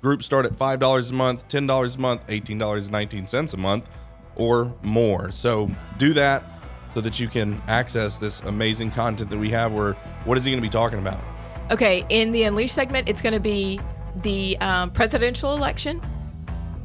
Groups 0.00 0.24
start 0.24 0.46
at 0.46 0.52
$5 0.52 1.10
a 1.10 1.14
month, 1.14 1.48
$10 1.48 1.96
a 1.96 2.00
month, 2.00 2.26
$18.19 2.28 3.54
a 3.54 3.56
month, 3.56 3.90
or 4.36 4.74
more. 4.82 5.30
So 5.30 5.70
do 5.98 6.12
that 6.14 6.53
so 6.94 7.00
that 7.00 7.18
you 7.18 7.28
can 7.28 7.60
access 7.68 8.18
this 8.18 8.40
amazing 8.42 8.90
content 8.90 9.28
that 9.30 9.38
we 9.38 9.50
have. 9.50 9.72
Where 9.72 9.94
what 10.24 10.38
is 10.38 10.44
he 10.44 10.50
going 10.50 10.62
to 10.62 10.66
be 10.66 10.72
talking 10.72 10.98
about? 10.98 11.20
Okay, 11.70 12.04
in 12.08 12.32
the 12.32 12.44
Unleashed 12.44 12.74
segment, 12.74 13.08
it's 13.08 13.20
going 13.20 13.32
to 13.34 13.40
be 13.40 13.80
the 14.16 14.56
um, 14.60 14.90
presidential 14.90 15.54
election 15.54 16.00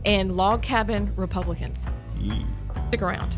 and 0.05 0.35
log 0.35 0.61
cabin 0.61 1.13
Republicans. 1.15 1.93
Stick 2.87 3.01
around. 3.01 3.35